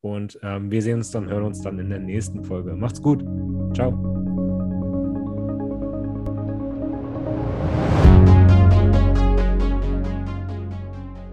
[0.00, 2.74] Und ähm, wir sehen uns dann, hören uns dann in der nächsten Folge.
[2.74, 3.24] Macht's gut.
[3.72, 4.37] Ciao.